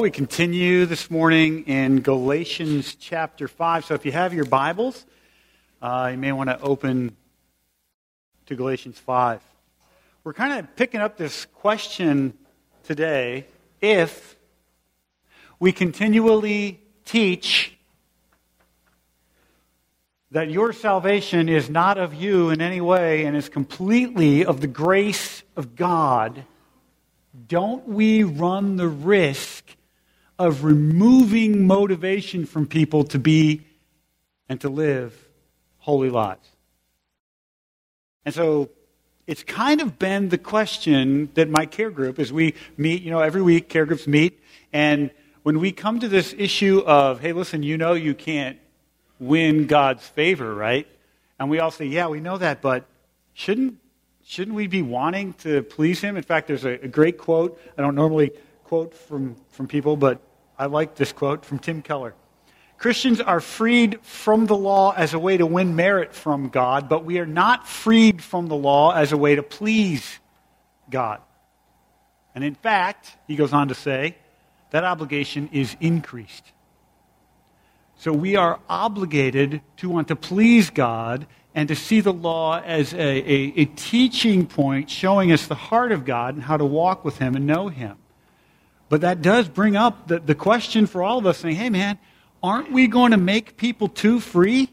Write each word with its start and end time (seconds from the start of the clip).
We 0.00 0.12
continue 0.12 0.86
this 0.86 1.10
morning 1.10 1.64
in 1.64 2.02
Galatians 2.02 2.94
chapter 2.94 3.48
5. 3.48 3.84
So 3.84 3.94
if 3.94 4.06
you 4.06 4.12
have 4.12 4.32
your 4.32 4.44
Bibles, 4.44 5.04
uh, 5.82 6.10
you 6.12 6.18
may 6.18 6.30
want 6.30 6.50
to 6.50 6.60
open 6.60 7.16
to 8.46 8.54
Galatians 8.54 8.96
5. 8.96 9.42
We're 10.22 10.34
kind 10.34 10.56
of 10.56 10.76
picking 10.76 11.00
up 11.00 11.16
this 11.16 11.46
question 11.46 12.34
today 12.84 13.46
if 13.80 14.36
we 15.58 15.72
continually 15.72 16.80
teach 17.04 17.76
that 20.30 20.48
your 20.48 20.72
salvation 20.72 21.48
is 21.48 21.68
not 21.68 21.98
of 21.98 22.14
you 22.14 22.50
in 22.50 22.60
any 22.60 22.80
way 22.80 23.24
and 23.24 23.36
is 23.36 23.48
completely 23.48 24.44
of 24.44 24.60
the 24.60 24.68
grace 24.68 25.42
of 25.56 25.74
God, 25.74 26.44
don't 27.48 27.88
we 27.88 28.22
run 28.22 28.76
the 28.76 28.86
risk 28.86 29.74
of 30.38 30.64
removing 30.64 31.66
motivation 31.66 32.46
from 32.46 32.66
people 32.66 33.04
to 33.04 33.18
be 33.18 33.62
and 34.48 34.60
to 34.60 34.68
live 34.68 35.28
holy 35.78 36.10
lives. 36.10 36.46
And 38.24 38.34
so 38.34 38.70
it's 39.26 39.42
kind 39.42 39.80
of 39.80 39.98
been 39.98 40.28
the 40.28 40.38
question 40.38 41.30
that 41.34 41.48
my 41.48 41.66
care 41.66 41.90
group, 41.90 42.18
as 42.18 42.32
we 42.32 42.54
meet, 42.76 43.02
you 43.02 43.10
know, 43.10 43.20
every 43.20 43.42
week 43.42 43.68
care 43.68 43.84
groups 43.84 44.06
meet, 44.06 44.40
and 44.72 45.10
when 45.42 45.60
we 45.60 45.72
come 45.72 46.00
to 46.00 46.08
this 46.08 46.34
issue 46.36 46.80
of, 46.80 47.20
hey, 47.20 47.32
listen, 47.32 47.62
you 47.62 47.76
know 47.76 47.94
you 47.94 48.14
can't 48.14 48.58
win 49.18 49.66
God's 49.66 50.06
favor, 50.06 50.54
right? 50.54 50.86
And 51.38 51.50
we 51.50 51.58
all 51.58 51.70
say, 51.70 51.86
yeah, 51.86 52.08
we 52.08 52.20
know 52.20 52.38
that, 52.38 52.60
but 52.60 52.84
shouldn't, 53.34 53.78
shouldn't 54.24 54.54
we 54.54 54.66
be 54.66 54.82
wanting 54.82 55.32
to 55.34 55.62
please 55.62 56.00
Him? 56.00 56.16
In 56.16 56.22
fact, 56.22 56.48
there's 56.48 56.64
a, 56.64 56.84
a 56.84 56.88
great 56.88 57.18
quote. 57.18 57.60
I 57.76 57.82
don't 57.82 57.94
normally 57.94 58.32
quote 58.64 58.94
from, 58.94 59.36
from 59.50 59.68
people, 59.68 59.96
but 59.96 60.20
I 60.58 60.66
like 60.66 60.96
this 60.96 61.12
quote 61.12 61.44
from 61.44 61.58
Tim 61.58 61.82
Keller. 61.82 62.14
Christians 62.78 63.20
are 63.20 63.40
freed 63.40 64.00
from 64.02 64.46
the 64.46 64.56
law 64.56 64.92
as 64.92 65.14
a 65.14 65.18
way 65.18 65.36
to 65.36 65.46
win 65.46 65.74
merit 65.74 66.14
from 66.14 66.48
God, 66.48 66.88
but 66.88 67.04
we 67.04 67.18
are 67.18 67.26
not 67.26 67.66
freed 67.66 68.22
from 68.22 68.46
the 68.46 68.54
law 68.54 68.92
as 68.92 69.12
a 69.12 69.16
way 69.16 69.34
to 69.34 69.42
please 69.42 70.18
God. 70.88 71.20
And 72.34 72.44
in 72.44 72.54
fact, 72.54 73.16
he 73.26 73.34
goes 73.34 73.52
on 73.52 73.68
to 73.68 73.74
say, 73.74 74.16
that 74.70 74.84
obligation 74.84 75.48
is 75.52 75.76
increased. 75.80 76.52
So 77.96 78.12
we 78.12 78.36
are 78.36 78.60
obligated 78.68 79.60
to 79.78 79.88
want 79.88 80.08
to 80.08 80.16
please 80.16 80.70
God 80.70 81.26
and 81.54 81.66
to 81.68 81.74
see 81.74 82.00
the 82.00 82.12
law 82.12 82.60
as 82.60 82.92
a, 82.94 82.98
a, 82.98 83.52
a, 83.56 83.64
teaching 83.64 84.46
point 84.46 84.88
showing 84.88 85.32
us 85.32 85.48
the 85.48 85.56
heart 85.56 85.90
of 85.90 86.04
God 86.04 86.34
and 86.34 86.44
how 86.44 86.56
to 86.56 86.64
walk 86.64 87.04
with 87.04 87.18
Him 87.18 87.34
and 87.34 87.46
know 87.46 87.66
Him. 87.66 87.96
But 88.88 89.02
that 89.02 89.22
does 89.22 89.48
bring 89.48 89.76
up 89.76 90.08
the, 90.08 90.18
the 90.18 90.34
question 90.34 90.86
for 90.86 91.02
all 91.02 91.18
of 91.18 91.26
us 91.26 91.38
saying, 91.38 91.56
hey, 91.56 91.70
man, 91.70 91.98
aren't 92.42 92.72
we 92.72 92.86
going 92.86 93.10
to 93.10 93.18
make 93.18 93.56
people 93.56 93.88
too 93.88 94.20
free? 94.20 94.70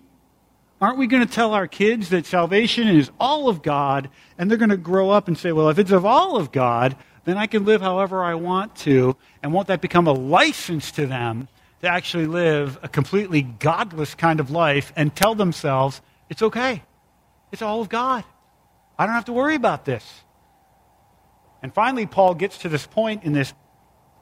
Aren't 0.82 0.98
we 0.98 1.08
going 1.08 1.26
to 1.26 1.32
tell 1.32 1.54
our 1.54 1.68
kids 1.68 2.10
that 2.10 2.26
salvation 2.26 2.88
is 2.88 3.10
all 3.20 3.50
of 3.50 3.62
God 3.62 4.10
and 4.38 4.50
they're 4.50 4.58
going 4.58 4.70
to 4.70 4.78
grow 4.78 5.10
up 5.10 5.28
and 5.28 5.38
say, 5.38 5.52
well, 5.52 5.70
if 5.70 5.80
it's 5.80 5.92
of 5.92 6.06
all 6.06 6.38
of 6.38 6.52
God, 6.52 6.96
then 7.24 7.38
I 7.38 7.48
can 7.48 7.66
live 7.66 7.82
however 7.82 8.24
I 8.24 8.36
want 8.36 8.76
to? 8.78 9.16
And 9.42 9.54
won't 9.54 9.68
that 9.68 9.82
become 9.82 10.08
a 10.08 10.14
license 10.14 10.92
to 10.92 11.08
them 11.08 11.48
to 11.82 11.88
actually 11.88 12.28
live 12.28 12.78
a 12.84 12.88
completely 12.88 13.42
godless 13.42 14.16
kind 14.16 14.40
of 14.40 14.52
life 14.52 14.94
and 14.96 15.16
tell 15.16 15.36
themselves, 15.36 16.02
it's 16.30 16.42
okay. 16.42 16.84
It's 17.52 17.62
all 17.62 17.82
of 17.82 17.90
God. 17.90 18.24
I 18.98 19.06
don't 19.06 19.16
have 19.16 19.26
to 19.26 19.34
worry 19.34 19.56
about 19.56 19.86
this. 19.86 20.22
And 21.62 21.74
finally, 21.74 22.06
Paul 22.06 22.36
gets 22.36 22.60
to 22.60 22.70
this 22.70 22.86
point 22.86 23.24
in 23.24 23.34
this 23.34 23.54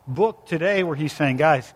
book 0.08 0.46
today 0.46 0.84
where 0.84 0.96
he's 0.96 1.14
saying, 1.14 1.38
guys, 1.38 1.74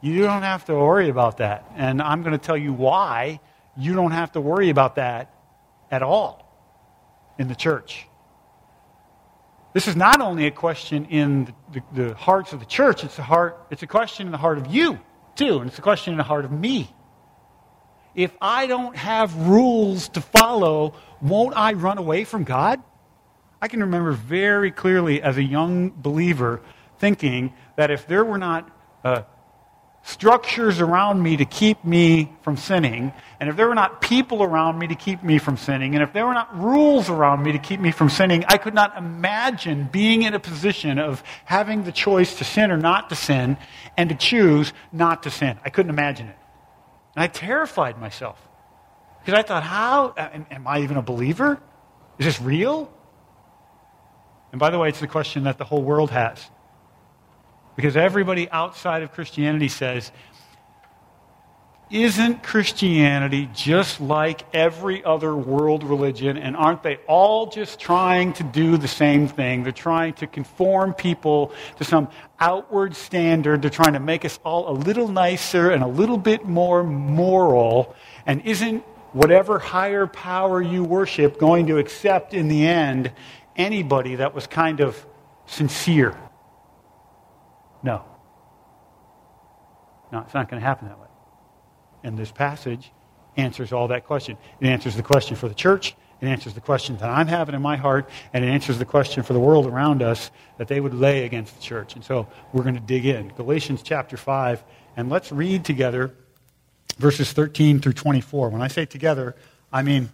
you 0.00 0.22
don't 0.22 0.42
have 0.42 0.64
to 0.66 0.74
worry 0.74 1.08
about 1.08 1.38
that. 1.38 1.70
And 1.74 2.00
I'm 2.00 2.22
going 2.22 2.32
to 2.32 2.44
tell 2.44 2.56
you 2.56 2.72
why 2.72 3.40
you 3.76 3.94
don't 3.94 4.12
have 4.12 4.32
to 4.32 4.40
worry 4.40 4.70
about 4.70 4.96
that 4.96 5.32
at 5.90 6.02
all 6.02 6.46
in 7.38 7.48
the 7.48 7.54
church. 7.54 8.06
This 9.72 9.88
is 9.88 9.96
not 9.96 10.20
only 10.20 10.46
a 10.46 10.50
question 10.50 11.04
in 11.06 11.44
the, 11.44 11.82
the, 11.92 12.02
the, 12.02 12.14
hearts 12.14 12.54
of 12.54 12.60
the 12.60 12.66
church, 12.66 13.04
it's 13.04 13.18
a, 13.18 13.22
heart, 13.22 13.66
it's 13.70 13.82
a 13.82 13.86
question 13.86 14.26
in 14.26 14.32
the 14.32 14.38
heart 14.38 14.56
of 14.56 14.68
you, 14.68 14.98
too, 15.34 15.58
and 15.58 15.68
it's 15.68 15.78
a 15.78 15.82
question 15.82 16.14
in 16.14 16.16
the 16.16 16.24
heart 16.24 16.46
of 16.46 16.50
me. 16.50 16.88
If 18.14 18.32
I 18.40 18.66
don't 18.66 18.96
have 18.96 19.36
rules 19.36 20.08
to 20.10 20.22
follow, 20.22 20.94
won't 21.20 21.54
I 21.54 21.74
run 21.74 21.98
away 21.98 22.24
from 22.24 22.44
God? 22.44 22.82
I 23.60 23.68
can 23.68 23.80
remember 23.80 24.12
very 24.12 24.70
clearly 24.70 25.20
as 25.20 25.36
a 25.36 25.42
young 25.42 25.90
believer 25.90 26.62
thinking 26.98 27.52
that 27.76 27.90
if 27.90 28.06
there 28.06 28.24
were 28.24 28.38
not 28.38 28.70
uh, 29.04 29.22
structures 30.02 30.80
around 30.80 31.20
me 31.22 31.36
to 31.36 31.44
keep 31.44 31.84
me 31.84 32.32
from 32.42 32.56
sinning, 32.56 33.12
and 33.40 33.48
if 33.48 33.56
there 33.56 33.68
were 33.68 33.74
not 33.74 34.00
people 34.00 34.42
around 34.42 34.78
me 34.78 34.86
to 34.86 34.94
keep 34.94 35.22
me 35.22 35.38
from 35.38 35.56
sinning, 35.56 35.94
and 35.94 36.02
if 36.02 36.12
there 36.12 36.26
were 36.26 36.34
not 36.34 36.56
rules 36.56 37.10
around 37.10 37.42
me 37.42 37.52
to 37.52 37.58
keep 37.58 37.80
me 37.80 37.90
from 37.90 38.08
sinning, 38.08 38.44
I 38.46 38.56
could 38.56 38.74
not 38.74 38.96
imagine 38.96 39.88
being 39.90 40.22
in 40.22 40.34
a 40.34 40.40
position 40.40 40.98
of 40.98 41.22
having 41.44 41.82
the 41.82 41.92
choice 41.92 42.36
to 42.38 42.44
sin 42.44 42.70
or 42.70 42.76
not 42.76 43.08
to 43.10 43.16
sin 43.16 43.56
and 43.96 44.10
to 44.10 44.14
choose 44.14 44.72
not 44.92 45.24
to 45.24 45.30
sin. 45.30 45.58
I 45.64 45.70
couldn't 45.70 45.90
imagine 45.90 46.28
it. 46.28 46.38
And 47.16 47.24
I 47.24 47.26
terrified 47.26 47.98
myself. 47.98 48.40
Because 49.24 49.40
I 49.40 49.42
thought, 49.42 49.64
how? 49.64 50.14
Am 50.16 50.68
I 50.68 50.82
even 50.82 50.96
a 50.96 51.02
believer? 51.02 51.60
Is 52.18 52.26
this 52.26 52.40
real? 52.40 52.92
And 54.52 54.60
by 54.60 54.70
the 54.70 54.78
way, 54.78 54.88
it's 54.88 55.00
the 55.00 55.08
question 55.08 55.44
that 55.44 55.58
the 55.58 55.64
whole 55.64 55.82
world 55.82 56.12
has. 56.12 56.48
Because 57.76 57.96
everybody 57.96 58.50
outside 58.50 59.02
of 59.02 59.12
Christianity 59.12 59.68
says, 59.68 60.10
isn't 61.88 62.42
Christianity 62.42 63.48
just 63.54 64.00
like 64.00 64.42
every 64.52 65.04
other 65.04 65.36
world 65.36 65.84
religion? 65.84 66.36
And 66.36 66.56
aren't 66.56 66.82
they 66.82 66.96
all 67.06 67.46
just 67.46 67.78
trying 67.78 68.32
to 68.34 68.42
do 68.42 68.76
the 68.76 68.88
same 68.88 69.28
thing? 69.28 69.62
They're 69.62 69.70
trying 69.70 70.14
to 70.14 70.26
conform 70.26 70.94
people 70.94 71.52
to 71.76 71.84
some 71.84 72.08
outward 72.40 72.96
standard. 72.96 73.62
They're 73.62 73.70
trying 73.70 73.92
to 73.92 74.00
make 74.00 74.24
us 74.24 74.40
all 74.42 74.68
a 74.68 74.74
little 74.74 75.06
nicer 75.06 75.70
and 75.70 75.84
a 75.84 75.86
little 75.86 76.18
bit 76.18 76.44
more 76.44 76.82
moral. 76.82 77.94
And 78.26 78.44
isn't 78.44 78.82
whatever 79.12 79.60
higher 79.60 80.08
power 80.08 80.60
you 80.60 80.82
worship 80.82 81.38
going 81.38 81.68
to 81.68 81.78
accept 81.78 82.34
in 82.34 82.48
the 82.48 82.66
end 82.66 83.12
anybody 83.54 84.16
that 84.16 84.34
was 84.34 84.48
kind 84.48 84.80
of 84.80 85.06
sincere? 85.46 86.18
No. 87.86 88.04
No, 90.10 90.18
it's 90.18 90.34
not 90.34 90.50
going 90.50 90.60
to 90.60 90.66
happen 90.66 90.88
that 90.88 90.98
way. 90.98 91.06
And 92.02 92.18
this 92.18 92.32
passage 92.32 92.90
answers 93.36 93.72
all 93.72 93.88
that 93.88 94.04
question. 94.06 94.36
It 94.60 94.66
answers 94.66 94.96
the 94.96 95.04
question 95.04 95.36
for 95.36 95.48
the 95.48 95.54
church. 95.54 95.94
It 96.20 96.26
answers 96.26 96.54
the 96.54 96.60
question 96.60 96.96
that 96.96 97.08
I'm 97.08 97.28
having 97.28 97.54
in 97.54 97.62
my 97.62 97.76
heart, 97.76 98.10
and 98.32 98.44
it 98.44 98.48
answers 98.48 98.78
the 98.78 98.84
question 98.84 99.22
for 99.22 99.34
the 99.34 99.38
world 99.40 99.66
around 99.66 100.02
us 100.02 100.32
that 100.58 100.66
they 100.66 100.80
would 100.80 100.94
lay 100.94 101.26
against 101.26 101.54
the 101.54 101.62
church. 101.62 101.94
And 101.94 102.04
so 102.04 102.26
we're 102.52 102.64
going 102.64 102.74
to 102.74 102.80
dig 102.80 103.06
in. 103.06 103.28
Galatians 103.28 103.82
chapter 103.84 104.16
5, 104.16 104.64
and 104.96 105.08
let's 105.08 105.30
read 105.30 105.64
together 105.64 106.12
verses 106.98 107.32
13 107.32 107.80
through 107.80 107.92
24. 107.92 108.48
When 108.48 108.62
I 108.62 108.68
say 108.68 108.84
together, 108.86 109.36
I 109.72 109.82
mean 109.82 110.10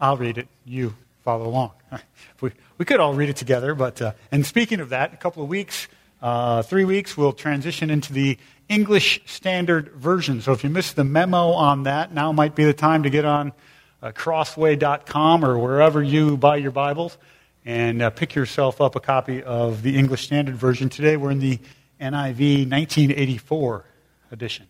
I'll 0.00 0.16
read 0.16 0.38
it. 0.38 0.48
You 0.64 0.94
follow 1.20 1.46
along. 1.46 1.72
We, 2.40 2.50
we 2.76 2.84
could 2.84 2.98
all 2.98 3.14
read 3.14 3.28
it 3.28 3.36
together, 3.36 3.74
but, 3.74 4.02
uh, 4.02 4.12
and 4.32 4.44
speaking 4.44 4.80
of 4.80 4.88
that, 4.88 5.14
a 5.14 5.16
couple 5.16 5.44
of 5.44 5.48
weeks 5.48 5.86
uh, 6.22 6.62
three 6.62 6.84
weeks, 6.84 7.16
we'll 7.16 7.32
transition 7.32 7.90
into 7.90 8.12
the 8.12 8.38
English 8.68 9.20
Standard 9.26 9.88
Version. 9.90 10.40
So 10.40 10.52
if 10.52 10.62
you 10.62 10.70
missed 10.70 10.94
the 10.94 11.04
memo 11.04 11.48
on 11.48 11.82
that, 11.82 12.14
now 12.14 12.30
might 12.30 12.54
be 12.54 12.64
the 12.64 12.72
time 12.72 13.02
to 13.02 13.10
get 13.10 13.24
on 13.24 13.52
uh, 14.00 14.12
crossway.com 14.12 15.44
or 15.44 15.58
wherever 15.58 16.00
you 16.00 16.36
buy 16.36 16.56
your 16.56 16.70
Bibles 16.70 17.18
and 17.64 18.02
uh, 18.02 18.10
pick 18.10 18.36
yourself 18.36 18.80
up 18.80 18.94
a 18.94 19.00
copy 19.00 19.42
of 19.42 19.82
the 19.82 19.98
English 19.98 20.24
Standard 20.24 20.54
Version. 20.54 20.88
Today 20.88 21.16
we're 21.16 21.32
in 21.32 21.40
the 21.40 21.58
NIV 22.00 22.70
1984 22.70 23.84
edition. 24.30 24.66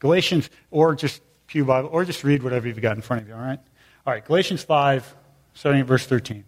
Galatians, 0.00 0.50
or 0.72 0.96
just 0.96 1.22
Pew 1.46 1.64
Bible, 1.64 1.88
or 1.92 2.04
just 2.04 2.24
read 2.24 2.42
whatever 2.42 2.66
you've 2.66 2.80
got 2.80 2.96
in 2.96 3.02
front 3.02 3.22
of 3.22 3.28
you, 3.28 3.34
all 3.34 3.40
right? 3.40 3.60
All 4.06 4.12
right, 4.12 4.24
Galatians 4.24 4.62
5, 4.64 5.14
starting 5.54 5.80
at 5.80 5.86
verse 5.86 6.04
13. 6.04 6.44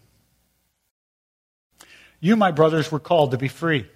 You, 2.20 2.36
my 2.36 2.50
brothers, 2.50 2.92
were 2.92 3.00
called 3.00 3.30
to 3.30 3.38
be 3.38 3.48
free. 3.48 3.88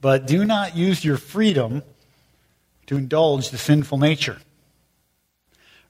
But 0.00 0.26
do 0.26 0.44
not 0.44 0.76
use 0.76 1.04
your 1.04 1.16
freedom 1.16 1.82
to 2.86 2.96
indulge 2.96 3.50
the 3.50 3.58
sinful 3.58 3.98
nature. 3.98 4.38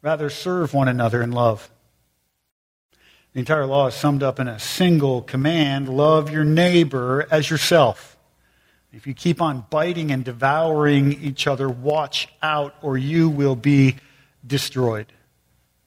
Rather, 0.02 0.30
serve 0.30 0.72
one 0.72 0.88
another 0.88 1.22
in 1.22 1.32
love. 1.32 1.70
The 3.32 3.40
entire 3.40 3.66
law 3.66 3.88
is 3.88 3.94
summed 3.94 4.22
up 4.22 4.40
in 4.40 4.48
a 4.48 4.58
single 4.58 5.20
command 5.20 5.88
love 5.88 6.30
your 6.30 6.44
neighbor 6.44 7.26
as 7.30 7.50
yourself. 7.50 8.16
If 8.92 9.06
you 9.06 9.12
keep 9.12 9.42
on 9.42 9.66
biting 9.68 10.10
and 10.10 10.24
devouring 10.24 11.12
each 11.12 11.46
other, 11.46 11.68
watch 11.68 12.28
out, 12.42 12.74
or 12.80 12.96
you 12.96 13.28
will 13.28 13.56
be 13.56 13.96
destroyed 14.46 15.12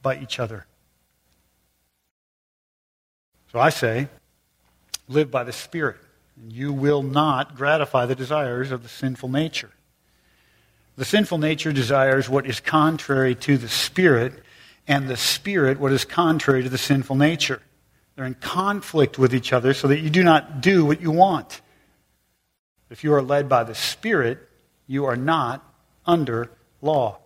by 0.04 0.20
each 0.20 0.40
other. 0.40 0.68
So 3.52 3.60
I 3.60 3.70
say, 3.70 4.10
live 5.08 5.32
by 5.32 5.44
the 5.44 5.54
Spirit 5.54 5.98
you 6.48 6.72
will 6.72 7.04
not 7.04 7.56
gratify 7.56 8.06
the 8.06 8.16
desires 8.16 8.72
of 8.72 8.84
the 8.84 8.90
sinful 8.90 9.30
nature. 9.30 9.72
The 10.96 11.06
sinful 11.06 11.38
nature 11.38 11.72
desires 11.72 12.30
what 12.30 12.46
is 12.46 12.60
contrary 12.60 13.36
to 13.36 13.58
the 13.58 13.70
Spirit, 13.70 14.34
and 14.88 15.08
the 15.08 15.18
Spirit 15.18 15.80
what 15.80 15.92
is 15.92 16.06
contrary 16.06 16.64
to 16.64 16.70
the 16.70 16.78
sinful 16.78 17.16
nature. 17.16 17.62
They're 18.16 18.26
in 18.26 18.34
conflict 18.36 19.18
with 19.18 19.34
each 19.34 19.54
other 19.54 19.74
so 19.74 19.88
that 19.88 20.00
you 20.00 20.10
do 20.10 20.24
not 20.24 20.62
do 20.62 20.86
what 20.86 21.02
you 21.02 21.12
want. 21.12 21.62
If 22.90 23.04
you 23.04 23.14
are 23.14 23.22
led 23.22 23.48
by 23.48 23.64
the 23.64 23.76
Spirit, 23.76 24.40
you 24.88 25.06
are 25.06 25.16
not 25.16 25.64
under 26.06 26.50
law. 26.82 27.20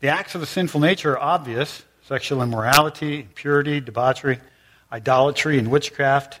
The 0.00 0.08
acts 0.08 0.34
of 0.34 0.40
the 0.40 0.46
sinful 0.46 0.80
nature 0.80 1.12
are 1.12 1.20
obvious 1.20 1.84
sexual 2.04 2.42
immorality, 2.42 3.20
impurity, 3.20 3.80
debauchery, 3.80 4.40
idolatry, 4.90 5.58
and 5.58 5.70
witchcraft, 5.70 6.40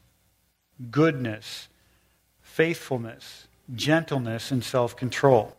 goodness, 0.89 1.67
faithfulness, 2.41 3.47
gentleness, 3.75 4.51
and 4.51 4.63
self 4.63 4.95
control. 4.95 5.55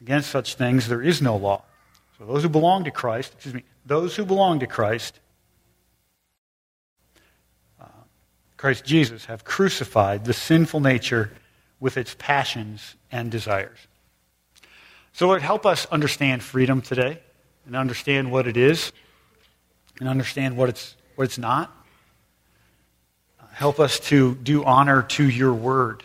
Against 0.00 0.30
such 0.30 0.56
things 0.56 0.88
there 0.88 1.02
is 1.02 1.22
no 1.22 1.36
law. 1.36 1.62
So 2.18 2.26
those 2.26 2.42
who 2.42 2.48
belong 2.48 2.84
to 2.84 2.90
Christ, 2.90 3.32
excuse 3.34 3.54
me, 3.54 3.64
those 3.86 4.16
who 4.16 4.24
belong 4.24 4.60
to 4.60 4.66
Christ, 4.66 5.18
uh, 7.80 7.86
Christ 8.56 8.84
Jesus, 8.84 9.24
have 9.26 9.44
crucified 9.44 10.24
the 10.24 10.32
sinful 10.32 10.80
nature 10.80 11.30
with 11.80 11.96
its 11.96 12.14
passions 12.18 12.96
and 13.10 13.30
desires. 13.30 13.78
So, 15.12 15.26
Lord, 15.26 15.42
help 15.42 15.66
us 15.66 15.86
understand 15.86 16.42
freedom 16.42 16.80
today 16.80 17.18
and 17.66 17.76
understand 17.76 18.30
what 18.30 18.46
it 18.46 18.56
is 18.56 18.92
and 20.00 20.08
understand 20.08 20.56
what 20.56 20.68
it's, 20.68 20.96
what 21.16 21.24
it's 21.24 21.38
not. 21.38 21.70
Help 23.52 23.78
us 23.78 24.00
to 24.00 24.34
do 24.36 24.64
honor 24.64 25.02
to 25.02 25.28
your 25.28 25.52
word 25.52 26.02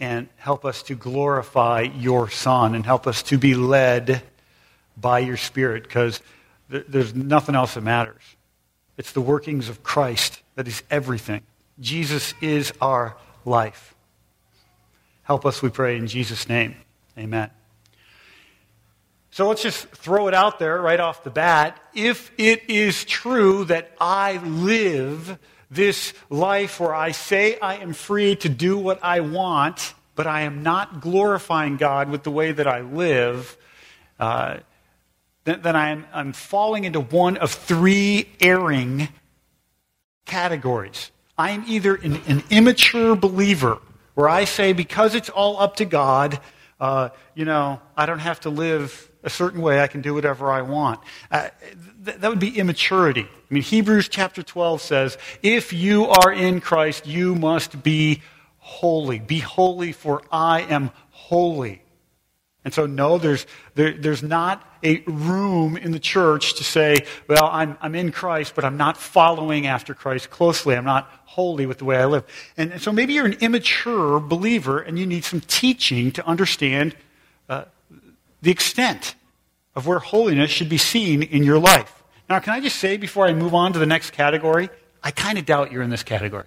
and 0.00 0.28
help 0.36 0.64
us 0.64 0.82
to 0.84 0.94
glorify 0.94 1.82
your 1.82 2.28
Son 2.28 2.74
and 2.74 2.84
help 2.84 3.06
us 3.06 3.22
to 3.24 3.38
be 3.38 3.54
led 3.54 4.22
by 4.96 5.20
your 5.20 5.36
Spirit 5.36 5.82
because 5.82 6.20
th- 6.70 6.84
there's 6.88 7.14
nothing 7.14 7.54
else 7.54 7.74
that 7.74 7.82
matters. 7.82 8.22
It's 8.96 9.12
the 9.12 9.20
workings 9.20 9.68
of 9.68 9.82
Christ 9.82 10.42
that 10.54 10.66
is 10.66 10.82
everything. 10.90 11.42
Jesus 11.80 12.34
is 12.40 12.72
our 12.80 13.16
life. 13.44 13.94
Help 15.22 15.44
us, 15.44 15.60
we 15.60 15.68
pray, 15.68 15.96
in 15.96 16.06
Jesus' 16.06 16.48
name. 16.48 16.76
Amen. 17.18 17.50
So 19.30 19.48
let's 19.48 19.62
just 19.62 19.88
throw 19.88 20.28
it 20.28 20.34
out 20.34 20.58
there 20.58 20.80
right 20.80 21.00
off 21.00 21.24
the 21.24 21.30
bat. 21.30 21.78
If 21.94 22.30
it 22.38 22.70
is 22.70 23.04
true 23.04 23.64
that 23.64 23.90
I 24.00 24.38
live 24.38 25.38
this 25.70 26.12
life 26.30 26.80
where 26.80 26.94
I 26.94 27.10
say 27.12 27.58
I 27.58 27.76
am 27.76 27.92
free 27.92 28.36
to 28.36 28.48
do 28.48 28.78
what 28.78 29.02
I 29.02 29.20
want, 29.20 29.94
but 30.14 30.26
I 30.26 30.42
am 30.42 30.62
not 30.62 31.00
glorifying 31.00 31.76
God 31.76 32.08
with 32.08 32.22
the 32.22 32.30
way 32.30 32.52
that 32.52 32.66
I 32.66 32.80
live, 32.80 33.56
uh, 34.18 34.58
then, 35.44 35.62
then 35.62 35.76
I'm, 35.76 36.06
I'm 36.12 36.32
falling 36.32 36.84
into 36.84 37.00
one 37.00 37.36
of 37.36 37.52
three 37.52 38.28
erring 38.40 39.08
categories. 40.24 41.10
I'm 41.38 41.64
either 41.66 41.94
an, 41.94 42.20
an 42.26 42.42
immature 42.50 43.14
believer, 43.14 43.78
where 44.14 44.28
I 44.28 44.44
say, 44.44 44.72
because 44.72 45.14
it's 45.14 45.28
all 45.28 45.60
up 45.60 45.76
to 45.76 45.84
God, 45.84 46.40
uh, 46.80 47.10
you 47.34 47.44
know, 47.44 47.80
I 47.96 48.06
don't 48.06 48.18
have 48.18 48.40
to 48.40 48.50
live 48.50 49.10
a 49.26 49.30
certain 49.30 49.60
way, 49.60 49.82
I 49.82 49.88
can 49.88 50.00
do 50.00 50.14
whatever 50.14 50.50
I 50.50 50.62
want. 50.62 51.00
Uh, 51.30 51.48
th- 52.04 52.18
that 52.18 52.30
would 52.30 52.38
be 52.38 52.56
immaturity. 52.56 53.24
I 53.24 53.54
mean, 53.54 53.64
Hebrews 53.64 54.08
chapter 54.08 54.42
12 54.42 54.80
says, 54.80 55.18
if 55.42 55.72
you 55.72 56.06
are 56.06 56.32
in 56.32 56.60
Christ, 56.60 57.06
you 57.06 57.34
must 57.34 57.82
be 57.82 58.22
holy. 58.58 59.18
Be 59.18 59.40
holy, 59.40 59.90
for 59.90 60.22
I 60.30 60.62
am 60.62 60.92
holy. 61.10 61.82
And 62.64 62.72
so, 62.72 62.86
no, 62.86 63.18
there's, 63.18 63.46
there, 63.74 63.92
there's 63.92 64.22
not 64.22 64.64
a 64.82 65.00
room 65.06 65.76
in 65.76 65.90
the 65.90 65.98
church 65.98 66.54
to 66.54 66.64
say, 66.64 67.04
well, 67.28 67.48
I'm, 67.50 67.76
I'm 67.80 67.96
in 67.96 68.12
Christ, 68.12 68.54
but 68.54 68.64
I'm 68.64 68.76
not 68.76 68.96
following 68.96 69.66
after 69.66 69.92
Christ 69.92 70.30
closely. 70.30 70.76
I'm 70.76 70.84
not 70.84 71.10
holy 71.24 71.66
with 71.66 71.78
the 71.78 71.84
way 71.84 71.96
I 71.96 72.06
live. 72.06 72.24
And, 72.56 72.72
and 72.72 72.80
so 72.80 72.92
maybe 72.92 73.12
you're 73.12 73.26
an 73.26 73.38
immature 73.40 74.20
believer 74.20 74.78
and 74.78 74.98
you 74.98 75.06
need 75.06 75.24
some 75.24 75.40
teaching 75.40 76.12
to 76.12 76.26
understand 76.26 76.96
uh, 77.48 77.64
the 78.42 78.50
extent 78.50 79.14
of 79.74 79.86
where 79.86 79.98
holiness 79.98 80.50
should 80.50 80.68
be 80.68 80.78
seen 80.78 81.22
in 81.22 81.44
your 81.44 81.58
life. 81.58 82.02
Now, 82.28 82.38
can 82.40 82.54
I 82.54 82.60
just 82.60 82.76
say 82.76 82.96
before 82.96 83.26
I 83.26 83.32
move 83.32 83.54
on 83.54 83.72
to 83.74 83.78
the 83.78 83.86
next 83.86 84.10
category, 84.10 84.68
I 85.02 85.10
kind 85.10 85.38
of 85.38 85.46
doubt 85.46 85.70
you're 85.70 85.82
in 85.82 85.90
this 85.90 86.02
category. 86.02 86.46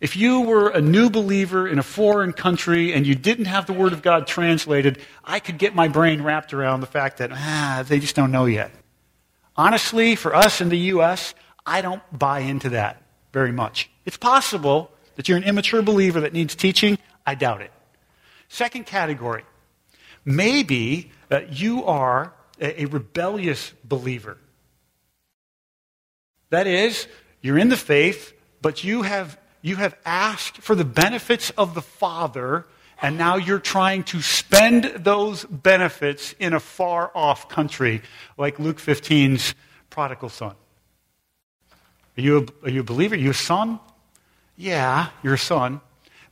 If 0.00 0.16
you 0.16 0.40
were 0.40 0.68
a 0.68 0.80
new 0.80 1.10
believer 1.10 1.68
in 1.68 1.78
a 1.78 1.82
foreign 1.82 2.32
country 2.32 2.92
and 2.92 3.06
you 3.06 3.14
didn't 3.14 3.44
have 3.44 3.66
the 3.66 3.72
Word 3.72 3.92
of 3.92 4.02
God 4.02 4.26
translated, 4.26 4.98
I 5.24 5.38
could 5.38 5.58
get 5.58 5.74
my 5.74 5.88
brain 5.88 6.22
wrapped 6.22 6.52
around 6.52 6.80
the 6.80 6.86
fact 6.86 7.18
that, 7.18 7.30
ah, 7.32 7.84
they 7.86 8.00
just 8.00 8.16
don't 8.16 8.32
know 8.32 8.46
yet. 8.46 8.72
Honestly, 9.56 10.16
for 10.16 10.34
us 10.34 10.60
in 10.60 10.70
the 10.70 10.78
U.S., 10.78 11.34
I 11.64 11.82
don't 11.82 12.02
buy 12.16 12.40
into 12.40 12.70
that 12.70 13.00
very 13.32 13.52
much. 13.52 13.90
It's 14.04 14.16
possible 14.16 14.90
that 15.14 15.28
you're 15.28 15.38
an 15.38 15.44
immature 15.44 15.82
believer 15.82 16.20
that 16.20 16.32
needs 16.32 16.54
teaching. 16.56 16.98
I 17.24 17.36
doubt 17.36 17.60
it. 17.62 17.70
Second 18.48 18.86
category 18.86 19.44
Maybe 20.24 21.10
uh, 21.30 21.40
you 21.50 21.84
are 21.84 22.32
a, 22.60 22.82
a 22.82 22.84
rebellious 22.86 23.72
believer. 23.84 24.38
That 26.50 26.66
is, 26.66 27.06
you're 27.40 27.58
in 27.58 27.70
the 27.70 27.76
faith, 27.76 28.34
but 28.60 28.84
you 28.84 29.02
have, 29.02 29.38
you 29.62 29.76
have 29.76 29.96
asked 30.04 30.58
for 30.58 30.74
the 30.74 30.84
benefits 30.84 31.50
of 31.50 31.74
the 31.74 31.82
Father, 31.82 32.66
and 33.00 33.18
now 33.18 33.36
you're 33.36 33.58
trying 33.58 34.04
to 34.04 34.20
spend 34.20 34.84
those 34.84 35.44
benefits 35.44 36.34
in 36.38 36.52
a 36.52 36.60
far 36.60 37.10
off 37.14 37.48
country, 37.48 38.02
like 38.36 38.58
Luke 38.58 38.78
15's 38.78 39.54
prodigal 39.90 40.28
son. 40.28 40.54
Are 42.16 42.20
you 42.20 42.38
a, 42.38 42.66
are 42.66 42.70
you 42.70 42.80
a 42.80 42.84
believer? 42.84 43.14
Are 43.14 43.18
you 43.18 43.30
a 43.30 43.34
son? 43.34 43.80
Yeah, 44.56 45.08
you're 45.22 45.34
a 45.34 45.38
son. 45.38 45.80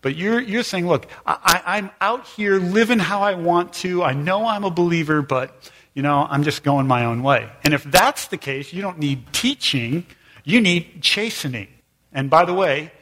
But 0.03 0.17
you're, 0.17 0.41
you're 0.41 0.63
saying, 0.63 0.89
look, 0.89 1.07
I, 1.27 1.63
I'm 1.67 1.91
out 2.01 2.27
here 2.27 2.57
living 2.59 2.99
how 2.99 3.23
I 3.23 3.35
want 3.35 3.75
to. 3.75 4.03
I 4.03 4.15
know 4.15 4.47
I'm 4.47 4.65
a 4.65 4.71
believer, 4.71 5.21
but, 5.21 5.71
you 5.95 6.03
know, 6.03 6.27
I'm 6.29 6.43
just 6.43 6.63
going 6.63 6.87
my 6.87 7.05
own 7.05 7.23
way. 7.23 7.51
And 7.65 7.75
if 7.75 7.85
that's 7.85 8.29
the 8.29 8.39
case, 8.39 8.73
you 8.73 8.81
don't 8.81 8.99
need 8.99 9.33
teaching, 9.33 10.07
you 10.45 10.61
need 10.61 11.03
chastening. 11.03 11.69
And 12.13 12.31
by 12.31 12.47
the 12.47 12.55
way, 12.55 12.93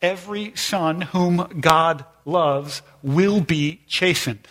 every 0.00 0.54
son 0.54 1.00
whom 1.00 1.60
God 1.60 2.04
loves 2.24 2.82
will 3.02 3.40
be 3.40 3.80
chastened. 3.86 4.46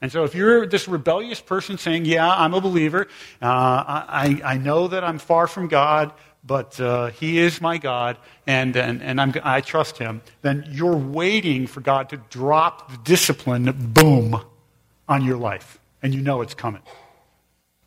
And 0.00 0.12
so, 0.12 0.24
if 0.24 0.34
you're 0.34 0.66
this 0.66 0.86
rebellious 0.86 1.40
person 1.40 1.78
saying, 1.78 2.04
Yeah, 2.04 2.30
I'm 2.30 2.52
a 2.52 2.60
believer, 2.60 3.08
uh, 3.40 3.46
I, 3.46 4.40
I 4.44 4.58
know 4.58 4.88
that 4.88 5.02
I'm 5.02 5.18
far 5.18 5.46
from 5.46 5.68
God, 5.68 6.12
but 6.46 6.78
uh, 6.80 7.06
He 7.06 7.38
is 7.38 7.60
my 7.60 7.78
God, 7.78 8.18
and, 8.46 8.76
and, 8.76 9.02
and 9.02 9.20
I'm, 9.20 9.32
I 9.42 9.60
trust 9.60 9.98
Him, 9.98 10.22
then 10.42 10.66
you're 10.70 10.96
waiting 10.96 11.66
for 11.66 11.80
God 11.80 12.08
to 12.10 12.16
drop 12.16 12.90
the 12.90 12.98
discipline, 12.98 13.72
boom, 13.92 14.40
on 15.08 15.24
your 15.24 15.36
life. 15.36 15.78
And 16.02 16.14
you 16.14 16.20
know 16.20 16.42
it's 16.42 16.54
coming. 16.54 16.82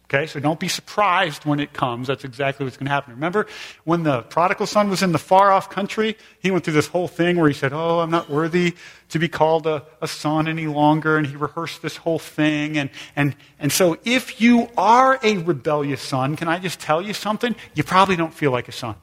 Okay, 0.10 0.26
so 0.26 0.40
don't 0.40 0.60
be 0.60 0.70
surprised 0.70 1.44
when 1.44 1.60
it 1.60 1.74
comes. 1.74 2.08
That's 2.08 2.24
exactly 2.24 2.64
what's 2.64 2.78
going 2.78 2.86
to 2.86 2.92
happen. 2.92 3.14
Remember 3.14 3.46
when 3.84 4.04
the 4.04 4.22
prodigal 4.22 4.66
son 4.66 4.90
was 4.90 5.04
in 5.04 5.12
the 5.12 5.20
far 5.20 5.52
off 5.52 5.70
country? 5.70 6.16
He 6.40 6.50
went 6.50 6.64
through 6.64 6.76
this 6.76 6.88
whole 6.88 7.10
thing 7.10 7.36
where 7.36 7.50
he 7.50 7.54
said, 7.54 7.74
Oh, 7.74 8.00
I'm 8.00 8.10
not 8.10 8.30
worthy 8.30 8.76
to 9.10 9.20
be 9.20 9.28
called 9.28 9.68
a, 9.68 9.84
a 10.02 10.08
son 10.08 10.48
any 10.48 10.66
longer. 10.66 11.18
And 11.18 11.28
he 11.28 11.36
rehearsed 11.36 11.82
this 11.82 11.98
whole 11.98 12.20
thing. 12.20 12.78
And, 12.78 12.90
and, 13.18 13.36
and 13.60 13.70
so 13.70 13.98
if 14.06 14.40
you 14.40 14.70
are 14.78 15.20
a 15.24 15.40
rebellious 15.40 16.02
son, 16.02 16.38
can 16.38 16.48
I 16.48 16.60
just 16.60 16.80
tell 16.80 17.02
you 17.02 17.14
something? 17.14 17.54
You 17.74 17.84
probably 17.84 18.16
don't 18.16 18.34
feel 18.34 18.52
like 18.52 18.70
a 18.70 18.74
son. 18.74 18.96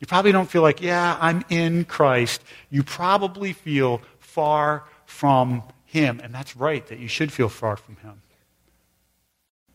You 0.00 0.06
probably 0.06 0.32
don't 0.32 0.50
feel 0.50 0.62
like, 0.62 0.82
yeah, 0.82 1.16
I'm 1.18 1.44
in 1.48 1.86
Christ. 1.86 2.42
You 2.68 2.82
probably 2.82 3.54
feel 3.54 4.02
far 4.18 4.84
from 5.06 5.62
him. 5.86 6.20
And 6.22 6.34
that's 6.34 6.56
right, 6.56 6.86
that 6.88 6.98
you 6.98 7.08
should 7.08 7.32
feel 7.32 7.48
far 7.48 7.78
from 7.78 7.96
him. 7.96 8.20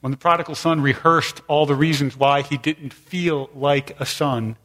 When 0.03 0.11
the 0.11 0.17
prodigal 0.17 0.55
son 0.55 0.81
rehearsed 0.81 1.39
all 1.47 1.65
the 1.65 1.75
reasons 1.75 2.17
why 2.17 2.41
he 2.41 2.57
didn't 2.57 2.91
feel 2.91 3.49
like 3.55 3.97
a 4.01 4.05
son, 4.05 4.57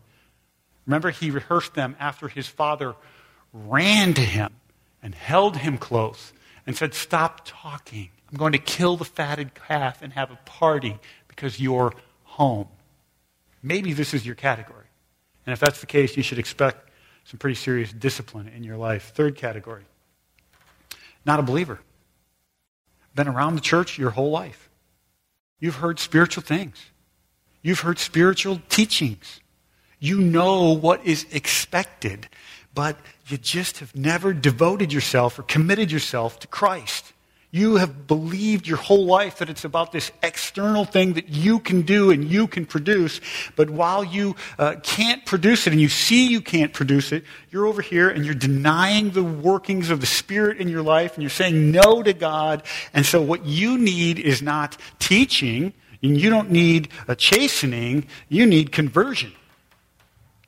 remember 0.85 1.11
he 1.11 1.31
rehearsed 1.31 1.75
them 1.75 1.95
after 2.01 2.27
his 2.27 2.49
father 2.49 2.97
ran 3.53 4.15
to 4.15 4.21
him 4.21 4.53
and 5.01 5.15
held 5.15 5.59
him 5.59 5.79
close 5.79 6.33
and 6.67 6.77
said, 6.77 6.93
Stop 6.93 7.43
talking. 7.45 8.09
I'm 8.33 8.37
going 8.37 8.51
to 8.51 8.59
kill 8.59 8.97
the 8.97 9.05
fatted 9.05 9.55
calf 9.55 10.03
and 10.03 10.13
have 10.15 10.33
a 10.33 10.41
party 10.45 10.99
because 11.29 11.61
you're 11.61 11.95
home. 12.25 12.67
Maybe 13.63 13.93
this 13.93 14.13
is 14.13 14.27
your 14.27 14.35
category. 14.35 14.87
And 15.47 15.53
if 15.53 15.61
that's 15.61 15.79
the 15.79 15.87
case, 15.87 16.17
you 16.17 16.25
should 16.25 16.41
expect 16.41 16.91
some 17.23 17.39
pretty 17.39 17.55
serious 17.55 17.93
discipline 17.93 18.49
in 18.49 18.65
your 18.65 18.77
life. 18.77 19.13
Third 19.15 19.37
category 19.37 19.85
not 21.25 21.39
a 21.39 21.43
believer. 21.45 21.79
Been 23.15 23.29
around 23.29 23.55
the 23.55 23.61
church 23.61 23.99
your 23.99 24.11
whole 24.11 24.31
life. 24.31 24.68
You've 25.61 25.77
heard 25.77 25.99
spiritual 25.99 26.43
things. 26.43 26.77
You've 27.63 27.81
heard 27.81 27.99
spiritual 27.99 28.61
teachings. 28.69 29.41
You 29.99 30.21
know 30.21 30.73
what 30.73 31.05
is 31.05 31.27
expected, 31.33 32.29
but 32.75 32.97
you 33.27 33.37
just 33.37 33.79
have 33.79 33.95
never 33.97 34.33
devoted 34.33 34.93
yourself 34.93 35.39
or 35.39 35.43
committed 35.43 35.91
yourself 35.91 36.39
to 36.41 36.47
Christ. 36.47 37.13
You 37.51 37.77
have 37.77 38.07
believed 38.07 38.67
your 38.67 38.77
whole 38.77 39.07
life 39.07 39.39
that 39.39 39.49
it's 39.49 39.65
about 39.65 39.91
this 39.91 40.13
external 40.23 40.85
thing 40.85 41.15
that 41.15 41.31
you 41.31 41.61
can 41.61 41.81
do 41.81 42.11
and 42.11 42.31
you 42.31 42.47
can 42.47 42.67
produce. 42.67 43.23
But 43.57 43.71
while 43.71 44.05
you 44.05 44.37
uh, 44.59 44.77
can't 44.83 45.25
produce 45.25 45.67
it 45.67 45.73
and 45.73 45.81
you 45.81 45.89
see 45.89 46.29
you 46.29 46.43
can't 46.43 46.75
produce 46.75 47.11
it, 47.11 47.25
you're 47.51 47.67
over 47.67 47.81
here 47.81 48.11
and 48.11 48.27
you're 48.27 48.35
denying 48.35 49.11
the 49.11 49.25
workings 49.25 49.89
of 49.89 50.03
the 50.03 50.07
Spirit 50.07 50.59
in 50.59 50.69
your 50.69 50.83
life 50.83 51.15
and 51.15 51.23
you're 51.23 51.31
saying 51.31 51.71
no 51.71 52.03
to 52.03 52.13
God. 52.13 52.65
And 52.93 53.07
so 53.07 53.23
what 53.23 53.47
you 53.47 53.79
need 53.79 54.19
is 54.19 54.43
not 54.43 54.77
teaching 54.99 55.73
and 56.03 56.21
you 56.21 56.29
don't 56.29 56.51
need 56.51 56.89
a 57.09 57.17
chastening. 57.17 58.09
You 58.29 58.45
need 58.45 58.73
conversion. 58.73 59.33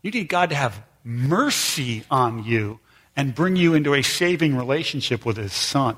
You 0.02 0.11
need 0.11 0.28
God 0.28 0.50
to 0.50 0.57
have 0.57 0.83
mercy 1.02 2.04
on 2.11 2.45
you 2.45 2.78
and 3.16 3.35
bring 3.35 3.57
you 3.57 3.73
into 3.73 3.95
a 3.95 4.02
saving 4.02 4.54
relationship 4.54 5.25
with 5.25 5.38
His 5.38 5.54
Son 5.54 5.97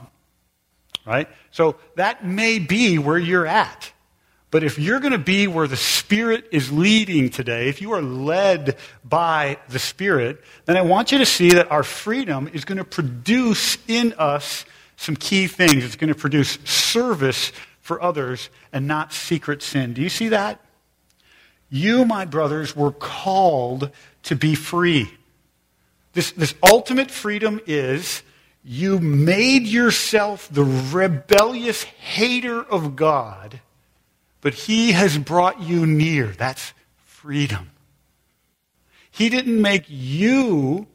right? 1.07 1.29
So 1.51 1.77
that 1.97 2.25
may 2.25 2.59
be 2.59 2.99
where 2.99 3.19
you're 3.19 3.47
at. 3.47 3.93
But 4.51 4.63
if 4.63 4.79
you're 4.79 5.01
going 5.01 5.13
to 5.13 5.19
be 5.19 5.47
where 5.47 5.67
the 5.67 5.79
Spirit 5.79 6.47
is 6.53 6.71
leading 6.71 7.31
today, 7.31 7.69
if 7.69 7.81
you 7.81 7.93
are 7.93 8.03
led 8.03 8.77
by 9.03 9.57
the 9.71 9.79
Spirit, 9.79 10.43
then 10.67 10.77
I 10.77 10.83
want 10.83 11.11
you 11.11 11.19
to 11.19 11.27
see 11.27 11.51
that 11.53 11.71
our 11.71 11.83
freedom 11.83 12.49
is 12.53 12.67
going 12.67 12.77
to 12.77 12.85
produce 12.85 13.79
in 13.89 14.13
us 14.19 14.67
some 14.97 15.17
key 15.17 15.47
things. 15.47 15.85
It's 15.85 15.97
going 15.97 16.13
to 16.13 16.19
produce 16.19 16.59
service 16.65 17.51
for 17.81 18.03
others 18.03 18.51
and 18.75 18.87
not 18.87 19.15
secret 19.15 19.63
sin. 19.63 19.95
Do 19.95 20.03
you 20.03 20.11
see 20.11 20.29
that? 20.29 20.61
You, 21.71 22.05
my 22.05 22.27
brothers, 22.27 22.77
were 22.77 22.93
called 22.93 23.91
to 24.25 24.37
be 24.37 24.55
free. 24.55 25.11
This, 26.13 26.33
this 26.33 26.55
ultimate 26.63 27.11
freedom 27.11 27.59
is 27.67 28.23
you 28.65 29.01
made 29.01 29.67
yourself 29.67 30.49
the 30.51 30.65
rebellious 30.65 31.83
hater 31.83 32.63
of 32.63 32.95
God, 32.95 33.61
but 34.41 34.55
He 34.55 34.93
has 34.93 35.19
brought 35.19 35.61
you 35.61 35.87
near. 35.87 36.29
That's 36.29 36.73
freedom. 37.05 37.71
He 39.11 39.29
didn't 39.29 39.61
make 39.61 39.85
you 39.89 40.87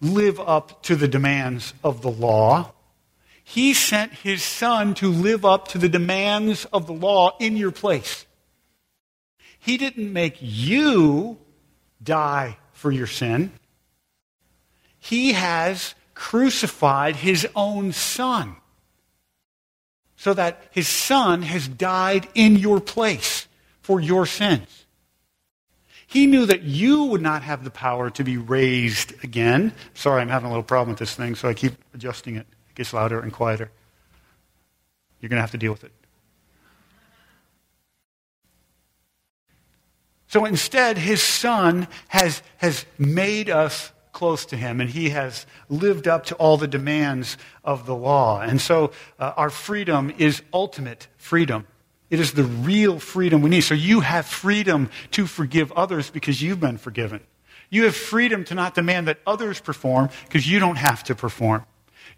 live 0.00 0.38
up 0.40 0.82
to 0.84 0.96
the 0.96 1.08
demands 1.08 1.74
of 1.82 2.02
the 2.02 2.10
law. 2.10 2.72
He 3.42 3.72
sent 3.74 4.12
His 4.12 4.42
Son 4.42 4.94
to 4.94 5.08
live 5.08 5.44
up 5.44 5.68
to 5.68 5.78
the 5.78 5.88
demands 5.88 6.64
of 6.66 6.86
the 6.86 6.92
law 6.92 7.36
in 7.38 7.56
your 7.56 7.72
place. 7.72 8.26
He 9.58 9.78
didn't 9.78 10.12
make 10.12 10.36
you 10.40 11.38
die 12.02 12.58
for 12.72 12.90
your 12.90 13.06
sin. 13.06 13.52
He 14.98 15.32
has 15.32 15.94
crucified 16.14 17.16
his 17.16 17.46
own 17.54 17.92
son 17.92 18.56
so 20.16 20.34
that 20.34 20.62
his 20.70 20.86
son 20.86 21.42
has 21.42 21.66
died 21.66 22.28
in 22.34 22.56
your 22.56 22.80
place 22.80 23.48
for 23.80 24.00
your 24.00 24.24
sins. 24.24 24.86
He 26.06 26.26
knew 26.26 26.46
that 26.46 26.62
you 26.62 27.04
would 27.04 27.22
not 27.22 27.42
have 27.42 27.64
the 27.64 27.70
power 27.70 28.10
to 28.10 28.22
be 28.22 28.36
raised 28.36 29.14
again. 29.24 29.72
Sorry, 29.94 30.20
I'm 30.20 30.28
having 30.28 30.46
a 30.46 30.50
little 30.50 30.62
problem 30.62 30.90
with 30.90 30.98
this 30.98 31.14
thing, 31.14 31.34
so 31.34 31.48
I 31.48 31.54
keep 31.54 31.72
adjusting 31.94 32.36
it. 32.36 32.46
It 32.70 32.74
gets 32.74 32.92
louder 32.92 33.18
and 33.18 33.32
quieter. 33.32 33.70
You're 35.20 35.30
going 35.30 35.38
to 35.38 35.42
have 35.42 35.52
to 35.52 35.58
deal 35.58 35.72
with 35.72 35.84
it. 35.84 35.92
So 40.28 40.44
instead, 40.44 40.98
his 40.98 41.22
son 41.22 41.88
has, 42.08 42.42
has 42.58 42.86
made 42.98 43.50
us 43.50 43.90
close 44.12 44.44
to 44.46 44.56
him, 44.56 44.80
and 44.80 44.90
he 44.90 45.10
has 45.10 45.46
lived 45.68 46.06
up 46.06 46.26
to 46.26 46.34
all 46.36 46.56
the 46.56 46.68
demands 46.68 47.38
of 47.64 47.86
the 47.86 47.96
law. 47.96 48.40
And 48.40 48.60
so 48.60 48.92
uh, 49.18 49.32
our 49.36 49.50
freedom 49.50 50.12
is 50.18 50.42
ultimate 50.52 51.08
freedom. 51.16 51.66
It 52.10 52.20
is 52.20 52.32
the 52.32 52.44
real 52.44 52.98
freedom 52.98 53.40
we 53.40 53.48
need. 53.48 53.62
So 53.62 53.74
you 53.74 54.00
have 54.00 54.26
freedom 54.26 54.90
to 55.12 55.26
forgive 55.26 55.72
others 55.72 56.10
because 56.10 56.42
you've 56.42 56.60
been 56.60 56.76
forgiven. 56.76 57.20
You 57.70 57.84
have 57.84 57.96
freedom 57.96 58.44
to 58.44 58.54
not 58.54 58.74
demand 58.74 59.08
that 59.08 59.18
others 59.26 59.60
perform 59.60 60.10
because 60.24 60.48
you 60.48 60.58
don't 60.58 60.76
have 60.76 61.02
to 61.04 61.14
perform. 61.14 61.64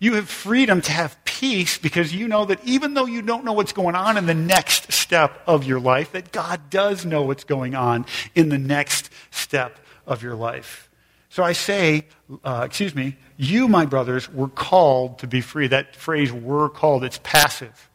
You 0.01 0.15
have 0.15 0.29
freedom 0.29 0.81
to 0.81 0.91
have 0.91 1.25
peace 1.25 1.79
because 1.79 2.13
you 2.13 2.27
know 2.27 2.45
that 2.47 2.59
even 2.65 2.95
though 2.95 3.07
you 3.07 3.23
don't 3.23 3.45
know 3.45 3.53
what's 3.53 3.73
going 3.73 3.95
on 3.95 4.17
in 4.17 4.27
the 4.27 4.35
next 4.35 4.93
step 4.93 5.41
of 5.47 5.65
your 5.65 5.79
life, 5.79 6.11
that 6.11 6.33
God 6.33 6.71
does 6.71 7.07
know 7.07 7.23
what's 7.23 7.45
going 7.45 7.77
on 7.77 8.05
in 8.35 8.49
the 8.49 8.59
next 8.59 9.11
step 9.31 9.79
of 10.07 10.25
your 10.25 10.35
life. 10.35 10.91
So 11.35 11.43
I 11.43 11.53
say, 11.53 12.07
uh, 12.45 12.63
excuse 12.65 12.95
me, 12.95 13.17
you, 13.37 13.67
my 13.67 13.87
brothers, 13.87 14.33
were 14.33 14.47
called 14.47 15.19
to 15.19 15.27
be 15.27 15.41
free. 15.41 15.67
That 15.67 15.97
phrase, 15.97 16.33
were 16.33 16.69
called, 16.69 17.03
it's 17.03 17.19
passive. 17.25 17.91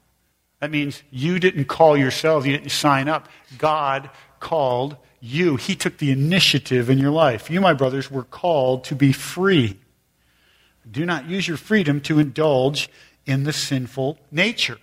That 0.59 0.71
means 0.71 1.01
you 1.09 1.39
didn't 1.39 1.69
call 1.69 1.95
yourselves, 1.95 2.45
you 2.45 2.51
didn't 2.51 2.71
sign 2.71 3.07
up. 3.07 3.29
God 3.57 4.09
called 4.41 4.97
you. 5.21 5.55
He 5.55 5.77
took 5.77 5.99
the 5.99 6.11
initiative 6.11 6.89
in 6.89 6.97
your 6.97 7.11
life. 7.11 7.49
You, 7.49 7.61
my 7.61 7.71
brothers, 7.71 8.11
were 8.11 8.25
called 8.25 8.83
to 8.83 8.95
be 8.95 9.13
free. 9.13 9.79
Do 10.91 11.05
not 11.05 11.29
use 11.29 11.47
your 11.47 11.55
freedom 11.55 12.01
to 12.01 12.19
indulge 12.19 12.89
in 13.25 13.45
the 13.45 13.53
sinful 13.53 14.19
nature. 14.31 14.79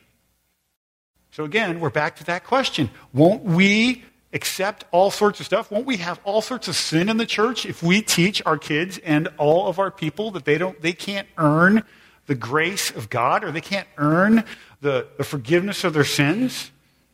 So 1.30 1.44
again, 1.44 1.78
we're 1.78 1.90
back 1.90 2.16
to 2.16 2.24
that 2.24 2.44
question. 2.44 2.88
Won't 3.12 3.42
we 3.42 4.02
accept 4.32 4.84
all 4.90 5.10
sorts 5.10 5.40
of 5.40 5.46
stuff? 5.46 5.70
Won't 5.70 5.86
we 5.86 5.96
have 5.98 6.20
all 6.24 6.42
sorts 6.42 6.68
of 6.68 6.76
sin 6.76 7.08
in 7.08 7.16
the 7.16 7.26
church 7.26 7.64
if 7.64 7.82
we 7.82 8.02
teach 8.02 8.42
our 8.44 8.58
kids 8.58 8.98
and 8.98 9.28
all 9.38 9.68
of 9.68 9.78
our 9.78 9.90
people 9.90 10.30
that 10.32 10.44
they, 10.44 10.58
don't, 10.58 10.80
they 10.82 10.92
can't 10.92 11.28
earn 11.38 11.84
the 12.26 12.34
grace 12.34 12.90
of 12.90 13.08
God 13.08 13.44
or 13.44 13.50
they 13.52 13.60
can't 13.60 13.88
earn 13.96 14.44
the, 14.80 15.06
the 15.16 15.24
forgiveness 15.24 15.84
of 15.84 15.94
their 15.94 16.04
sins? 16.04 16.70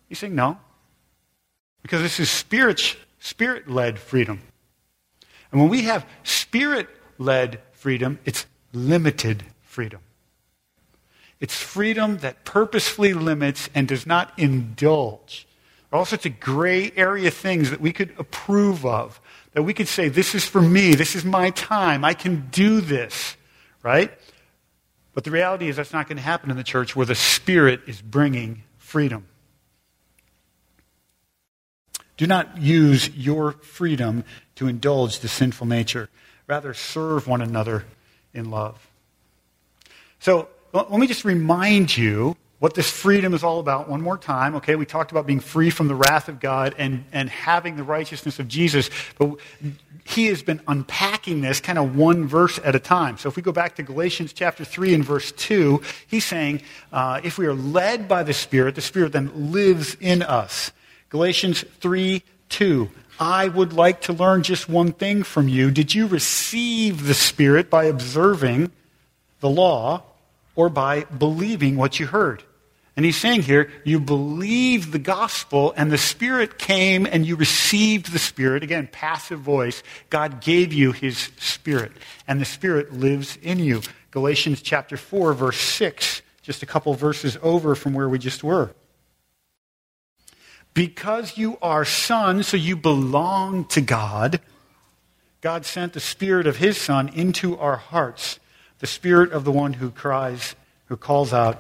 You 0.09 0.17
say 0.17 0.29
no. 0.29 0.59
Because 1.83 2.01
this 2.01 2.19
is 2.21 2.31
spirit, 2.31 2.97
spirit-led 3.19 3.99
freedom. 3.99 4.41
And 5.51 5.61
when 5.61 5.69
we 5.71 5.83
have 5.83 6.07
spirit-led 6.23 7.61
freedom, 7.73 8.19
it's 8.25 8.47
limited 8.73 9.45
freedom. 9.63 10.01
It's 11.41 11.57
freedom 11.57 12.19
that 12.19 12.45
purposefully 12.45 13.13
limits 13.13 13.69
and 13.75 13.89
does 13.89 14.07
not 14.07 14.33
indulge 14.39 15.47
all 15.93 16.05
sorts 16.05 16.27
of 16.27 16.41
gray 16.41 16.91
area 16.97 17.31
things 17.31 17.71
that 17.71 17.81
we 17.81 17.93
could 17.93 18.15
approve 18.19 18.87
of, 18.87 19.21
that 19.53 19.63
we 19.63 19.75
could 19.75 19.89
say, 19.89 20.09
this 20.09 20.35
is 20.35 20.45
for 20.45 20.63
me, 20.63 20.95
this 20.95 21.15
is 21.15 21.25
my 21.25 21.51
time, 21.51 22.05
I 22.05 22.15
can 22.15 22.49
do 22.51 22.81
this, 22.81 23.37
right? 23.83 24.11
But 25.13 25.25
the 25.25 25.31
reality 25.31 25.69
is 25.69 25.77
that's 25.77 25.93
not 25.93 26.09
going 26.09 26.17
to 26.17 26.23
happen 26.23 26.51
in 26.51 26.57
the 26.57 26.65
church 26.65 26.97
where 26.97 27.05
the 27.05 27.15
Spirit 27.15 27.83
is 27.87 28.01
bringing 28.01 28.63
freedom. 28.79 29.27
Do 32.17 32.27
not 32.27 32.59
use 32.59 33.11
your 33.11 33.53
freedom 33.53 34.25
to 34.55 34.69
indulge 34.69 35.19
the 35.21 35.29
sinful 35.29 35.67
nature. 35.67 36.09
Rather, 36.47 36.73
serve 36.73 37.27
one 37.27 37.43
another 37.43 37.85
in 38.33 38.51
love. 38.51 38.89
So, 40.21 40.49
let 40.73 40.91
me 40.91 41.07
just 41.07 41.25
remind 41.25 41.95
you 41.97 42.37
what 42.63 42.75
this 42.75 42.89
freedom 42.89 43.35
is 43.35 43.43
all 43.43 43.59
about 43.59 43.89
one 43.89 44.01
more 44.01 44.17
time. 44.17 44.55
Okay, 44.55 44.77
we 44.77 44.87
talked 44.87 45.11
about 45.11 45.27
being 45.27 45.41
free 45.41 45.69
from 45.69 45.89
the 45.89 45.97
wrath 45.97 46.29
of 46.29 46.39
God 46.39 46.77
and, 46.79 47.05
and 47.11 47.29
having 47.29 47.75
the 47.75 47.83
righteousness 47.83 48.39
of 48.39 48.47
Jesus, 48.47 48.89
but 49.19 49.35
he 50.05 50.27
has 50.27 50.45
been 50.45 50.61
unpacking 50.69 51.41
this 51.41 51.59
kind 51.59 51.77
of 51.77 51.97
one 51.97 52.29
verse 52.29 52.61
at 52.63 52.77
a 52.77 52.79
time. 52.79 53.19
So 53.19 53.29
if 53.29 53.35
we 53.35 53.43
go 53.43 53.51
back 53.51 53.75
to 53.77 53.83
Galatians 53.83 54.33
chapter 54.33 54.65
3 54.65 54.95
and 54.95 55.05
verse 55.05 55.33
2, 55.33 55.83
he's 56.07 56.25
saying, 56.25 56.63
uh, 56.93 57.21
if 57.25 57.37
we 57.37 57.47
are 57.47 57.53
led 57.53 58.07
by 58.07 58.23
the 58.23 58.33
Spirit, 58.33 58.77
the 58.77 58.81
Spirit 58.81 59.11
then 59.11 59.51
lives 59.51 59.97
in 59.99 60.23
us. 60.23 60.71
Galatians 61.09 61.65
3 61.81 62.23
2. 62.49 62.89
I 63.19 63.49
would 63.49 63.73
like 63.73 64.03
to 64.03 64.13
learn 64.13 64.45
just 64.45 64.69
one 64.69 64.93
thing 64.93 65.25
from 65.25 65.49
you. 65.49 65.73
Did 65.73 65.97
you 65.97 66.07
receive 66.07 67.09
the 67.09 67.15
Spirit 67.15 67.71
by 67.71 67.87
observing 67.87 68.71
the 69.41 69.51
law 69.51 70.05
or 70.55 70.69
by 70.69 71.07
believing 71.07 71.77
what 71.77 71.99
you 71.99 72.07
heard? 72.07 72.45
And 72.95 73.07
he's 73.07 73.17
saying 73.17 73.43
here, 73.43 73.71
you 73.85 73.99
believed 73.99 74.93
the 74.93 74.99
gospel 74.99 75.73
and 75.77 75.91
the 75.91 75.97
Spirit 75.97 76.59
came 76.59 77.07
and 77.07 77.25
you 77.25 77.37
received 77.37 78.13
the 78.13 78.19
Spirit. 78.19 78.63
Again, 78.63 78.87
passive 78.91 79.41
voice. 79.41 79.83
God 80.11 80.43
gave 80.43 80.75
you 80.75 80.93
his 80.93 81.31
Spirit 81.39 81.93
and 82.29 82.41
the 82.41 82.45
Spirit 82.45 82.93
lives 82.93 83.39
in 83.41 83.59
you. 83.59 83.81
Galatians 84.11 84.61
chapter 84.61 84.99
4, 84.99 85.33
verse 85.33 85.59
6, 85.59 86.21
just 86.43 86.63
a 86.63 86.67
couple 86.67 86.93
verses 86.93 87.39
over 87.43 87.75
from 87.75 87.95
where 87.95 88.11
we 88.11 88.19
just 88.19 88.45
were. 88.45 88.73
Because 90.75 91.39
you 91.39 91.59
are 91.63 91.87
sons, 91.87 92.49
so 92.49 92.57
you 92.59 92.77
belong 92.77 93.65
to 93.67 93.81
God, 93.81 94.41
God 95.41 95.65
sent 95.65 95.95
the 95.95 96.01
Spirit 96.01 96.47
of 96.47 96.59
his 96.59 96.77
Son 96.77 97.09
into 97.09 97.59
our 97.59 97.77
hearts, 97.77 98.39
the 98.81 98.87
Spirit 98.87 99.33
of 99.33 99.45
the 99.45 99.53
one 99.53 99.75
who 99.75 99.91
cries, 99.91 100.55
who 100.87 100.97
calls 100.97 101.33
out, 101.33 101.59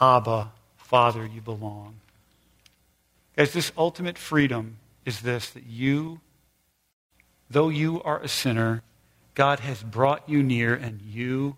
Abba, 0.00 0.52
Father, 0.94 1.26
you 1.26 1.40
belong. 1.40 1.96
Guys, 3.36 3.52
this 3.52 3.72
ultimate 3.76 4.16
freedom 4.16 4.76
is 5.04 5.22
this 5.22 5.50
that 5.50 5.64
you, 5.64 6.20
though 7.50 7.68
you 7.68 8.00
are 8.04 8.20
a 8.20 8.28
sinner, 8.28 8.84
God 9.34 9.58
has 9.58 9.82
brought 9.82 10.28
you 10.28 10.40
near 10.40 10.72
and 10.72 11.00
you 11.02 11.56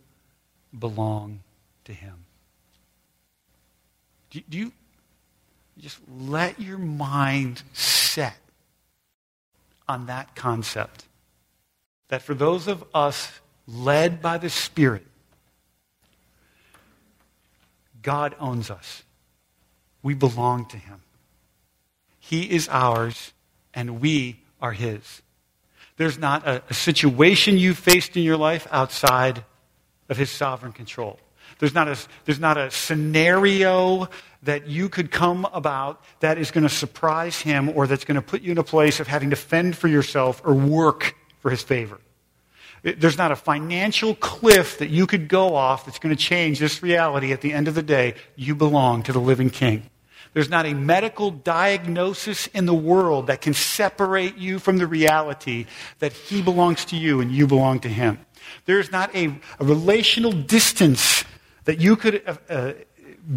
belong 0.79 1.41
to 1.85 1.93
Him. 1.93 2.25
Do, 4.31 4.41
do 4.49 4.57
you 4.57 4.73
just 5.81 5.99
let 6.09 6.59
your 6.59 6.79
mind 6.79 7.63
set 7.75 8.39
on 9.87 10.07
that 10.07 10.35
concept? 10.35 11.05
That 12.09 12.23
for 12.23 12.33
those 12.33 12.69
of 12.69 12.83
us 12.95 13.31
led 13.67 14.23
by 14.23 14.39
the 14.39 14.49
Spirit, 14.49 15.05
God 18.01 18.35
owns 18.41 18.71
us. 18.71 19.03
We 20.07 20.15
belong 20.15 20.67
to 20.67 20.77
him. 20.77 21.01
He 22.21 22.43
is 22.43 22.69
ours, 22.69 23.33
and 23.75 24.01
we 24.01 24.39
are 24.61 24.71
his. 24.71 25.21
There's 25.97 26.17
not 26.17 26.47
a, 26.47 26.63
a 26.71 26.75
situation 26.75 27.59
you 27.59 27.75
faced 27.75 28.17
in 28.17 28.23
your 28.23 28.37
life 28.37 28.69
outside 28.71 29.43
of 30.09 30.17
his 30.17 30.31
sovereign 30.31 30.71
control. 30.71 31.19
There's 31.59 31.75
not, 31.75 31.89
a, 31.89 31.99
there's 32.25 32.39
not 32.39 32.57
a 32.57 32.71
scenario 32.71 34.09
that 34.45 34.69
you 34.69 34.89
could 34.89 35.11
come 35.11 35.45
about 35.53 36.01
that 36.21 36.39
is 36.39 36.53
going 36.53 36.63
to 36.63 36.73
surprise 36.73 37.41
him 37.41 37.71
or 37.71 37.89
that's 37.89 38.05
going 38.05 38.15
to 38.15 38.23
put 38.23 38.43
you 38.43 38.53
in 38.53 38.59
a 38.59 38.63
place 38.63 39.01
of 39.01 39.09
having 39.09 39.31
to 39.31 39.37
fend 39.37 39.77
for 39.77 39.89
yourself 39.89 40.41
or 40.45 40.55
work 40.55 41.17
for 41.41 41.51
his 41.51 41.65
favor. 41.65 41.99
There's 42.85 43.19
not 43.19 43.33
a 43.33 43.37
financial 43.37 44.15
cliff 44.15 44.79
that 44.79 44.89
you 44.89 45.09
could 45.09 45.27
go 45.27 45.57
off 45.57 45.85
that's 45.85 45.99
going 45.99 46.15
to 46.15 46.23
change 46.23 46.61
this 46.61 46.81
reality 46.81 47.33
at 47.33 47.41
the 47.41 47.53
end 47.53 47.67
of 47.67 47.75
the 47.75 47.83
day. 47.83 48.15
You 48.37 48.55
belong 48.55 49.03
to 49.03 49.13
the 49.13 49.19
living 49.19 49.51
king. 49.51 49.91
There's 50.37 50.51
not 50.51 50.67
a 50.67 50.75
medical 50.75 51.31
diagnosis 51.31 52.47
in 52.49 52.67
the 52.67 52.75
world 52.75 53.29
that 53.29 53.41
can 53.41 53.55
separate 53.55 54.37
you 54.37 54.59
from 54.59 54.77
the 54.77 54.87
reality 54.87 55.65
that 56.01 56.13
He 56.13 56.43
belongs 56.43 56.85
to 56.85 56.97
you 56.97 57.23
and 57.23 57.33
you 57.33 57.47
belong 57.47 57.81
to 57.81 57.89
Him. 57.89 58.19
There's 58.67 58.93
not 58.93 59.17
a, 59.17 59.29
a 59.59 59.65
relational 59.65 60.33
distance 60.33 61.25
that 61.65 61.81
you 61.81 61.97
could 61.97 62.23
uh, 62.27 62.37
uh, 62.51 62.73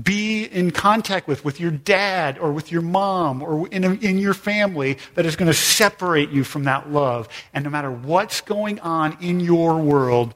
be 0.03 0.43
in 0.43 0.71
contact 0.71 1.25
with, 1.25 1.45
with 1.45 1.61
your 1.61 1.71
dad 1.71 2.37
or 2.37 2.51
with 2.51 2.69
your 2.69 2.81
mom 2.81 3.41
or 3.43 3.69
in, 3.69 3.85
a, 3.85 3.93
in 3.93 4.17
your 4.17 4.33
family 4.33 4.97
that 5.15 5.25
is 5.25 5.37
going 5.37 5.49
to 5.49 5.57
separate 5.57 6.31
you 6.31 6.43
from 6.43 6.65
that 6.65 6.91
love. 6.91 7.29
And 7.53 7.63
no 7.63 7.69
matter 7.69 7.89
what's 7.89 8.41
going 8.41 8.77
on 8.81 9.15
in 9.21 9.39
your 9.39 9.77
world, 9.77 10.35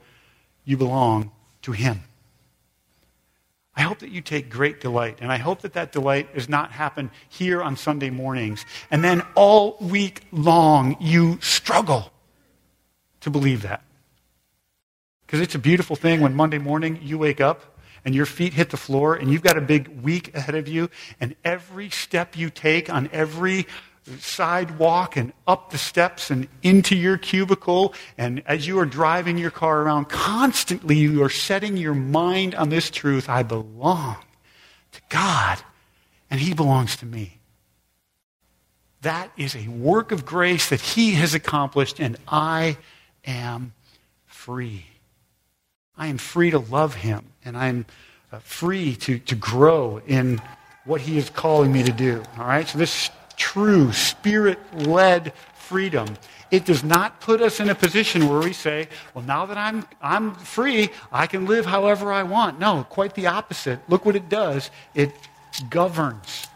you 0.63 0.77
belong 0.77 1.29
to 1.63 1.73
Him. 1.73 2.03
I 3.75 3.81
hope 3.81 3.99
that 3.99 4.11
you 4.11 4.21
take 4.21 4.49
great 4.49 4.79
delight, 4.81 5.17
and 5.19 5.31
I 5.31 5.37
hope 5.37 5.61
that 5.61 5.73
that 5.73 5.91
delight 5.91 6.35
does 6.35 6.47
not 6.47 6.71
happen 6.71 7.09
here 7.27 7.61
on 7.61 7.75
Sunday 7.75 8.11
mornings. 8.11 8.65
And 8.91 9.03
then 9.03 9.23
all 9.35 9.77
week 9.81 10.27
long, 10.31 10.95
you 10.99 11.39
struggle 11.41 12.11
to 13.21 13.31
believe 13.31 13.63
that. 13.63 13.83
Because 15.25 15.39
it's 15.39 15.55
a 15.55 15.59
beautiful 15.59 15.95
thing 15.95 16.21
when 16.21 16.35
Monday 16.35 16.59
morning 16.59 16.99
you 17.01 17.17
wake 17.17 17.41
up 17.41 17.79
and 18.05 18.13
your 18.13 18.27
feet 18.27 18.53
hit 18.53 18.69
the 18.69 18.77
floor 18.77 19.15
and 19.15 19.31
you've 19.31 19.41
got 19.41 19.57
a 19.57 19.61
big 19.61 19.87
week 20.03 20.35
ahead 20.35 20.53
of 20.53 20.67
you, 20.67 20.91
and 21.19 21.35
every 21.43 21.89
step 21.89 22.37
you 22.37 22.51
take 22.51 22.91
on 22.93 23.09
every 23.11 23.65
sidewalk 24.19 25.15
and 25.15 25.33
up 25.47 25.71
the 25.71 25.77
steps 25.77 26.29
and 26.29 26.47
into 26.61 26.95
your 26.95 27.17
cubicle. 27.17 27.93
And 28.17 28.43
as 28.45 28.67
you 28.67 28.79
are 28.79 28.85
driving 28.85 29.37
your 29.37 29.51
car 29.51 29.81
around, 29.81 30.09
constantly 30.09 30.97
you 30.97 31.23
are 31.23 31.29
setting 31.29 31.77
your 31.77 31.93
mind 31.93 32.55
on 32.55 32.69
this 32.69 32.89
truth 32.89 33.29
I 33.29 33.43
belong 33.43 34.17
to 34.91 35.01
God, 35.09 35.59
and 36.29 36.39
He 36.39 36.53
belongs 36.53 36.95
to 36.97 37.05
me. 37.05 37.39
That 39.01 39.31
is 39.35 39.55
a 39.55 39.67
work 39.67 40.11
of 40.11 40.25
grace 40.25 40.69
that 40.69 40.81
He 40.81 41.11
has 41.13 41.33
accomplished, 41.33 41.99
and 41.99 42.17
I 42.27 42.77
am 43.25 43.73
free. 44.25 44.85
I 45.97 46.07
am 46.07 46.17
free 46.17 46.51
to 46.51 46.59
love 46.59 46.95
Him, 46.95 47.25
and 47.43 47.57
I'm 47.57 47.85
uh, 48.31 48.39
free 48.39 48.95
to, 48.97 49.19
to 49.19 49.35
grow 49.35 50.01
in 50.07 50.41
what 50.85 51.01
He 51.01 51.17
is 51.17 51.29
calling 51.29 51.71
me 51.71 51.83
to 51.83 51.91
do. 51.91 52.23
All 52.37 52.45
right? 52.45 52.67
So, 52.67 52.77
this 52.77 53.09
true 53.43 53.91
spirit 53.91 54.57
led 54.73 55.33
freedom. 55.53 56.07
It 56.49 56.63
does 56.63 56.81
not 56.81 57.19
put 57.19 57.41
us 57.41 57.59
in 57.59 57.69
a 57.69 57.75
position 57.75 58.29
where 58.29 58.39
we 58.39 58.53
say, 58.53 58.87
well, 59.13 59.25
now 59.25 59.45
that 59.47 59.57
I'm, 59.57 59.85
I'm 60.01 60.33
free, 60.35 60.91
I 61.11 61.27
can 61.27 61.45
live 61.45 61.65
however 61.65 62.13
I 62.13 62.23
want. 62.23 62.57
No, 62.57 62.85
quite 62.89 63.15
the 63.15 63.27
opposite. 63.27 63.79
Look 63.89 64.05
what 64.05 64.15
it 64.15 64.29
does 64.29 64.71
it 64.95 65.11
governs 65.69 66.47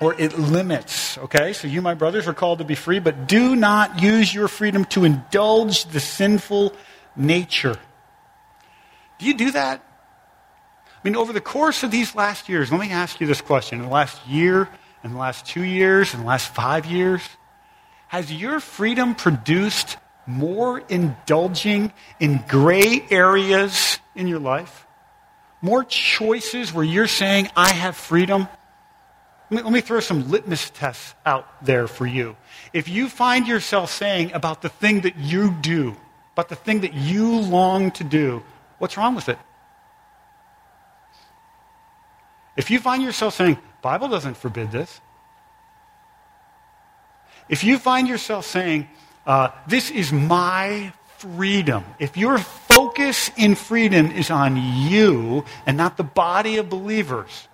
or 0.00 0.14
it 0.20 0.38
limits. 0.38 1.18
Okay? 1.18 1.52
So 1.52 1.66
you, 1.66 1.82
my 1.82 1.94
brothers, 1.94 2.28
are 2.28 2.32
called 2.32 2.60
to 2.60 2.64
be 2.64 2.76
free, 2.76 3.00
but 3.00 3.26
do 3.26 3.56
not 3.56 4.00
use 4.00 4.32
your 4.32 4.46
freedom 4.46 4.84
to 4.86 5.04
indulge 5.04 5.86
the 5.86 6.00
sinful 6.00 6.72
nature. 7.16 7.76
Do 9.18 9.26
you 9.26 9.34
do 9.34 9.50
that? 9.50 9.84
I 10.86 11.08
mean, 11.08 11.16
over 11.16 11.32
the 11.32 11.40
course 11.40 11.82
of 11.82 11.90
these 11.90 12.14
last 12.14 12.48
years, 12.48 12.70
let 12.70 12.80
me 12.80 12.90
ask 12.90 13.20
you 13.20 13.26
this 13.26 13.40
question. 13.40 13.80
In 13.80 13.86
the 13.86 13.90
last 13.90 14.24
year, 14.28 14.68
in 15.02 15.12
the 15.12 15.18
last 15.18 15.46
two 15.46 15.62
years, 15.62 16.14
in 16.14 16.20
the 16.20 16.26
last 16.26 16.54
five 16.54 16.86
years? 16.86 17.22
Has 18.08 18.32
your 18.32 18.60
freedom 18.60 19.14
produced 19.14 19.96
more 20.26 20.80
indulging 20.88 21.92
in 22.18 22.42
gray 22.48 23.04
areas 23.10 23.98
in 24.14 24.26
your 24.26 24.40
life? 24.40 24.86
More 25.62 25.84
choices 25.84 26.72
where 26.72 26.84
you're 26.84 27.06
saying, 27.06 27.50
I 27.56 27.72
have 27.72 27.96
freedom? 27.96 28.48
Let 29.50 29.58
me, 29.58 29.62
let 29.62 29.72
me, 29.72 29.80
throw 29.80 30.00
some 30.00 30.30
litmus 30.30 30.70
tests 30.70 31.14
out 31.26 31.64
there 31.64 31.86
for 31.86 32.06
you. 32.06 32.36
If 32.72 32.88
you 32.88 33.08
find 33.08 33.46
yourself 33.48 33.90
saying 33.90 34.32
about 34.32 34.62
the 34.62 34.68
thing 34.68 35.02
that 35.02 35.16
you 35.16 35.50
do, 35.50 35.96
about 36.34 36.48
the 36.48 36.56
thing 36.56 36.80
that 36.80 36.94
you 36.94 37.40
long 37.40 37.90
to 37.92 38.04
do, 38.04 38.42
what's 38.78 38.96
wrong 38.96 39.14
with 39.14 39.28
it? 39.28 39.38
If 42.56 42.70
you 42.70 42.78
find 42.78 43.02
yourself 43.02 43.34
saying, 43.34 43.58
Bible 43.82 44.08
doesn't 44.08 44.36
forbid 44.36 44.70
this. 44.70 45.00
If 47.48 47.64
you 47.64 47.78
find 47.78 48.06
yourself 48.06 48.46
saying, 48.46 48.88
uh, 49.26 49.50
this 49.66 49.90
is 49.90 50.12
my 50.12 50.92
freedom, 51.18 51.84
if 51.98 52.16
your 52.16 52.38
focus 52.38 53.30
in 53.36 53.54
freedom 53.54 54.10
is 54.10 54.30
on 54.30 54.56
you 54.56 55.44
and 55.66 55.76
not 55.76 55.96
the 55.96 56.04
body 56.04 56.56
of 56.58 56.68
believers, 56.70 57.48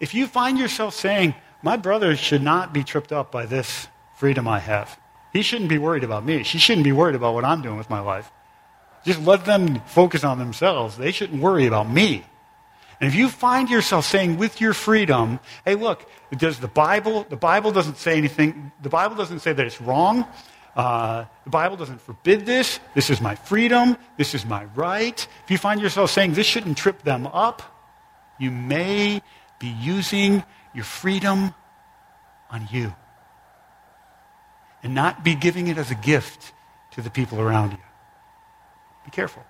if 0.00 0.14
you 0.14 0.26
find 0.26 0.58
yourself 0.58 0.94
saying, 0.94 1.34
my 1.62 1.76
brother 1.76 2.16
should 2.16 2.42
not 2.42 2.72
be 2.72 2.82
tripped 2.82 3.12
up 3.12 3.30
by 3.30 3.46
this 3.46 3.88
freedom 4.16 4.48
I 4.48 4.58
have, 4.58 4.98
he 5.32 5.42
shouldn't 5.42 5.70
be 5.70 5.78
worried 5.78 6.04
about 6.04 6.24
me. 6.24 6.42
She 6.42 6.58
shouldn't 6.58 6.84
be 6.84 6.92
worried 6.92 7.14
about 7.14 7.34
what 7.34 7.44
I'm 7.44 7.62
doing 7.62 7.76
with 7.76 7.90
my 7.90 8.00
life. 8.00 8.30
Just 9.04 9.20
let 9.20 9.44
them 9.44 9.80
focus 9.86 10.24
on 10.24 10.38
themselves. 10.38 10.96
They 10.96 11.12
shouldn't 11.12 11.42
worry 11.42 11.66
about 11.66 11.90
me. 11.90 12.24
And 13.00 13.08
if 13.08 13.14
you 13.14 13.28
find 13.28 13.68
yourself 13.68 14.06
saying 14.06 14.38
with 14.38 14.60
your 14.60 14.72
freedom, 14.72 15.40
hey, 15.64 15.74
look, 15.74 16.08
does 16.38 16.58
the 16.58 16.68
Bible, 16.68 17.26
the 17.28 17.36
Bible 17.36 17.70
doesn't 17.70 17.98
say 17.98 18.16
anything, 18.16 18.72
the 18.82 18.88
Bible 18.88 19.16
doesn't 19.16 19.40
say 19.40 19.52
that 19.52 19.66
it's 19.66 19.80
wrong. 19.80 20.26
Uh, 20.74 21.24
the 21.44 21.50
Bible 21.50 21.76
doesn't 21.76 22.00
forbid 22.00 22.46
this. 22.46 22.80
This 22.94 23.10
is 23.10 23.20
my 23.20 23.34
freedom. 23.34 23.96
This 24.16 24.34
is 24.34 24.44
my 24.44 24.64
right. 24.74 25.26
If 25.44 25.50
you 25.50 25.58
find 25.58 25.80
yourself 25.80 26.10
saying 26.10 26.34
this 26.34 26.46
shouldn't 26.46 26.78
trip 26.78 27.02
them 27.02 27.26
up, 27.26 27.62
you 28.38 28.50
may 28.50 29.22
be 29.58 29.68
using 29.68 30.42
your 30.74 30.84
freedom 30.84 31.54
on 32.50 32.68
you 32.72 32.94
and 34.82 34.94
not 34.94 35.22
be 35.24 35.34
giving 35.34 35.68
it 35.68 35.78
as 35.78 35.90
a 35.90 35.94
gift 35.94 36.52
to 36.92 37.02
the 37.02 37.10
people 37.10 37.40
around 37.40 37.72
you. 37.72 37.83
Be 39.04 39.10
careful. 39.10 39.42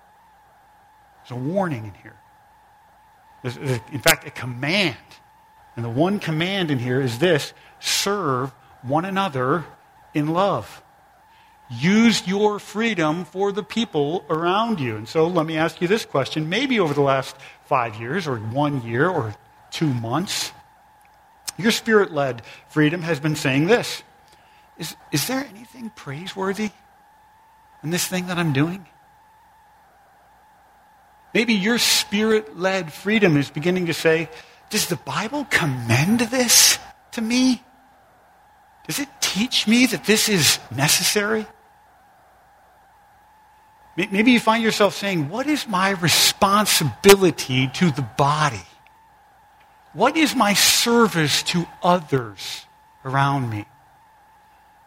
There's 1.22 1.40
a 1.40 1.42
warning 1.42 1.86
in 1.86 1.94
here. 2.02 2.16
There's, 3.42 3.56
in 3.56 4.00
fact, 4.00 4.26
a 4.26 4.30
command. 4.30 4.96
And 5.76 5.84
the 5.84 5.90
one 5.90 6.18
command 6.18 6.70
in 6.70 6.78
here 6.78 7.00
is 7.00 7.18
this 7.18 7.52
serve 7.80 8.52
one 8.82 9.04
another 9.04 9.64
in 10.12 10.28
love. 10.28 10.82
use 11.70 12.26
your 12.26 12.58
freedom 12.58 13.24
for 13.24 13.52
the 13.52 13.62
people 13.62 14.24
around 14.28 14.80
you. 14.80 14.96
And 14.96 15.08
so 15.08 15.26
let 15.26 15.46
me 15.46 15.56
ask 15.56 15.80
you 15.80 15.88
this 15.88 16.04
question. 16.04 16.48
Maybe 16.48 16.78
over 16.78 16.94
the 16.94 17.00
last 17.00 17.36
five 17.64 17.96
years, 17.96 18.26
or 18.26 18.36
one 18.36 18.82
year, 18.82 19.08
or 19.08 19.34
two 19.70 19.92
months, 19.92 20.52
your 21.56 21.70
spirit 21.70 22.12
led 22.12 22.42
freedom 22.68 23.02
has 23.02 23.20
been 23.20 23.36
saying 23.36 23.66
this 23.66 24.02
is, 24.76 24.96
is 25.12 25.26
there 25.28 25.46
anything 25.48 25.90
praiseworthy 25.90 26.70
in 27.82 27.90
this 27.90 28.06
thing 28.06 28.26
that 28.26 28.38
I'm 28.38 28.52
doing? 28.52 28.86
Maybe 31.34 31.54
your 31.54 31.78
spirit 31.78 32.56
led 32.58 32.92
freedom 32.92 33.36
is 33.36 33.50
beginning 33.50 33.86
to 33.86 33.94
say, 33.94 34.30
Does 34.70 34.86
the 34.86 34.96
Bible 34.96 35.44
commend 35.50 36.20
this 36.20 36.78
to 37.12 37.20
me? 37.20 37.60
Does 38.86 39.00
it 39.00 39.08
teach 39.20 39.66
me 39.66 39.86
that 39.86 40.04
this 40.04 40.28
is 40.28 40.60
necessary? 40.74 41.44
Maybe 43.96 44.32
you 44.32 44.40
find 44.40 44.62
yourself 44.62 44.94
saying, 44.94 45.28
What 45.28 45.48
is 45.48 45.66
my 45.66 45.90
responsibility 45.90 47.68
to 47.74 47.90
the 47.90 48.06
body? 48.16 48.62
What 49.92 50.16
is 50.16 50.34
my 50.34 50.54
service 50.54 51.42
to 51.44 51.66
others 51.82 52.66
around 53.04 53.50
me? 53.50 53.64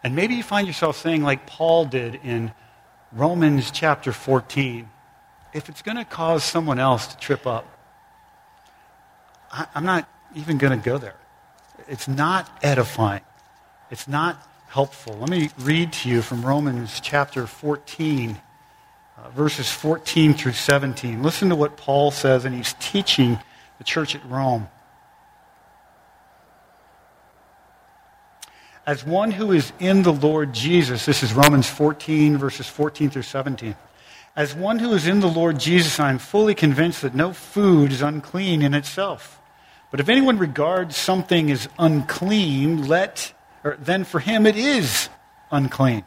And 0.04 0.16
maybe 0.16 0.36
you 0.36 0.44
find 0.44 0.68
yourself 0.68 0.98
saying, 0.98 1.24
like 1.24 1.48
Paul 1.48 1.86
did 1.86 2.16
in 2.24 2.54
Romans 3.12 3.72
chapter 3.72 4.12
14, 4.12 4.90
if 5.58 5.70
it's 5.70 5.82
going 5.82 5.98
to 5.98 6.06
cause 6.06 6.44
someone 6.44 6.78
else 6.78 7.08
to 7.08 7.18
trip 7.18 7.48
up, 7.48 7.66
I, 9.52 9.66
am 9.74 9.86
not 9.86 10.08
even 10.36 10.60
going 10.60 10.80
to 10.80 10.86
go 10.86 11.00
there. 11.00 11.16
It's 11.88 12.08
not 12.08 12.48
edifying. 12.62 13.24
It's 13.90 14.08
not 14.08 14.40
helpful. 14.68 15.18
Let 15.18 15.30
me 15.30 15.50
read 15.58 15.94
to 15.94 16.10
you 16.10 16.22
from 16.22 16.46
Romans 16.46 17.00
chapter 17.00 17.48
14, 17.48 18.38
uh, 19.18 19.30
verses 19.30 19.72
14 19.72 20.36
through 20.36 20.52
17. 20.52 21.24
Listen 21.24 21.50
to 21.50 21.56
what 21.56 21.76
Paul 21.76 22.12
says, 22.12 22.46
and 22.46 22.54
he's 22.54 22.76
teaching 22.80 23.40
the 23.80 23.84
church 23.84 24.14
at 24.14 24.24
Rome. 24.30 24.68
As 28.86 29.04
one 29.04 29.32
who 29.32 29.54
is 29.54 29.74
in 29.80 30.04
the 30.04 30.14
Lord 30.14 30.54
Jesus, 30.54 31.08
this 31.08 31.24
is 31.24 31.34
Romans 31.34 31.68
14, 31.68 32.38
verses 32.38 32.68
14 32.68 33.10
through 33.10 33.24
17. 33.24 33.76
As 34.38 34.54
one 34.54 34.78
who 34.78 34.94
is 34.94 35.08
in 35.08 35.20
the 35.20 35.28
Lord 35.28 35.60
Jesus, 35.60 36.00
I 36.00 36.12
am 36.12 36.20
fully 36.20 36.54
convinced 36.54 37.02
that 37.02 37.16
no 37.16 37.34
food 37.34 37.92
is 37.92 38.04
unclean 38.04 38.62
in 38.62 38.76
itself. 38.76 39.42
But 39.90 40.00
if 40.00 40.10
anyone 40.10 40.38
regards 40.38 40.96
something 40.96 41.50
as 41.50 41.68
unclean, 41.80 42.88
let 42.88 43.34
or 43.64 43.78
then 43.80 44.04
for 44.04 44.20
him 44.20 44.46
it 44.46 44.56
is 44.56 45.10
unclean. 45.52 46.04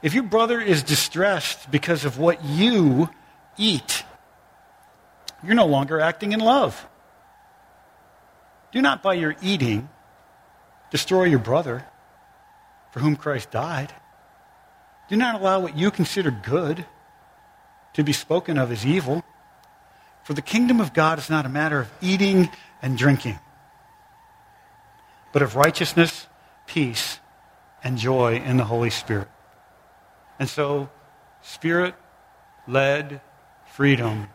If 0.00 0.14
your 0.14 0.22
brother 0.22 0.62
is 0.62 0.82
distressed 0.82 1.70
because 1.70 2.06
of 2.06 2.18
what 2.18 2.42
you 2.42 3.10
eat, 3.58 4.02
you're 5.44 5.54
no 5.54 5.66
longer 5.66 6.00
acting 6.00 6.32
in 6.32 6.40
love. 6.40 6.88
Do 8.72 8.80
not 8.80 9.02
by 9.02 9.12
your 9.12 9.36
eating 9.42 9.90
destroy 10.90 11.24
your 11.24 11.38
brother 11.38 11.84
for 12.92 13.00
whom 13.00 13.14
Christ 13.14 13.50
died. 13.50 13.92
Do 15.10 15.16
not 15.16 15.38
allow 15.38 15.60
what 15.60 15.76
you 15.76 15.90
consider 15.90 16.30
good 16.30 16.86
to 17.94 18.02
be 18.02 18.12
spoken 18.12 18.58
of 18.58 18.70
as 18.70 18.84
evil. 18.86 19.22
For 20.24 20.34
the 20.34 20.42
kingdom 20.42 20.80
of 20.80 20.92
God 20.92 21.18
is 21.18 21.28
not 21.28 21.46
a 21.46 21.48
matter 21.48 21.80
of 21.80 21.90
eating 22.00 22.48
and 22.80 22.96
drinking, 22.96 23.38
but 25.32 25.42
of 25.42 25.56
righteousness 25.56 26.26
peace, 26.66 27.20
and 27.84 27.98
joy 27.98 28.36
in 28.36 28.56
the 28.56 28.64
Holy 28.64 28.90
Spirit. 28.90 29.28
And 30.38 30.48
so, 30.48 30.88
spirit 31.42 31.94
led 32.66 33.20
freedom 33.66 34.28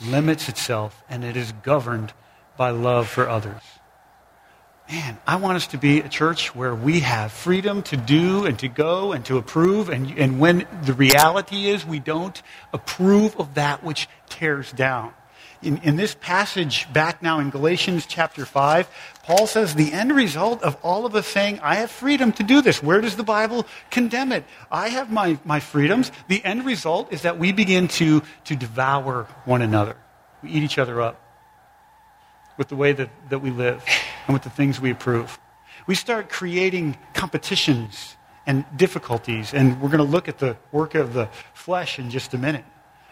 limits 0.00 0.48
itself 0.48 1.04
and 1.08 1.24
it 1.24 1.36
is 1.36 1.52
governed 1.62 2.12
by 2.56 2.70
love 2.70 3.08
for 3.08 3.28
others. 3.28 3.62
Man, 4.88 5.18
I 5.26 5.36
want 5.36 5.56
us 5.56 5.66
to 5.68 5.78
be 5.78 6.00
a 6.00 6.08
church 6.08 6.54
where 6.54 6.74
we 6.74 7.00
have 7.00 7.32
freedom 7.32 7.82
to 7.84 7.96
do 7.96 8.46
and 8.46 8.58
to 8.60 8.68
go 8.68 9.12
and 9.12 9.24
to 9.24 9.36
approve. 9.36 9.88
And, 9.88 10.16
and 10.16 10.38
when 10.38 10.66
the 10.82 10.94
reality 10.94 11.66
is 11.68 11.84
we 11.84 11.98
don't 11.98 12.40
approve 12.72 13.36
of 13.36 13.54
that 13.54 13.82
which 13.82 14.08
tears 14.28 14.70
down 14.72 15.12
in, 15.62 15.78
in 15.78 15.96
this 15.96 16.14
passage 16.14 16.90
back 16.92 17.22
now 17.22 17.40
in 17.40 17.50
Galatians 17.50 18.06
chapter 18.06 18.44
5, 18.44 18.88
Paul 19.22 19.46
says 19.46 19.74
the 19.74 19.92
end 19.92 20.14
result 20.14 20.62
of 20.62 20.76
all 20.82 21.06
of 21.06 21.14
us 21.14 21.26
saying, 21.26 21.60
I 21.60 21.76
have 21.76 21.90
freedom 21.90 22.32
to 22.32 22.42
do 22.42 22.62
this. 22.62 22.82
Where 22.82 23.00
does 23.00 23.16
the 23.16 23.24
Bible 23.24 23.66
condemn 23.90 24.32
it? 24.32 24.44
I 24.70 24.88
have 24.90 25.10
my, 25.10 25.38
my 25.44 25.60
freedoms. 25.60 26.12
The 26.28 26.44
end 26.44 26.64
result 26.64 27.12
is 27.12 27.22
that 27.22 27.38
we 27.38 27.52
begin 27.52 27.88
to, 27.88 28.22
to 28.44 28.56
devour 28.56 29.26
one 29.44 29.62
another. 29.62 29.96
We 30.42 30.50
eat 30.50 30.62
each 30.62 30.78
other 30.78 31.00
up 31.00 31.20
with 32.56 32.68
the 32.68 32.76
way 32.76 32.92
that, 32.92 33.10
that 33.30 33.40
we 33.40 33.50
live 33.50 33.84
and 34.26 34.34
with 34.34 34.42
the 34.42 34.50
things 34.50 34.80
we 34.80 34.90
approve. 34.90 35.38
We 35.86 35.94
start 35.94 36.28
creating 36.28 36.96
competitions 37.14 38.16
and 38.46 38.64
difficulties, 38.76 39.52
and 39.52 39.80
we're 39.80 39.88
going 39.88 39.98
to 39.98 40.10
look 40.10 40.28
at 40.28 40.38
the 40.38 40.56
work 40.72 40.94
of 40.94 41.14
the 41.14 41.28
flesh 41.52 41.98
in 41.98 42.10
just 42.10 42.32
a 42.34 42.38
minute. 42.38 42.64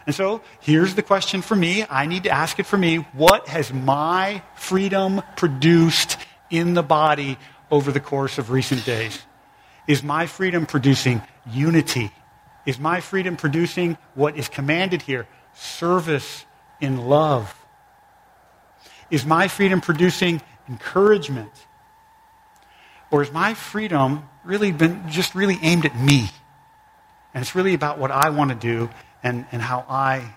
And 0.07 0.15
so 0.15 0.43
here's 0.61 0.95
the 0.95 1.03
question 1.03 1.43
for 1.43 1.57
me. 1.57 1.85
I 1.89 2.07
need 2.07 2.25
to 2.25 2.31
ask 2.31 2.59
it 2.59 2.67
for 2.67 2.77
me. 2.77 2.99
What 3.13 3.49
has 3.49 3.73
my 3.73 4.43
freedom 4.55 5.23
produced 5.37 6.19
in 6.51 6.75
the 6.75 6.83
body 6.83 7.39
over 7.71 7.91
the 7.91 8.01
course 8.01 8.39
of 8.39 8.51
recent 8.51 8.85
days? 8.85 9.23
Is 9.87 10.03
my 10.03 10.27
freedom 10.27 10.67
producing 10.67 11.23
unity? 11.51 12.11
Is 12.67 12.79
my 12.79 13.01
freedom 13.01 13.37
producing 13.37 13.99
what 14.15 14.37
is 14.37 14.49
commanded 14.49 15.03
here? 15.03 15.27
Service 15.55 16.45
in 16.81 17.07
love. 17.07 17.55
Is 19.11 19.25
my 19.25 19.49
freedom 19.49 19.81
producing 19.81 20.41
encouragement? 20.69 21.53
Or 23.11 23.23
is 23.23 23.31
my 23.31 23.55
freedom 23.55 24.29
really 24.45 24.73
been 24.73 25.09
just 25.09 25.35
really 25.35 25.59
aimed 25.63 25.85
at 25.85 25.99
me? 25.99 26.31
And 27.33 27.43
it's 27.43 27.55
really 27.55 27.75
about 27.75 27.99
what 27.99 28.11
I 28.11 28.31
want 28.31 28.51
to 28.51 28.57
do 28.57 28.91
and, 29.23 29.47
and 29.53 29.61
how 29.61 29.85
I 29.89 30.35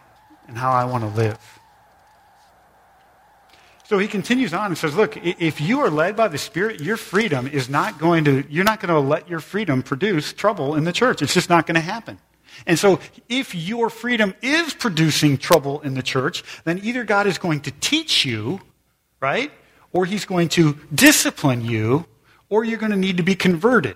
and 0.47 0.57
how 0.57 0.71
I 0.71 0.85
want 0.85 1.03
to 1.03 1.09
live. 1.09 1.37
So 3.83 3.97
he 3.99 4.07
continues 4.07 4.53
on 4.53 4.65
and 4.65 4.77
says, 4.77 4.95
look, 4.95 5.15
if 5.17 5.61
you 5.61 5.79
are 5.79 5.89
led 5.89 6.17
by 6.17 6.27
the 6.27 6.37
Spirit, 6.37 6.81
your 6.81 6.97
freedom 6.97 7.47
is 7.47 7.69
not 7.69 7.97
going 7.97 8.25
to, 8.25 8.43
you're 8.49 8.65
not 8.65 8.81
going 8.81 8.93
to 8.93 8.99
let 8.99 9.29
your 9.29 9.39
freedom 9.39 9.81
produce 9.81 10.33
trouble 10.33 10.75
in 10.75 10.83
the 10.83 10.91
church. 10.91 11.21
It's 11.21 11.33
just 11.33 11.49
not 11.49 11.65
going 11.65 11.75
to 11.75 11.81
happen. 11.81 12.17
And 12.65 12.77
so 12.79 12.99
if 13.29 13.53
your 13.53 13.89
freedom 13.89 14.33
is 14.41 14.73
producing 14.73 15.37
trouble 15.37 15.81
in 15.81 15.93
the 15.93 16.03
church, 16.03 16.43
then 16.63 16.79
either 16.83 17.03
God 17.03 17.27
is 17.27 17.37
going 17.37 17.61
to 17.61 17.71
teach 17.71 18.25
you, 18.25 18.61
right? 19.19 19.51
Or 19.93 20.05
he's 20.05 20.25
going 20.25 20.49
to 20.49 20.77
discipline 20.93 21.63
you, 21.63 22.05
or 22.49 22.63
you're 22.63 22.79
going 22.79 22.91
to 22.91 22.97
need 22.97 23.17
to 23.17 23.23
be 23.23 23.35
converted 23.35 23.95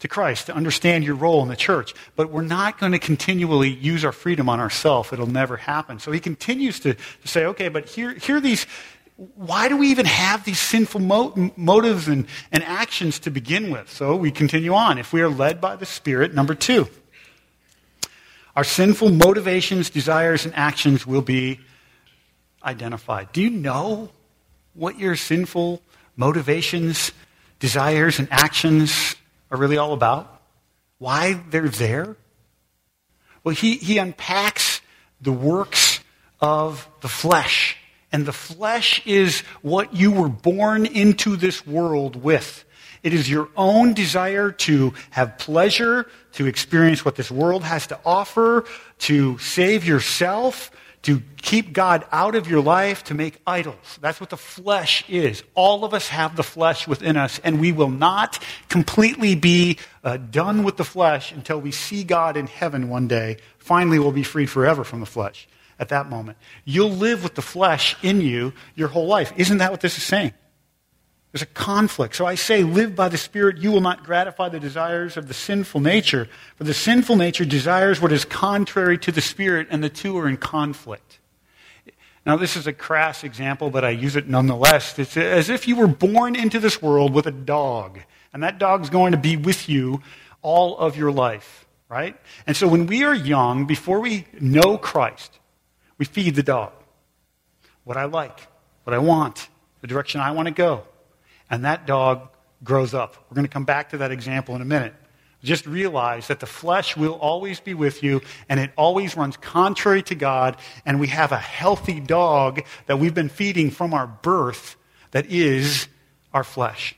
to 0.00 0.08
Christ 0.08 0.46
to 0.46 0.54
understand 0.54 1.04
your 1.04 1.16
role 1.16 1.42
in 1.42 1.48
the 1.48 1.56
church. 1.56 1.94
But 2.14 2.30
we're 2.30 2.42
not 2.42 2.78
going 2.78 2.92
to 2.92 2.98
continually 2.98 3.70
use 3.70 4.04
our 4.04 4.12
freedom 4.12 4.48
on 4.48 4.60
ourselves. 4.60 5.12
It'll 5.12 5.26
never 5.26 5.56
happen. 5.56 5.98
So 5.98 6.12
he 6.12 6.20
continues 6.20 6.80
to, 6.80 6.94
to 6.94 7.28
say, 7.28 7.46
okay, 7.46 7.68
but 7.68 7.88
here, 7.88 8.14
here 8.14 8.36
are 8.36 8.40
these. 8.40 8.66
Why 9.34 9.68
do 9.68 9.76
we 9.76 9.88
even 9.88 10.06
have 10.06 10.44
these 10.44 10.60
sinful 10.60 11.00
mo- 11.00 11.52
motives 11.56 12.06
and, 12.06 12.26
and 12.52 12.62
actions 12.62 13.18
to 13.20 13.30
begin 13.30 13.72
with? 13.72 13.90
So 13.90 14.14
we 14.14 14.30
continue 14.30 14.74
on. 14.74 14.98
If 14.98 15.12
we 15.12 15.22
are 15.22 15.28
led 15.28 15.60
by 15.60 15.74
the 15.74 15.86
Spirit, 15.86 16.32
number 16.32 16.54
two, 16.54 16.88
our 18.58 18.64
sinful 18.64 19.10
motivations, 19.10 19.88
desires, 19.88 20.44
and 20.44 20.52
actions 20.56 21.06
will 21.06 21.22
be 21.22 21.60
identified. 22.60 23.30
Do 23.30 23.40
you 23.40 23.50
know 23.50 24.10
what 24.74 24.98
your 24.98 25.14
sinful 25.14 25.80
motivations, 26.16 27.12
desires, 27.60 28.18
and 28.18 28.26
actions 28.32 29.14
are 29.52 29.56
really 29.56 29.78
all 29.78 29.92
about? 29.92 30.42
Why 30.98 31.40
they're 31.50 31.68
there? 31.68 32.16
Well, 33.44 33.54
he, 33.54 33.76
he 33.76 33.98
unpacks 33.98 34.80
the 35.20 35.30
works 35.30 36.00
of 36.40 36.88
the 37.00 37.08
flesh. 37.08 37.76
And 38.10 38.26
the 38.26 38.32
flesh 38.32 39.00
is 39.06 39.42
what 39.62 39.94
you 39.94 40.10
were 40.10 40.28
born 40.28 40.84
into 40.84 41.36
this 41.36 41.64
world 41.64 42.16
with. 42.16 42.64
It 43.08 43.14
is 43.14 43.30
your 43.30 43.48
own 43.56 43.94
desire 43.94 44.52
to 44.52 44.92
have 45.08 45.38
pleasure, 45.38 46.06
to 46.32 46.44
experience 46.44 47.06
what 47.06 47.16
this 47.16 47.30
world 47.30 47.64
has 47.64 47.86
to 47.86 47.98
offer, 48.04 48.66
to 48.98 49.38
save 49.38 49.86
yourself, 49.86 50.70
to 51.04 51.22
keep 51.40 51.72
God 51.72 52.04
out 52.12 52.34
of 52.34 52.50
your 52.50 52.60
life, 52.60 53.04
to 53.04 53.14
make 53.14 53.40
idols. 53.46 53.98
That's 54.02 54.20
what 54.20 54.28
the 54.28 54.36
flesh 54.36 55.08
is. 55.08 55.42
All 55.54 55.86
of 55.86 55.94
us 55.94 56.08
have 56.08 56.36
the 56.36 56.42
flesh 56.42 56.86
within 56.86 57.16
us, 57.16 57.40
and 57.42 57.62
we 57.62 57.72
will 57.72 57.88
not 57.88 58.44
completely 58.68 59.34
be 59.34 59.78
uh, 60.04 60.18
done 60.18 60.62
with 60.62 60.76
the 60.76 60.84
flesh 60.84 61.32
until 61.32 61.58
we 61.58 61.70
see 61.70 62.04
God 62.04 62.36
in 62.36 62.46
heaven 62.46 62.90
one 62.90 63.08
day. 63.08 63.38
Finally, 63.56 64.00
we'll 64.00 64.12
be 64.12 64.22
freed 64.22 64.50
forever 64.50 64.84
from 64.84 65.00
the 65.00 65.06
flesh 65.06 65.48
at 65.78 65.88
that 65.88 66.10
moment. 66.10 66.36
You'll 66.66 66.90
live 66.90 67.22
with 67.22 67.36
the 67.36 67.40
flesh 67.40 67.96
in 68.02 68.20
you 68.20 68.52
your 68.74 68.88
whole 68.88 69.06
life. 69.06 69.32
Isn't 69.38 69.56
that 69.56 69.70
what 69.70 69.80
this 69.80 69.96
is 69.96 70.04
saying? 70.04 70.34
There's 71.32 71.42
a 71.42 71.46
conflict. 71.46 72.14
So 72.14 72.24
I 72.24 72.36
say, 72.36 72.62
live 72.62 72.96
by 72.96 73.08
the 73.08 73.18
Spirit, 73.18 73.58
you 73.58 73.70
will 73.70 73.82
not 73.82 74.02
gratify 74.02 74.48
the 74.48 74.60
desires 74.60 75.16
of 75.18 75.28
the 75.28 75.34
sinful 75.34 75.80
nature. 75.80 76.26
For 76.56 76.64
the 76.64 76.72
sinful 76.72 77.16
nature 77.16 77.44
desires 77.44 78.00
what 78.00 78.12
is 78.12 78.24
contrary 78.24 78.96
to 78.98 79.12
the 79.12 79.20
Spirit, 79.20 79.68
and 79.70 79.84
the 79.84 79.90
two 79.90 80.16
are 80.16 80.26
in 80.26 80.38
conflict. 80.38 81.18
Now, 82.24 82.36
this 82.36 82.56
is 82.56 82.66
a 82.66 82.72
crass 82.72 83.24
example, 83.24 83.68
but 83.70 83.84
I 83.84 83.90
use 83.90 84.16
it 84.16 84.28
nonetheless. 84.28 84.98
It's 84.98 85.16
as 85.16 85.50
if 85.50 85.68
you 85.68 85.76
were 85.76 85.86
born 85.86 86.34
into 86.34 86.60
this 86.60 86.80
world 86.80 87.12
with 87.12 87.26
a 87.26 87.32
dog, 87.32 88.00
and 88.32 88.42
that 88.42 88.58
dog's 88.58 88.88
going 88.88 89.12
to 89.12 89.18
be 89.18 89.36
with 89.36 89.68
you 89.68 90.02
all 90.40 90.78
of 90.78 90.96
your 90.96 91.12
life, 91.12 91.66
right? 91.90 92.16
And 92.46 92.56
so 92.56 92.68
when 92.68 92.86
we 92.86 93.04
are 93.04 93.14
young, 93.14 93.66
before 93.66 94.00
we 94.00 94.26
know 94.40 94.78
Christ, 94.78 95.38
we 95.98 96.06
feed 96.06 96.36
the 96.36 96.42
dog 96.42 96.72
what 97.84 97.96
I 97.96 98.04
like, 98.04 98.46
what 98.84 98.92
I 98.92 98.98
want, 98.98 99.48
the 99.80 99.86
direction 99.86 100.20
I 100.20 100.32
want 100.32 100.46
to 100.46 100.52
go 100.52 100.84
and 101.50 101.64
that 101.64 101.86
dog 101.86 102.28
grows 102.64 102.94
up. 102.94 103.16
We're 103.28 103.34
going 103.34 103.46
to 103.46 103.52
come 103.52 103.64
back 103.64 103.90
to 103.90 103.98
that 103.98 104.10
example 104.10 104.54
in 104.54 104.62
a 104.62 104.66
minute. 104.66 104.94
Just 105.42 105.66
realize 105.66 106.26
that 106.28 106.40
the 106.40 106.46
flesh 106.46 106.96
will 106.96 107.12
always 107.12 107.60
be 107.60 107.72
with 107.72 108.02
you, 108.02 108.20
and 108.48 108.58
it 108.58 108.72
always 108.76 109.16
runs 109.16 109.36
contrary 109.36 110.02
to 110.02 110.16
God, 110.16 110.56
and 110.84 110.98
we 110.98 111.06
have 111.08 111.30
a 111.30 111.38
healthy 111.38 112.00
dog 112.00 112.62
that 112.86 112.98
we've 112.98 113.14
been 113.14 113.28
feeding 113.28 113.70
from 113.70 113.94
our 113.94 114.06
birth 114.06 114.76
that 115.12 115.26
is 115.26 115.86
our 116.34 116.42
flesh. 116.42 116.96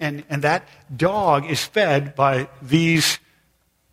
And, 0.00 0.24
and 0.28 0.42
that 0.42 0.68
dog 0.94 1.48
is 1.48 1.64
fed 1.64 2.16
by 2.16 2.48
these 2.60 3.18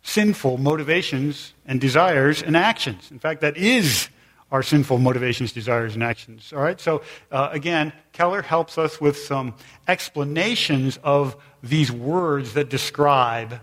sinful 0.02 0.58
motivations 0.58 1.54
and 1.64 1.80
desires 1.80 2.42
and 2.42 2.56
actions. 2.56 3.10
In 3.10 3.18
fact, 3.18 3.40
that 3.40 3.56
is 3.56 4.08
our 4.54 4.62
sinful 4.62 4.98
motivations, 4.98 5.50
desires, 5.50 5.94
and 5.94 6.04
actions. 6.04 6.52
All 6.52 6.62
right? 6.62 6.80
So, 6.80 7.02
uh, 7.32 7.48
again, 7.50 7.92
Keller 8.12 8.40
helps 8.40 8.78
us 8.78 9.00
with 9.00 9.16
some 9.16 9.56
explanations 9.88 10.96
of 11.02 11.34
these 11.64 11.90
words 11.90 12.52
that 12.52 12.68
describe 12.68 13.58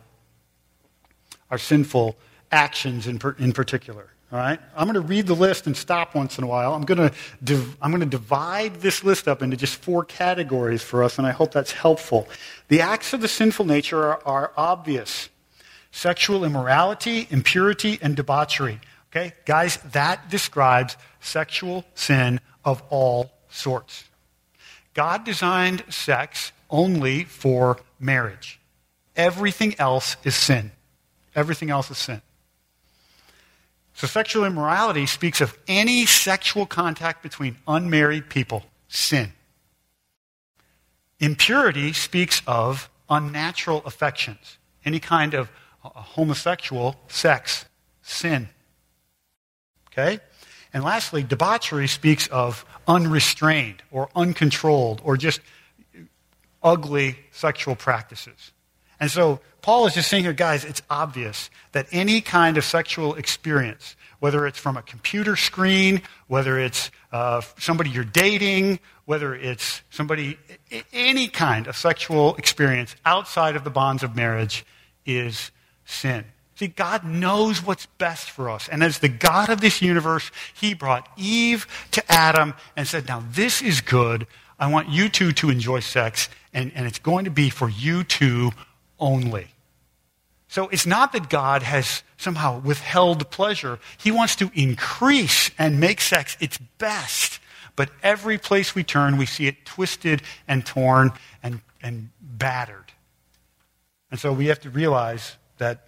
our 1.49 1.57
sinful 1.57 2.17
actions 2.51 3.07
in, 3.07 3.19
per, 3.19 3.37
in 3.39 3.53
particular. 3.53 4.09
All 4.33 4.39
right? 4.39 4.59
I'm 4.75 4.83
going 4.83 5.01
to 5.01 5.07
read 5.07 5.27
the 5.27 5.33
list 5.33 5.65
and 5.65 5.77
stop 5.77 6.13
once 6.13 6.37
in 6.37 6.43
a 6.43 6.47
while. 6.47 6.73
I'm 6.73 6.83
going 6.83 7.09
to 7.09 7.15
div- 7.41 7.77
I'm 7.81 7.91
going 7.91 8.01
to 8.01 8.05
divide 8.05 8.81
this 8.81 9.01
list 9.01 9.29
up 9.29 9.41
into 9.41 9.55
just 9.55 9.77
four 9.77 10.03
categories 10.03 10.81
for 10.81 11.05
us, 11.05 11.17
and 11.17 11.25
I 11.25 11.31
hope 11.31 11.53
that's 11.53 11.71
helpful. 11.71 12.27
The 12.67 12.81
acts 12.81 13.13
of 13.13 13.21
the 13.21 13.29
sinful 13.29 13.63
nature 13.63 14.03
are, 14.03 14.21
are 14.25 14.51
obvious 14.57 15.29
sexual 15.91 16.43
immorality, 16.43 17.27
impurity, 17.29 17.97
and 18.01 18.13
debauchery. 18.13 18.81
Okay? 19.11 19.33
Guys, 19.45 19.77
that 19.91 20.29
describes 20.29 20.95
sexual 21.19 21.85
sin 21.95 22.39
of 22.63 22.81
all 22.89 23.31
sorts. 23.49 24.05
God 24.93 25.23
designed 25.25 25.83
sex 25.89 26.51
only 26.69 27.25
for 27.25 27.77
marriage. 27.99 28.59
Everything 29.15 29.75
else 29.79 30.15
is 30.23 30.35
sin. 30.35 30.71
Everything 31.35 31.69
else 31.69 31.91
is 31.91 31.97
sin. 31.97 32.21
So, 33.93 34.07
sexual 34.07 34.45
immorality 34.45 35.05
speaks 35.05 35.41
of 35.41 35.57
any 35.67 36.05
sexual 36.05 36.65
contact 36.65 37.21
between 37.21 37.57
unmarried 37.67 38.29
people, 38.29 38.63
sin. 38.87 39.33
Impurity 41.19 41.93
speaks 41.93 42.41
of 42.47 42.89
unnatural 43.09 43.83
affections, 43.85 44.57
any 44.85 44.99
kind 44.99 45.33
of 45.33 45.51
uh, 45.83 45.89
homosexual 45.89 46.95
sex, 47.09 47.65
sin. 48.01 48.49
Okay? 49.91 50.19
And 50.73 50.83
lastly, 50.83 51.23
debauchery 51.23 51.87
speaks 51.87 52.27
of 52.27 52.65
unrestrained 52.87 53.83
or 53.91 54.09
uncontrolled 54.15 55.01
or 55.03 55.17
just 55.17 55.41
ugly 56.63 57.17
sexual 57.31 57.75
practices. 57.75 58.53
And 58.99 59.09
so 59.09 59.39
Paul 59.61 59.87
is 59.87 59.95
just 59.95 60.09
saying 60.09 60.23
here, 60.23 60.33
guys, 60.33 60.63
it's 60.63 60.81
obvious 60.89 61.49
that 61.71 61.87
any 61.91 62.21
kind 62.21 62.57
of 62.57 62.63
sexual 62.63 63.15
experience, 63.15 63.95
whether 64.19 64.45
it's 64.45 64.59
from 64.59 64.77
a 64.77 64.81
computer 64.83 65.35
screen, 65.35 66.01
whether 66.27 66.59
it's 66.59 66.91
uh, 67.11 67.41
somebody 67.57 67.89
you're 67.89 68.03
dating, 68.03 68.79
whether 69.05 69.35
it's 69.35 69.81
somebody, 69.89 70.37
any 70.93 71.27
kind 71.27 71.67
of 71.67 71.75
sexual 71.75 72.35
experience 72.35 72.95
outside 73.03 73.55
of 73.55 73.63
the 73.63 73.71
bonds 73.71 74.03
of 74.03 74.15
marriage 74.15 74.65
is 75.05 75.51
sin. 75.83 76.23
See, 76.61 76.67
God 76.67 77.03
knows 77.03 77.65
what's 77.65 77.87
best 77.87 78.29
for 78.29 78.47
us. 78.47 78.69
And 78.69 78.83
as 78.83 78.99
the 78.99 79.09
God 79.09 79.49
of 79.49 79.61
this 79.61 79.81
universe, 79.81 80.29
He 80.53 80.75
brought 80.75 81.09
Eve 81.17 81.65
to 81.89 82.03
Adam 82.07 82.53
and 82.75 82.87
said, 82.87 83.07
Now 83.07 83.23
this 83.31 83.63
is 83.63 83.81
good. 83.81 84.27
I 84.59 84.69
want 84.71 84.87
you 84.87 85.09
two 85.09 85.31
to 85.31 85.49
enjoy 85.49 85.79
sex, 85.79 86.29
and, 86.53 86.71
and 86.75 86.85
it's 86.85 86.99
going 86.99 87.25
to 87.25 87.31
be 87.31 87.49
for 87.49 87.67
you 87.67 88.03
two 88.03 88.51
only. 88.99 89.47
So 90.49 90.67
it's 90.67 90.85
not 90.85 91.13
that 91.13 91.31
God 91.31 91.63
has 91.63 92.03
somehow 92.17 92.59
withheld 92.59 93.31
pleasure. 93.31 93.79
He 93.97 94.11
wants 94.11 94.35
to 94.35 94.51
increase 94.53 95.49
and 95.57 95.79
make 95.79 95.99
sex 95.99 96.37
its 96.39 96.59
best. 96.77 97.39
But 97.75 97.89
every 98.03 98.37
place 98.37 98.75
we 98.75 98.83
turn, 98.83 99.17
we 99.17 99.25
see 99.25 99.47
it 99.47 99.65
twisted 99.65 100.21
and 100.47 100.63
torn 100.63 101.13
and, 101.41 101.61
and 101.81 102.11
battered. 102.21 102.91
And 104.11 104.19
so 104.19 104.31
we 104.31 104.45
have 104.45 104.59
to 104.59 104.69
realize 104.69 105.37
that 105.57 105.87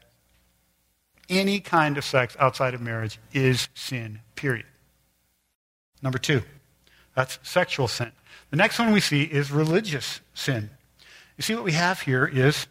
any 1.29 1.59
kind 1.59 1.97
of 1.97 2.05
sex 2.05 2.35
outside 2.39 2.73
of 2.73 2.81
marriage 2.81 3.19
is 3.33 3.69
sin, 3.73 4.19
period. 4.35 4.65
Number 6.01 6.17
two, 6.17 6.41
that's 7.15 7.39
sexual 7.43 7.87
sin. 7.87 8.11
The 8.49 8.57
next 8.57 8.77
one 8.77 8.91
we 8.91 8.99
see 8.99 9.23
is 9.23 9.51
religious 9.51 10.21
sin. 10.33 10.69
You 11.37 11.41
see, 11.41 11.55
what 11.55 11.63
we 11.63 11.71
have 11.71 12.01
here 12.01 12.25
is 12.25 12.67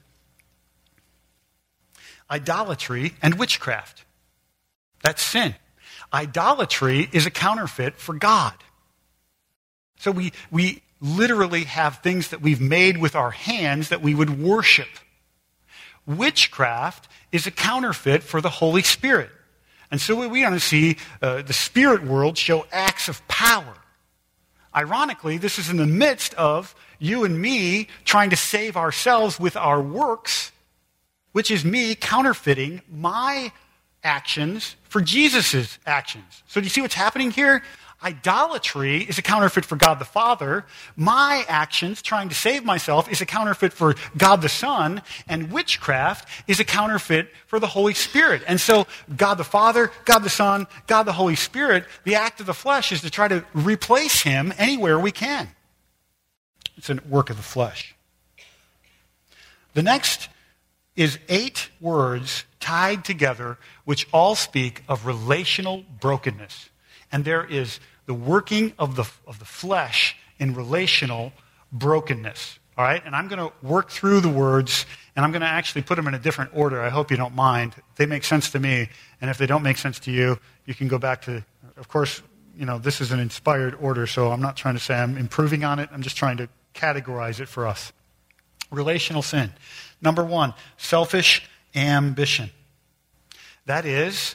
idolatry 2.31 3.15
and 3.23 3.39
witchcraft. 3.39 4.05
That's 5.03 5.23
sin. 5.23 5.55
Idolatry 6.13 7.09
is 7.13 7.27
a 7.27 7.31
counterfeit 7.31 7.97
for 7.97 8.15
God. 8.15 8.55
So 9.99 10.11
we, 10.11 10.33
we 10.51 10.83
literally 11.01 11.65
have 11.65 11.99
things 11.99 12.29
that 12.29 12.41
we've 12.41 12.61
made 12.61 12.99
with 12.99 13.17
our 13.17 13.31
hands 13.31 13.89
that 13.89 14.03
we 14.03 14.15
would 14.15 14.41
worship. 14.41 14.89
Witchcraft 16.07 17.09
is 17.31 17.47
a 17.47 17.51
counterfeit 17.51 18.23
for 18.23 18.41
the 18.41 18.51
Holy 18.51 18.83
Spirit. 18.83 19.31
And 19.91 20.01
so 20.01 20.29
we 20.29 20.43
want 20.43 20.55
to 20.55 20.61
see 20.61 20.97
uh, 21.21 21.43
the 21.43 21.53
spirit 21.53 22.03
world 22.03 22.39
show 22.39 22.67
acts 22.73 23.09
of 23.09 23.27
power. 23.29 23.75
Ironically, 24.75 25.37
this 25.37 25.59
is 25.59 25.69
in 25.69 25.77
the 25.77 25.87
midst 25.87 26.33
of 26.35 26.75
you 26.99 27.25
and 27.25 27.39
me 27.39 27.89
trying 28.05 28.31
to 28.31 28.37
save 28.37 28.77
ourselves 28.77 29.39
with 29.39 29.55
our 29.55 29.83
works, 29.83 30.51
which 31.33 31.51
is 31.51 31.65
me 31.65 31.95
counterfeiting 31.95 32.81
my 32.91 33.53
actions 34.03 34.77
for 34.89 35.01
Jesus' 35.01 35.79
actions. 35.85 36.43
So 36.47 36.61
do 36.61 36.65
you 36.65 36.71
see 36.71 36.81
what's 36.81 36.95
happening 36.95 37.31
here? 37.31 37.63
Idolatry 38.03 38.99
is 39.03 39.19
a 39.19 39.23
counterfeit 39.23 39.65
for 39.65 39.77
God 39.77 39.99
the 39.99 40.05
Father. 40.05 40.65
My 40.97 41.45
actions, 41.49 42.03
trying 42.03 42.29
to 42.29 42.35
save 42.35 42.65
myself, 42.65 43.11
is 43.11 43.21
a 43.21 43.27
counterfeit 43.27 43.73
for 43.73 43.95
God 44.17 44.43
the 44.43 44.49
Son. 44.49 45.03
And 45.29 45.53
witchcraft 45.53 46.29
is 46.49 46.61
a 46.61 46.65
counterfeit 46.65 47.29
for 47.47 47.61
the 47.61 47.67
Holy 47.67 47.95
Spirit. 47.95 48.43
And 48.47 48.61
so, 48.61 48.87
God 49.17 49.35
the 49.35 49.45
Father, 49.45 49.91
God 50.05 50.21
the 50.21 50.31
Son, 50.31 50.67
God 50.87 51.05
the 51.05 51.13
Holy 51.13 51.37
Spirit, 51.37 51.85
the 52.05 52.17
act 52.17 52.41
of 52.41 52.47
the 52.47 52.55
flesh 52.55 52.93
is 52.93 53.03
to 53.03 53.11
try 53.11 53.29
to 53.29 53.45
replace 53.55 54.23
Him 54.23 54.53
anywhere 54.59 54.99
we 54.99 55.13
can. 55.13 55.49
It's 56.77 56.91
a 56.91 56.99
work 57.09 57.31
of 57.31 57.37
the 57.37 57.43
flesh. 57.43 57.95
The 59.75 59.83
next 59.83 60.29
is 60.97 61.19
eight 61.29 61.71
words 61.81 62.45
tied 62.61 63.05
together, 63.05 63.59
which 63.85 64.07
all 64.13 64.35
speak 64.35 64.83
of 64.89 65.07
relational 65.07 65.85
brokenness. 66.01 66.69
And 67.11 67.25
there 67.25 67.45
is 67.45 67.81
the 68.07 68.15
working 68.15 68.73
of 68.79 68.97
the, 68.97 69.05
of 69.27 69.39
the 69.39 69.45
flesh 69.45 70.17
in 70.39 70.55
relational 70.55 71.33
brokenness. 71.73 72.59
All 72.77 72.85
right? 72.85 73.03
And 73.05 73.15
I'm 73.15 73.29
going 73.29 73.39
to 73.39 73.55
work 73.67 73.91
through 73.91 74.21
the 74.21 74.29
words, 74.29 74.87
and 75.15 75.25
I'm 75.25 75.31
going 75.31 75.43
to 75.43 75.49
actually 75.49 75.83
put 75.83 75.97
them 75.97 76.09
in 76.09 76.15
a 76.15 76.19
different 76.19 76.51
order. 76.55 76.81
I 76.81 76.89
hope 76.89 77.11
you 77.11 77.17
don't 77.17 77.35
mind. 77.35 77.75
They 77.97 78.07
make 78.07 78.25
sense 78.25 78.51
to 78.51 78.59
me, 78.59 78.89
and 79.21 79.31
if 79.31 79.39
they 79.39 79.47
don't 79.47 79.63
make 79.63 79.77
sense 79.77 79.99
to 80.01 80.11
you, 80.11 80.39
you 80.65 80.75
can 80.75 80.89
go 80.89 80.99
back 80.99 81.23
to, 81.23 81.45
of 81.77 81.89
course, 81.89 82.23
you 82.57 82.67
know, 82.67 82.79
this 82.79 83.01
is 83.01 83.13
an 83.13 83.21
inspired 83.21 83.77
order, 83.81 84.07
so 84.07 84.31
I'm 84.31 84.41
not 84.41 84.57
trying 84.57 84.75
to 84.75 84.81
say 84.81 84.95
I'm 84.95 85.17
improving 85.17 85.65
on 85.65 85.79
it. 85.79 85.89
I'm 85.93 86.03
just 86.03 86.17
trying 86.17 86.37
to 86.39 86.49
categorize 86.75 87.41
it 87.41 87.49
for 87.49 87.67
us. 87.67 87.93
Relational 88.71 89.23
sin. 89.23 89.53
Number 90.01 90.25
one, 90.25 90.55
selfish 90.77 91.47
ambition. 91.75 92.51
That 93.67 93.87
is, 93.87 94.35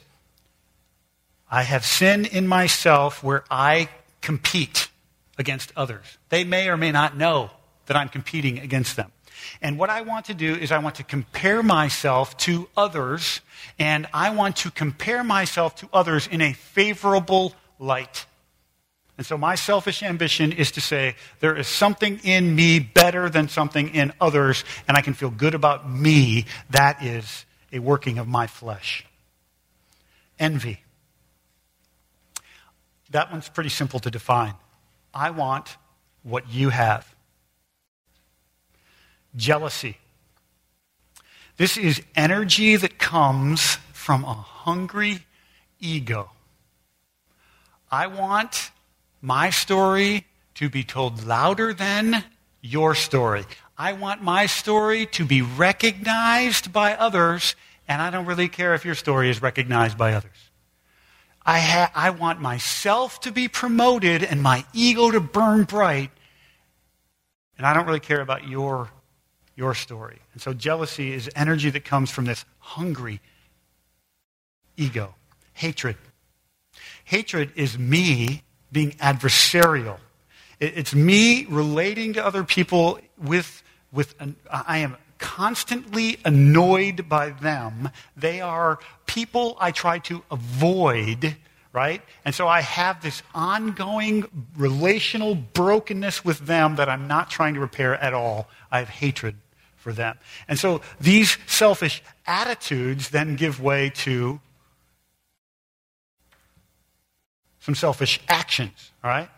I 1.49 1.63
have 1.63 1.85
sin 1.85 2.25
in 2.25 2.47
myself 2.47 3.23
where 3.23 3.43
I 3.49 3.89
compete 4.21 4.89
against 5.37 5.71
others. 5.75 6.17
They 6.29 6.43
may 6.43 6.67
or 6.67 6.77
may 6.77 6.91
not 6.91 7.15
know 7.15 7.51
that 7.85 7.95
I'm 7.95 8.09
competing 8.09 8.59
against 8.59 8.95
them. 8.95 9.11
And 9.61 9.77
what 9.77 9.89
I 9.89 10.01
want 10.01 10.25
to 10.25 10.33
do 10.33 10.55
is 10.55 10.71
I 10.71 10.79
want 10.79 10.95
to 10.95 11.03
compare 11.03 11.63
myself 11.63 12.35
to 12.37 12.67
others, 12.75 13.41
and 13.79 14.07
I 14.13 14.31
want 14.31 14.57
to 14.57 14.71
compare 14.71 15.23
myself 15.23 15.75
to 15.77 15.89
others 15.93 16.27
in 16.27 16.41
a 16.41 16.53
favorable 16.53 17.53
light. 17.79 18.25
And 19.17 19.25
so 19.25 19.37
my 19.37 19.55
selfish 19.55 20.03
ambition 20.03 20.51
is 20.51 20.71
to 20.71 20.81
say 20.81 21.15
there 21.39 21.55
is 21.55 21.67
something 21.67 22.19
in 22.23 22.55
me 22.55 22.79
better 22.79 23.29
than 23.29 23.47
something 23.47 23.89
in 23.95 24.13
others, 24.19 24.63
and 24.87 24.97
I 24.97 25.01
can 25.01 25.13
feel 25.13 25.31
good 25.31 25.55
about 25.55 25.89
me. 25.89 26.45
That 26.69 27.03
is 27.03 27.45
a 27.71 27.79
working 27.79 28.17
of 28.17 28.27
my 28.27 28.47
flesh. 28.47 29.05
Envy. 30.39 30.81
That 33.17 33.31
one's 33.31 33.49
pretty 33.49 33.71
simple 33.71 33.99
to 34.01 34.11
define. 34.11 34.53
I 35.11 35.31
want 35.31 35.75
what 36.21 36.51
you 36.51 36.69
have. 36.69 37.15
Jealousy. 39.35 39.97
This 41.55 41.77
is 41.77 41.99
energy 42.15 42.75
that 42.75 42.99
comes 42.99 43.79
from 43.91 44.23
a 44.23 44.35
hungry 44.35 45.25
ego. 45.79 46.29
I 47.89 48.05
want 48.05 48.69
my 49.19 49.49
story 49.49 50.27
to 50.53 50.69
be 50.69 50.83
told 50.83 51.25
louder 51.25 51.73
than 51.73 52.23
your 52.61 52.93
story. 52.93 53.45
I 53.79 53.93
want 53.93 54.21
my 54.21 54.45
story 54.45 55.07
to 55.07 55.25
be 55.25 55.41
recognized 55.41 56.71
by 56.71 56.93
others, 56.93 57.55
and 57.87 57.99
I 57.99 58.11
don't 58.11 58.27
really 58.27 58.47
care 58.47 58.75
if 58.75 58.85
your 58.85 58.93
story 58.93 59.31
is 59.31 59.41
recognized 59.41 59.97
by 59.97 60.13
others. 60.13 60.46
I, 61.47 61.59
ha- 61.59 61.91
I 61.95 62.09
want 62.09 62.41
myself 62.41 63.21
to 63.21 63.31
be 63.31 63.47
promoted 63.47 64.21
and 64.21 64.43
my 64.43 64.65
ego 64.73 65.09
to 65.09 65.21
burn 65.21 65.63
bright, 65.63 66.11
and 67.57 67.65
I 67.65 67.73
don't 67.73 67.85
really 67.85 68.01
care 68.01 68.19
about 68.19 68.45
your, 68.45 68.89
your 69.55 69.73
story. 69.73 70.19
And 70.33 70.41
so 70.41 70.53
jealousy 70.53 71.13
is 71.13 71.29
energy 71.37 71.69
that 71.69 71.85
comes 71.85 72.11
from 72.11 72.25
this 72.25 72.43
hungry 72.59 73.21
ego. 74.75 75.15
Hatred. 75.53 75.95
Hatred 77.05 77.53
is 77.55 77.79
me 77.79 78.43
being 78.73 78.91
adversarial. 78.91 79.99
It's 80.59 80.93
me 80.93 81.45
relating 81.45 82.13
to 82.13 82.25
other 82.25 82.43
people 82.43 82.99
with, 83.17 83.63
with 83.93 84.15
an, 84.19 84.35
I 84.51 84.79
am 84.79 84.97
constantly 85.17 86.17
annoyed 86.25 87.07
by 87.09 87.31
them. 87.31 87.89
They 88.15 88.41
are 88.41 88.79
people 89.05 89.57
I 89.59 89.71
try 89.71 89.99
to 89.99 90.23
avoid, 90.31 91.37
right? 91.73 92.01
And 92.25 92.33
so 92.33 92.47
I 92.47 92.61
have 92.61 93.01
this 93.01 93.23
ongoing 93.33 94.25
relational 94.55 95.35
brokenness 95.35 96.23
with 96.23 96.39
them 96.39 96.75
that 96.75 96.89
I'm 96.89 97.07
not 97.07 97.29
trying 97.29 97.53
to 97.55 97.59
repair 97.59 97.95
at 97.95 98.13
all. 98.13 98.47
I 98.71 98.79
have 98.79 98.89
hatred 98.89 99.35
for 99.75 99.93
them. 99.93 100.17
And 100.47 100.59
so 100.59 100.81
these 100.99 101.37
selfish 101.45 102.03
attitudes 102.25 103.09
then 103.09 103.35
give 103.35 103.61
way 103.61 103.89
to 103.95 104.39
some 107.59 107.75
selfish 107.75 108.19
actions, 108.29 108.91
all 109.03 109.09
right? 109.09 109.29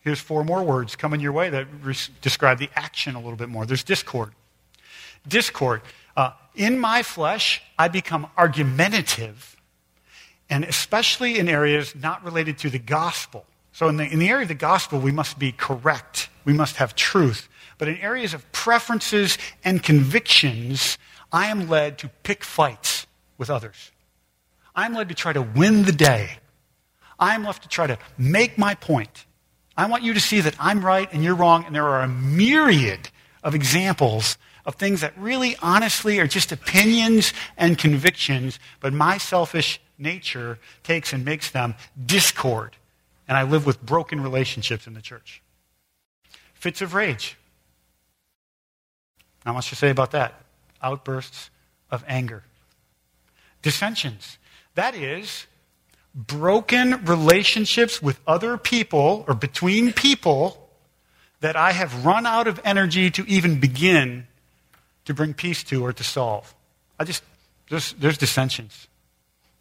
Here's 0.00 0.20
four 0.20 0.44
more 0.44 0.62
words 0.62 0.94
coming 0.94 1.20
your 1.20 1.32
way 1.32 1.50
that 1.50 1.66
re- 1.82 1.96
describe 2.20 2.58
the 2.58 2.70
action 2.76 3.16
a 3.16 3.18
little 3.18 3.36
bit 3.36 3.48
more. 3.48 3.66
There's 3.66 3.82
discord. 3.82 4.32
Discord. 5.28 5.82
Uh, 6.16 6.32
in 6.54 6.78
my 6.78 7.02
flesh, 7.02 7.62
I 7.78 7.88
become 7.88 8.26
argumentative, 8.36 9.56
and 10.48 10.64
especially 10.64 11.38
in 11.38 11.48
areas 11.48 11.94
not 11.94 12.24
related 12.24 12.58
to 12.58 12.70
the 12.70 12.78
gospel. 12.78 13.44
So, 13.72 13.88
in 13.88 13.96
the, 13.98 14.04
in 14.04 14.18
the 14.18 14.30
area 14.30 14.42
of 14.42 14.48
the 14.48 14.54
gospel, 14.54 14.98
we 14.98 15.12
must 15.12 15.38
be 15.38 15.52
correct, 15.52 16.30
we 16.44 16.52
must 16.52 16.76
have 16.76 16.94
truth. 16.94 17.48
But 17.78 17.88
in 17.88 17.98
areas 17.98 18.32
of 18.32 18.50
preferences 18.52 19.36
and 19.62 19.82
convictions, 19.82 20.96
I 21.30 21.48
am 21.48 21.68
led 21.68 21.98
to 21.98 22.08
pick 22.22 22.42
fights 22.42 23.06
with 23.36 23.50
others. 23.50 23.92
I'm 24.74 24.94
led 24.94 25.10
to 25.10 25.14
try 25.14 25.32
to 25.32 25.42
win 25.42 25.82
the 25.82 25.92
day. 25.92 26.38
I'm 27.18 27.44
left 27.44 27.62
to 27.62 27.68
try 27.68 27.86
to 27.86 27.98
make 28.16 28.56
my 28.56 28.74
point. 28.74 29.26
I 29.76 29.86
want 29.86 30.02
you 30.02 30.14
to 30.14 30.20
see 30.20 30.40
that 30.40 30.54
I'm 30.58 30.84
right 30.84 31.08
and 31.12 31.22
you're 31.22 31.34
wrong, 31.34 31.64
and 31.64 31.74
there 31.74 31.86
are 31.86 32.02
a 32.02 32.08
myriad 32.08 33.10
of 33.42 33.54
examples 33.54 34.38
of 34.66 34.74
things 34.74 35.00
that 35.00 35.16
really 35.16 35.56
honestly 35.62 36.18
are 36.18 36.26
just 36.26 36.52
opinions 36.52 37.32
and 37.56 37.78
convictions, 37.78 38.58
but 38.80 38.92
my 38.92 39.16
selfish 39.16 39.80
nature 39.96 40.58
takes 40.82 41.12
and 41.12 41.24
makes 41.24 41.50
them 41.50 41.74
discord. 42.04 42.76
And 43.28 43.38
I 43.38 43.44
live 43.44 43.64
with 43.64 43.80
broken 43.80 44.20
relationships 44.20 44.86
in 44.86 44.94
the 44.94 45.00
church. 45.00 45.40
Fits 46.54 46.82
of 46.82 46.94
rage. 46.94 47.38
Not 49.44 49.54
much 49.54 49.68
to 49.70 49.76
say 49.76 49.90
about 49.90 50.10
that. 50.10 50.34
Outbursts 50.82 51.50
of 51.90 52.04
anger. 52.08 52.42
Dissensions. 53.62 54.38
That 54.74 54.94
is, 54.94 55.46
broken 56.14 57.04
relationships 57.04 58.02
with 58.02 58.18
other 58.26 58.58
people 58.58 59.24
or 59.28 59.34
between 59.34 59.92
people 59.92 60.68
that 61.40 61.56
I 61.56 61.72
have 61.72 62.04
run 62.04 62.26
out 62.26 62.48
of 62.48 62.60
energy 62.64 63.10
to 63.12 63.24
even 63.28 63.60
begin 63.60 64.26
to 65.06 65.14
bring 65.14 65.34
peace 65.34 65.62
to 65.64 65.84
or 65.84 65.92
to 65.92 66.04
solve. 66.04 66.54
I 66.98 67.04
just, 67.04 67.22
there's, 67.70 67.94
there's 67.94 68.18
dissensions. 68.18 68.88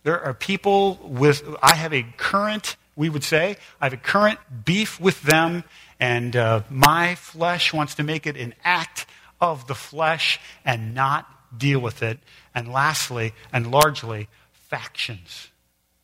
There 0.03 0.21
are 0.21 0.34
people 0.34 0.99
with, 1.03 1.43
I 1.63 1.75
have 1.75 1.93
a 1.93 2.03
current, 2.17 2.77
we 2.95 3.10
would 3.10 3.23
say, 3.23 3.58
I 3.81 3.86
have 3.86 3.93
a 3.93 3.97
current 3.97 4.39
beef 4.63 4.99
with 4.99 5.21
them, 5.23 5.63
and 5.99 6.36
uh, 6.36 6.62
my 6.69 7.15
flesh 7.15 7.73
wants 7.73 7.95
to 7.95 8.03
make 8.03 8.27
it 8.27 8.38
an 8.38 8.53
act 8.63 9.08
of 9.41 9.67
the 9.67 9.75
flesh 9.75 10.39
and 10.63 10.93
not 10.93 11.25
deal 11.58 11.79
with 11.79 12.03
it. 12.03 12.19
And 12.53 12.71
lastly, 12.71 13.34
and 13.51 13.71
largely, 13.71 14.27
factions. 14.51 15.49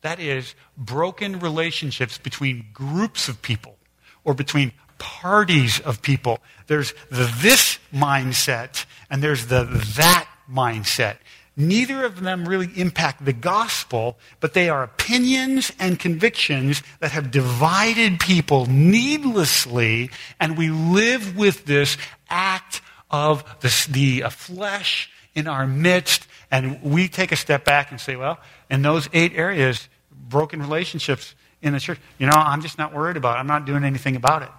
That 0.00 0.18
is, 0.18 0.54
broken 0.76 1.38
relationships 1.38 2.18
between 2.18 2.66
groups 2.72 3.28
of 3.28 3.40
people 3.40 3.76
or 4.24 4.34
between 4.34 4.72
parties 4.98 5.80
of 5.80 6.02
people. 6.02 6.40
There's 6.66 6.94
the 7.10 7.32
this 7.40 7.78
mindset 7.92 8.84
and 9.12 9.22
there's 9.22 9.46
the 9.46 9.64
that 9.96 10.26
mindset. 10.50 11.18
Neither 11.54 12.02
of 12.02 12.20
them 12.20 12.48
really 12.48 12.70
impact 12.76 13.22
the 13.26 13.34
gospel, 13.34 14.16
but 14.40 14.54
they 14.54 14.70
are 14.70 14.82
opinions 14.82 15.70
and 15.78 16.00
convictions 16.00 16.82
that 17.00 17.12
have 17.12 17.30
divided 17.30 18.18
people 18.18 18.64
needlessly, 18.64 20.10
and 20.40 20.56
we 20.56 20.70
live 20.70 21.36
with 21.36 21.66
this 21.66 21.98
act 22.30 22.80
of 23.10 23.44
the, 23.60 23.86
the 23.90 24.22
uh, 24.22 24.30
flesh 24.30 25.10
in 25.34 25.46
our 25.46 25.66
midst, 25.66 26.26
and 26.50 26.82
we 26.82 27.06
take 27.06 27.32
a 27.32 27.36
step 27.36 27.66
back 27.66 27.90
and 27.90 28.00
say, 28.00 28.16
well, 28.16 28.40
in 28.70 28.80
those 28.80 29.10
eight 29.12 29.34
areas, 29.34 29.90
broken 30.10 30.58
relationships 30.58 31.34
in 31.60 31.74
the 31.74 31.80
church. 31.80 31.98
You 32.18 32.26
know, 32.28 32.32
I'm 32.34 32.62
just 32.62 32.78
not 32.78 32.94
worried 32.94 33.18
about 33.18 33.36
it. 33.36 33.40
I'm 33.40 33.46
not 33.46 33.66
doing 33.66 33.84
anything 33.84 34.16
about 34.16 34.42
it. 34.42 34.50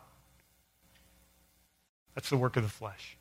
That's 2.13 2.29
the 2.29 2.37
work 2.37 2.55
of 2.55 2.61
the 2.61 2.69
flesh. 2.69 3.17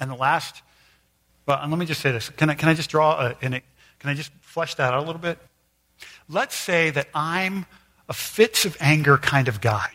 And 0.00 0.10
the 0.10 0.16
last, 0.16 0.62
well, 1.46 1.60
let 1.68 1.78
me 1.78 1.86
just 1.86 2.00
say 2.00 2.10
this. 2.10 2.30
Can 2.30 2.50
I, 2.50 2.54
can 2.54 2.68
I 2.68 2.74
just 2.74 2.90
draw 2.90 3.28
a, 3.28 3.34
can 3.34 3.62
I 4.04 4.14
just 4.14 4.32
flesh 4.40 4.74
that 4.76 4.92
out 4.92 5.02
a 5.02 5.06
little 5.06 5.20
bit? 5.20 5.38
Let's 6.28 6.54
say 6.54 6.90
that 6.90 7.08
I'm 7.14 7.66
a 8.08 8.12
fits 8.12 8.64
of 8.64 8.76
anger 8.80 9.18
kind 9.18 9.46
of 9.46 9.60
guy. 9.60 9.92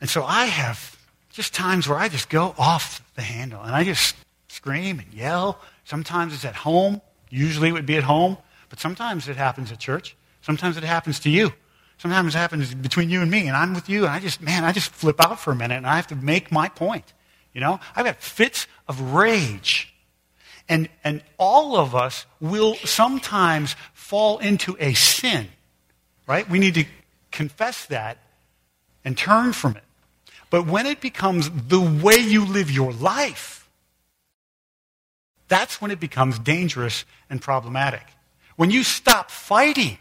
And 0.00 0.08
so 0.08 0.24
I 0.24 0.46
have 0.46 0.96
just 1.30 1.54
times 1.54 1.86
where 1.86 1.98
I 1.98 2.08
just 2.08 2.30
go 2.30 2.54
off 2.58 3.04
the 3.14 3.22
handle 3.22 3.62
and 3.62 3.74
I 3.74 3.84
just 3.84 4.16
scream 4.48 4.98
and 4.98 5.12
yell 5.12 5.60
Sometimes 5.88 6.34
it's 6.34 6.44
at 6.44 6.54
home. 6.54 7.00
Usually 7.30 7.70
it 7.70 7.72
would 7.72 7.86
be 7.86 7.96
at 7.96 8.02
home. 8.02 8.36
But 8.68 8.78
sometimes 8.78 9.26
it 9.26 9.36
happens 9.36 9.72
at 9.72 9.78
church. 9.78 10.14
Sometimes 10.42 10.76
it 10.76 10.84
happens 10.84 11.18
to 11.20 11.30
you. 11.30 11.50
Sometimes 11.96 12.34
it 12.34 12.38
happens 12.38 12.74
between 12.74 13.08
you 13.08 13.22
and 13.22 13.30
me, 13.30 13.48
and 13.48 13.56
I'm 13.56 13.72
with 13.72 13.88
you, 13.88 14.04
and 14.04 14.12
I 14.12 14.20
just, 14.20 14.42
man, 14.42 14.64
I 14.64 14.72
just 14.72 14.90
flip 14.90 15.18
out 15.18 15.40
for 15.40 15.50
a 15.50 15.56
minute, 15.56 15.76
and 15.76 15.86
I 15.86 15.96
have 15.96 16.06
to 16.08 16.14
make 16.14 16.52
my 16.52 16.68
point. 16.68 17.14
You 17.58 17.64
know, 17.64 17.80
I've 17.96 18.04
got 18.04 18.20
fits 18.20 18.68
of 18.86 19.00
rage. 19.14 19.92
And, 20.68 20.88
and 21.02 21.22
all 21.38 21.76
of 21.76 21.92
us 21.92 22.24
will 22.40 22.76
sometimes 22.76 23.74
fall 23.94 24.38
into 24.38 24.76
a 24.78 24.94
sin, 24.94 25.48
right? 26.28 26.48
We 26.48 26.60
need 26.60 26.74
to 26.74 26.84
confess 27.32 27.84
that 27.86 28.18
and 29.04 29.18
turn 29.18 29.52
from 29.54 29.76
it. 29.76 29.82
But 30.50 30.68
when 30.68 30.86
it 30.86 31.00
becomes 31.00 31.50
the 31.50 31.80
way 31.80 32.18
you 32.18 32.44
live 32.44 32.70
your 32.70 32.92
life, 32.92 33.68
that's 35.48 35.82
when 35.82 35.90
it 35.90 35.98
becomes 35.98 36.38
dangerous 36.38 37.04
and 37.28 37.42
problematic. 37.42 38.06
When 38.54 38.70
you 38.70 38.84
stop 38.84 39.32
fighting 39.32 39.98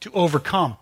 to 0.00 0.10
overcome. 0.10 0.76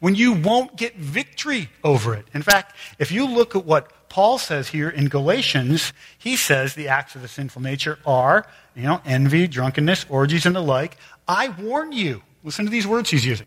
When 0.00 0.14
you 0.14 0.32
won't 0.32 0.74
get 0.76 0.96
victory 0.96 1.68
over 1.84 2.14
it. 2.14 2.26
In 2.32 2.40
fact, 2.40 2.74
if 2.98 3.12
you 3.12 3.26
look 3.26 3.54
at 3.54 3.66
what 3.66 3.92
Paul 4.08 4.38
says 4.38 4.68
here 4.68 4.88
in 4.88 5.08
Galatians, 5.08 5.92
he 6.16 6.36
says 6.36 6.74
the 6.74 6.88
acts 6.88 7.14
of 7.14 7.22
the 7.22 7.28
sinful 7.28 7.62
nature 7.62 7.98
are, 8.06 8.46
you 8.74 8.84
know, 8.84 9.00
envy, 9.04 9.46
drunkenness, 9.46 10.06
orgies, 10.08 10.46
and 10.46 10.54
the 10.54 10.62
like. 10.62 10.96
I 11.28 11.48
warn 11.48 11.92
you. 11.92 12.22
Listen 12.44 12.64
to 12.64 12.70
these 12.70 12.86
words 12.86 13.10
he's 13.10 13.26
using. 13.26 13.46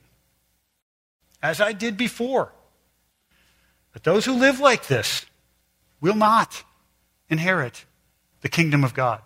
As 1.41 1.61
I 1.61 1.71
did 1.71 1.95
before, 1.95 2.51
that 3.93 4.03
those 4.03 4.25
who 4.25 4.33
live 4.33 4.59
like 4.59 4.87
this 4.87 5.25
will 6.01 6.15
not 6.15 6.63
inherit 7.29 7.85
the 8.41 8.49
kingdom 8.49 8.83
of 8.83 8.93
God. 8.93 9.21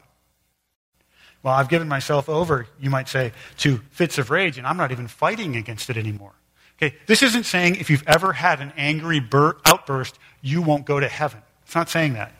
Well, 1.42 1.54
I've 1.54 1.70
given 1.70 1.88
myself 1.88 2.30
over, 2.30 2.68
you 2.80 2.90
might 2.90 3.10
say, 3.10 3.34
to 3.60 3.80
fits 3.92 4.18
of 4.18 4.30
rage, 4.30 4.58
and 4.58 4.66
I'm 4.66 4.78
not 4.78 4.92
even 4.92 5.08
fighting 5.08 5.56
against 5.56 5.90
it 5.90 5.98
anymore. 5.98 6.34
Okay, 6.78 6.96
this 7.06 7.24
isn't 7.24 7.46
saying 7.46 7.76
if 7.76 7.90
you've 7.90 8.08
ever 8.08 8.34
had 8.34 8.60
an 8.60 8.74
angry 8.76 9.20
bur- 9.20 9.58
outburst, 9.66 10.18
you 10.42 10.62
won't 10.62 10.86
go 10.86 11.00
to 11.00 11.08
heaven. 11.08 11.42
It's 11.66 11.76
not 11.76 11.90
saying 11.90 12.14
that. 12.14 12.34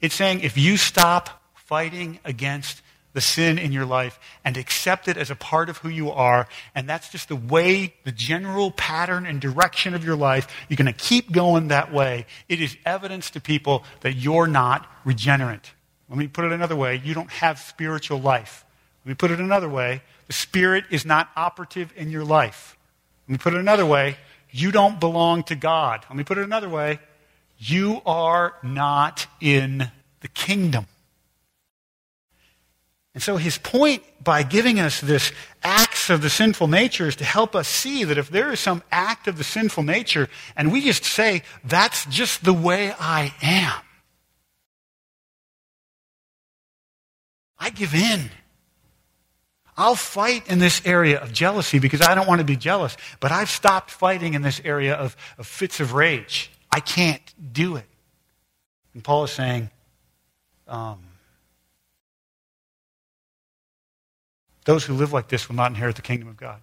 It's 0.00 0.14
saying 0.14 0.40
if 0.40 0.56
you 0.56 0.76
stop 0.76 1.42
fighting 1.54 2.18
against 2.24 2.82
the 3.14 3.20
sin 3.20 3.58
in 3.58 3.72
your 3.72 3.84
life 3.84 4.20
and 4.44 4.56
accept 4.56 5.08
it 5.08 5.16
as 5.16 5.30
a 5.30 5.34
part 5.34 5.68
of 5.68 5.78
who 5.78 5.88
you 5.88 6.10
are, 6.10 6.46
and 6.74 6.88
that's 6.88 7.10
just 7.10 7.28
the 7.28 7.36
way, 7.36 7.94
the 8.04 8.12
general 8.12 8.70
pattern 8.70 9.26
and 9.26 9.40
direction 9.40 9.92
of 9.92 10.04
your 10.04 10.16
life, 10.16 10.46
you're 10.68 10.76
going 10.76 10.86
to 10.86 10.92
keep 10.92 11.32
going 11.32 11.68
that 11.68 11.92
way. 11.92 12.26
It 12.48 12.60
is 12.60 12.76
evidence 12.86 13.30
to 13.30 13.40
people 13.40 13.84
that 14.00 14.14
you're 14.14 14.46
not 14.46 14.86
regenerate. 15.04 15.72
Let 16.08 16.18
me 16.18 16.28
put 16.28 16.44
it 16.44 16.52
another 16.52 16.76
way 16.76 17.02
you 17.04 17.12
don't 17.12 17.30
have 17.30 17.58
spiritual 17.58 18.20
life. 18.20 18.64
Let 19.04 19.10
me 19.10 19.14
put 19.14 19.30
it 19.30 19.40
another 19.40 19.68
way 19.68 20.02
the 20.28 20.32
Spirit 20.32 20.84
is 20.90 21.04
not 21.04 21.30
operative 21.36 21.92
in 21.96 22.10
your 22.10 22.24
life. 22.24 22.77
Let 23.28 23.32
me 23.32 23.38
put 23.38 23.52
it 23.52 23.60
another 23.60 23.84
way 23.84 24.16
you 24.50 24.72
don't 24.72 24.98
belong 24.98 25.42
to 25.44 25.54
God. 25.54 26.06
Let 26.08 26.16
me 26.16 26.24
put 26.24 26.38
it 26.38 26.44
another 26.44 26.68
way 26.68 26.98
you 27.58 28.00
are 28.06 28.54
not 28.62 29.26
in 29.40 29.90
the 30.20 30.28
kingdom. 30.28 30.86
And 33.12 33.22
so 33.22 33.36
his 33.36 33.58
point 33.58 34.02
by 34.22 34.44
giving 34.44 34.80
us 34.80 35.00
this 35.00 35.32
acts 35.62 36.08
of 36.08 36.22
the 36.22 36.30
sinful 36.30 36.68
nature 36.68 37.08
is 37.08 37.16
to 37.16 37.24
help 37.24 37.54
us 37.54 37.68
see 37.68 38.04
that 38.04 38.16
if 38.16 38.30
there 38.30 38.52
is 38.52 38.60
some 38.60 38.82
act 38.90 39.26
of 39.26 39.36
the 39.36 39.44
sinful 39.44 39.82
nature 39.82 40.28
and 40.56 40.72
we 40.72 40.80
just 40.80 41.04
say, 41.04 41.42
that's 41.64 42.06
just 42.06 42.44
the 42.44 42.52
way 42.54 42.94
I 42.98 43.34
am, 43.42 43.82
I 47.58 47.70
give 47.70 47.94
in. 47.94 48.30
I'll 49.78 49.94
fight 49.94 50.50
in 50.50 50.58
this 50.58 50.84
area 50.84 51.20
of 51.20 51.32
jealousy 51.32 51.78
because 51.78 52.00
I 52.02 52.16
don't 52.16 52.26
want 52.26 52.40
to 52.40 52.44
be 52.44 52.56
jealous, 52.56 52.96
but 53.20 53.30
I've 53.30 53.48
stopped 53.48 53.92
fighting 53.92 54.34
in 54.34 54.42
this 54.42 54.60
area 54.64 54.94
of, 54.94 55.16
of 55.38 55.46
fits 55.46 55.78
of 55.78 55.94
rage. 55.94 56.50
I 56.72 56.80
can't 56.80 57.22
do 57.52 57.76
it. 57.76 57.86
And 58.92 59.04
Paul 59.04 59.22
is 59.24 59.30
saying, 59.30 59.70
um, 60.66 60.98
those 64.64 64.84
who 64.84 64.94
live 64.94 65.12
like 65.12 65.28
this 65.28 65.48
will 65.48 65.54
not 65.54 65.70
inherit 65.70 65.94
the 65.94 66.02
kingdom 66.02 66.26
of 66.26 66.36
God. 66.36 66.60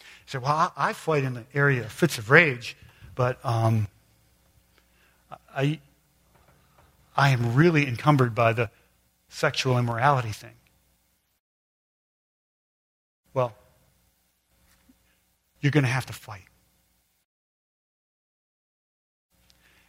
He 0.00 0.04
said, 0.26 0.42
Well, 0.42 0.50
I, 0.50 0.70
I 0.76 0.92
fight 0.92 1.22
in 1.22 1.34
the 1.34 1.44
area 1.54 1.82
of 1.84 1.92
fits 1.92 2.18
of 2.18 2.28
rage, 2.28 2.76
but 3.14 3.38
um, 3.44 3.86
I, 5.54 5.78
I 7.16 7.30
am 7.30 7.54
really 7.54 7.86
encumbered 7.86 8.34
by 8.34 8.52
the 8.52 8.68
sexual 9.28 9.78
immorality 9.78 10.32
thing. 10.32 10.54
Well, 13.34 13.54
you're 15.62 15.70
going 15.70 15.84
to 15.84 15.90
have 15.90 16.06
to 16.06 16.12
fight. 16.12 16.42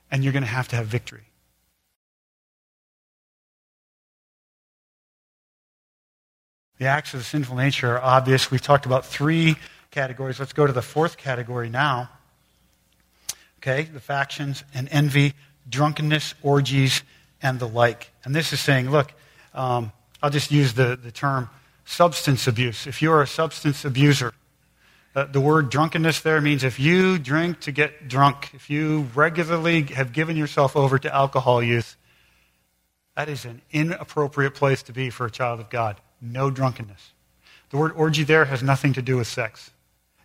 And 0.10 0.24
you're 0.24 0.32
going 0.32 0.44
to 0.44 0.50
have 0.50 0.68
to 0.70 0.76
have 0.76 0.86
victory. 0.86 1.24
The 6.78 6.86
acts 6.86 7.14
of 7.14 7.20
the 7.20 7.24
sinful 7.24 7.56
nature 7.56 7.98
are 7.98 8.02
obvious. 8.02 8.52
We've 8.52 8.62
talked 8.62 8.86
about 8.86 9.06
three 9.06 9.56
categories. 9.90 10.40
Let's 10.40 10.54
go 10.54 10.68
to 10.68 10.74
the 10.74 10.82
fourth 10.82 11.18
category 11.18 11.70
now. 11.70 12.10
Okay, 13.60 13.84
the 13.84 14.00
factions 14.00 14.64
and 14.74 14.88
envy, 14.92 15.34
drunkenness, 15.70 16.36
orgies, 16.44 17.02
and 17.42 17.60
the 17.60 17.68
like. 17.68 18.12
And 18.24 18.36
this 18.36 18.54
is 18.54 18.60
saying, 18.60 18.92
look, 18.92 19.14
um, 19.54 19.92
I'll 20.22 20.30
just 20.30 20.52
use 20.52 20.74
the, 20.74 21.00
the 21.02 21.12
term 21.12 21.50
substance 21.86 22.48
abuse. 22.48 22.86
If 22.86 23.02
you're 23.02 23.22
a 23.22 23.28
substance 23.28 23.86
abuser, 23.86 24.34
uh, 25.16 25.26
the 25.26 25.40
word 25.40 25.70
drunkenness 25.70 26.22
there 26.22 26.42
means 26.42 26.64
if 26.64 26.80
you 26.80 27.20
drink 27.20 27.60
to 27.62 27.72
get 27.72 28.08
drunk, 28.08 28.50
if 28.54 28.70
you 28.70 29.08
regularly 29.14 29.84
have 29.84 30.12
given 30.12 30.36
yourself 30.36 30.76
over 30.76 30.98
to 30.98 31.14
alcohol 31.14 31.62
use, 31.62 31.98
that 33.16 33.30
is 33.30 33.46
an 33.46 33.62
inappropriate 33.72 34.56
place 34.56 34.82
to 34.84 34.92
be 34.92 35.12
for 35.12 35.28
a 35.28 35.32
child 35.32 35.60
of 35.60 35.70
God. 35.70 36.02
No 36.20 36.50
drunkenness. 36.50 37.12
The 37.70 37.78
word 37.78 37.92
orgy 37.96 38.24
there 38.24 38.46
has 38.46 38.64
nothing 38.64 38.94
to 38.94 39.02
do 39.02 39.18
with 39.18 39.28
sex. 39.28 39.72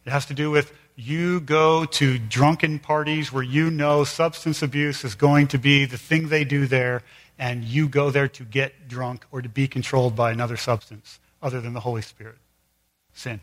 It 0.06 0.10
has 0.10 0.24
to 0.26 0.34
do 0.34 0.50
with 0.50 0.72
you 0.96 1.40
go 1.40 1.84
to 1.84 2.18
drunken 2.18 2.78
parties 2.78 3.32
where 3.32 3.42
you 3.42 3.70
know 3.70 4.04
substance 4.04 4.62
abuse 4.62 5.04
is 5.04 5.14
going 5.14 5.48
to 5.48 5.58
be 5.58 5.84
the 5.84 5.98
thing 5.98 6.28
they 6.28 6.44
do 6.44 6.66
there, 6.66 7.02
and 7.38 7.62
you 7.62 7.88
go 7.88 8.10
there 8.10 8.28
to 8.28 8.44
get 8.44 8.88
drunk 8.88 9.26
or 9.30 9.42
to 9.42 9.48
be 9.48 9.68
controlled 9.68 10.16
by 10.16 10.32
another 10.32 10.56
substance 10.56 11.20
other 11.42 11.60
than 11.60 11.74
the 11.74 11.80
Holy 11.80 12.02
Spirit. 12.02 12.38
Sin. 13.12 13.40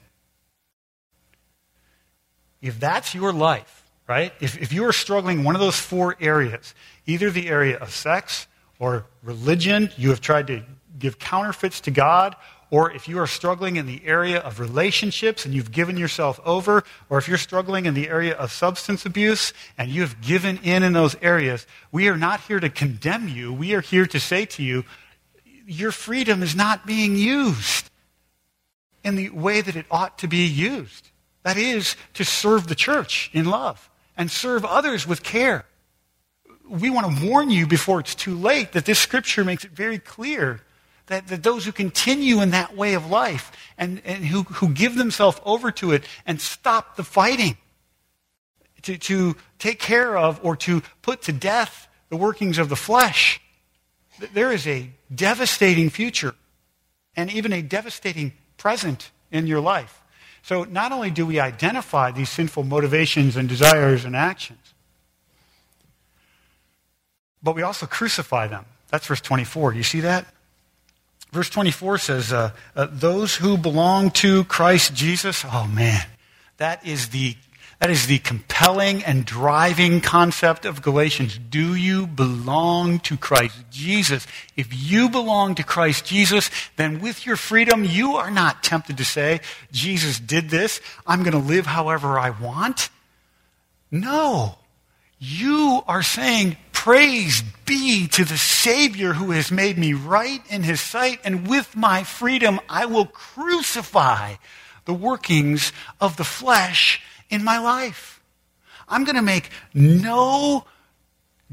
If 2.66 2.80
that's 2.80 3.14
your 3.14 3.32
life, 3.32 3.84
right? 4.08 4.34
If, 4.40 4.62
if 4.62 4.74
you 4.74 4.86
are 4.86 4.94
struggling 4.94 5.44
one 5.44 5.56
of 5.56 5.62
those 5.62 5.80
four 5.80 6.16
areas, 6.20 6.74
either 7.06 7.30
the 7.30 7.48
area 7.48 7.78
of 7.78 7.92
sex 7.92 8.48
or 8.80 9.06
religion, 9.24 9.92
you 9.98 10.10
have 10.10 10.22
tried 10.22 10.48
to 10.48 10.64
give 10.98 11.20
counterfeits 11.20 11.82
to 11.82 11.92
God, 11.92 12.36
or 12.72 12.92
if 12.92 13.08
you 13.08 13.20
are 13.20 13.28
struggling 13.28 13.76
in 13.76 13.86
the 13.86 14.02
area 14.06 14.40
of 14.40 14.60
relationships 14.60 15.46
and 15.46 15.54
you've 15.54 15.72
given 15.72 15.98
yourself 15.98 16.40
over, 16.44 16.84
or 17.10 17.18
if 17.20 17.28
you're 17.28 17.38
struggling 17.38 17.86
in 17.86 17.94
the 17.94 18.10
area 18.10 18.34
of 18.34 18.52
substance 18.52 19.06
abuse 19.06 19.54
and 19.78 19.92
you 19.92 20.02
have 20.02 20.20
given 20.22 20.58
in 20.64 20.82
in 20.82 20.94
those 20.94 21.16
areas, 21.22 21.68
we 21.92 22.10
are 22.10 22.18
not 22.18 22.42
here 22.42 22.60
to 22.60 22.70
condemn 22.70 23.28
you. 23.28 23.54
We 23.54 23.76
are 23.76 23.82
here 23.82 24.08
to 24.08 24.20
say 24.20 24.46
to 24.46 24.64
you, 24.64 24.84
your 25.68 25.92
freedom 25.92 26.42
is 26.42 26.56
not 26.56 26.86
being 26.86 27.16
used 27.16 27.90
in 29.04 29.16
the 29.16 29.30
way 29.30 29.62
that 29.62 29.76
it 29.76 29.86
ought 29.92 30.18
to 30.20 30.28
be 30.28 30.46
used. 30.48 31.12
That 31.46 31.58
is, 31.58 31.96
to 32.16 32.26
serve 32.26 32.66
the 32.66 32.74
church 32.74 33.30
in 33.32 33.46
love 33.46 33.92
and 34.18 34.32
serve 34.32 34.66
others 34.66 35.06
with 35.06 35.22
care. 35.22 35.66
We 36.68 36.90
want 36.90 37.20
to 37.20 37.30
warn 37.30 37.52
you 37.52 37.68
before 37.68 38.00
it's 38.00 38.16
too 38.16 38.34
late 38.34 38.72
that 38.72 38.86
this 38.86 38.98
scripture 38.98 39.44
makes 39.44 39.64
it 39.64 39.70
very 39.70 40.00
clear 40.00 40.62
that, 41.06 41.28
that 41.28 41.44
those 41.44 41.64
who 41.64 41.72
continue 41.72 42.42
in 42.42 42.50
that 42.50 42.76
way 42.76 42.96
of 42.96 43.12
life 43.12 43.52
and, 43.78 44.02
and 44.06 44.26
who, 44.26 44.42
who 44.42 44.70
give 44.70 44.96
themselves 44.96 45.40
over 45.46 45.70
to 45.74 45.92
it 45.92 46.04
and 46.26 46.42
stop 46.42 46.96
the 46.96 47.04
fighting, 47.04 47.58
to, 48.82 48.98
to 48.98 49.36
take 49.60 49.78
care 49.78 50.18
of 50.18 50.40
or 50.44 50.56
to 50.56 50.82
put 51.04 51.22
to 51.22 51.32
death 51.32 51.88
the 52.10 52.18
workings 52.18 52.58
of 52.58 52.70
the 52.70 52.76
flesh, 52.76 53.40
there 54.34 54.52
is 54.52 54.66
a 54.66 54.90
devastating 55.14 55.92
future 55.92 56.34
and 57.16 57.32
even 57.32 57.54
a 57.54 57.62
devastating 57.62 58.34
present 58.58 59.12
in 59.32 59.46
your 59.46 59.60
life. 59.60 60.02
So 60.46 60.64
not 60.64 60.92
only 60.92 61.10
do 61.10 61.26
we 61.26 61.40
identify 61.40 62.12
these 62.12 62.30
sinful 62.30 62.66
motivations 62.66 63.36
and 63.36 63.50
desires 63.50 64.06
and 64.06 64.16
actions, 64.16 64.76
but 67.42 67.56
we 67.56 67.64
also 67.64 67.88
crucify 67.88 68.46
them. 68.46 68.64
That's 68.90 69.08
verse 69.08 69.22
24. 69.22 69.72
Do 69.72 69.78
you 69.78 69.84
see 69.84 70.02
that? 70.02 70.28
Verse 71.32 71.50
24 71.50 71.98
says, 71.98 72.32
uh, 72.32 72.52
uh, 72.76 72.86
Those 72.92 73.36
who 73.38 73.58
belong 73.58 74.12
to 74.22 74.44
Christ 74.44 74.94
Jesus, 74.94 75.44
oh 75.52 75.66
man, 75.66 76.06
that 76.58 76.86
is 76.86 77.10
the 77.10 77.38
that 77.80 77.90
is 77.90 78.08
the 78.08 78.20
compelling 78.20 79.04
and 79.04 79.26
driving 79.26 80.00
concept 80.02 80.66
of 80.66 80.82
Galatians. 80.82 81.38
Do 81.38 81.76
you 81.76 82.08
belong 82.08 83.00
to 83.02 83.18
Christ 83.18 83.58
Jesus? 83.70 84.26
If 84.56 84.70
you 84.72 85.10
belong 85.10 85.56
to 85.56 85.64
Christ 85.64 86.06
Jesus, 86.06 86.50
then 86.78 87.02
with 87.02 87.26
your 87.26 87.36
freedom, 87.36 87.84
you 87.84 88.16
are 88.16 88.32
not 88.32 88.64
tempted 88.64 88.98
to 88.98 89.06
say, 89.06 89.42
Jesus 89.72 90.20
did 90.20 90.50
this. 90.50 90.80
I'm 91.06 91.24
going 91.24 91.34
to 91.34 91.38
live 91.38 91.66
however 91.66 92.18
I 92.18 92.30
want. 92.30 92.90
No. 93.92 94.58
You 95.20 95.82
are 95.88 96.04
saying, 96.04 96.58
Praise 96.72 97.42
be 97.66 98.08
to 98.10 98.24
the 98.24 98.38
Savior 98.38 99.14
who 99.14 99.32
has 99.32 99.52
made 99.52 99.78
me 99.78 99.94
right 99.94 100.42
in 100.50 100.62
his 100.62 100.80
sight, 100.80 101.20
and 101.24 101.48
with 101.48 101.76
my 101.76 102.04
freedom 102.04 102.60
I 102.70 102.86
will 102.86 103.08
crucify 103.08 104.36
the 104.86 104.94
workings 104.94 105.74
of 106.00 106.18
the 106.18 106.24
flesh 106.24 107.02
in 107.30 107.44
my 107.44 107.60
life. 107.60 108.22
I'm 108.88 109.04
going 109.04 109.16
to 109.16 109.22
make 109.22 109.50
no 109.74 110.66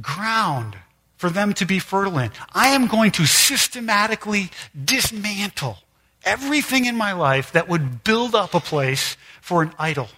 ground 0.00 0.76
for 1.16 1.30
them 1.30 1.52
to 1.54 1.64
be 1.64 1.78
fertile 1.78 2.18
in. 2.18 2.30
I 2.52 2.68
am 2.68 2.88
going 2.88 3.12
to 3.12 3.26
systematically 3.26 4.50
dismantle 4.84 5.78
everything 6.24 6.84
in 6.84 6.96
my 6.96 7.12
life 7.12 7.52
that 7.52 7.68
would 7.68 8.04
build 8.04 8.34
up 8.34 8.54
a 8.54 8.60
place 8.60 9.16
for 9.40 9.62
an 9.62 9.72
idol. 9.78 10.08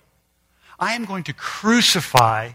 I 0.79 0.95
am 0.95 1.05
going 1.05 1.25
to 1.25 1.33
crucify 1.33 2.53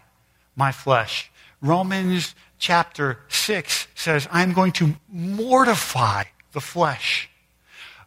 my 0.56 0.72
flesh. 0.72 1.32
Romans 1.62 2.36
chapter 2.58 3.20
6 3.30 3.88
says, 3.96 4.28
I'm 4.32 4.54
going 4.54 4.72
to 4.74 4.96
mortify 5.10 6.24
the 6.52 6.62
flesh. 6.62 7.30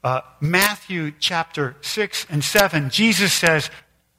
Uh, 0.05 0.22
Matthew 0.40 1.12
chapter 1.18 1.76
6 1.80 2.26
and 2.28 2.43
7, 2.43 2.90
Jesus 2.90 3.32
says, 3.32 3.70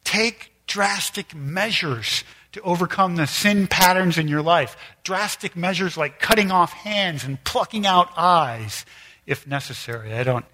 Take 0.03 0.52
drastic 0.73 1.35
measures 1.35 2.23
to 2.51 2.59
overcome 2.61 3.15
the 3.15 3.27
sin 3.27 3.67
patterns 3.67 4.17
in 4.17 4.27
your 4.27 4.41
life. 4.41 4.75
Drastic 5.03 5.55
measures 5.55 5.97
like 5.97 6.19
cutting 6.19 6.49
off 6.49 6.73
hands 6.73 7.23
and 7.23 7.41
plucking 7.43 7.85
out 7.85 8.09
eyes. 8.17 8.83
if 9.27 9.45
necessary. 9.45 10.13
I 10.13 10.23
don't 10.23 10.45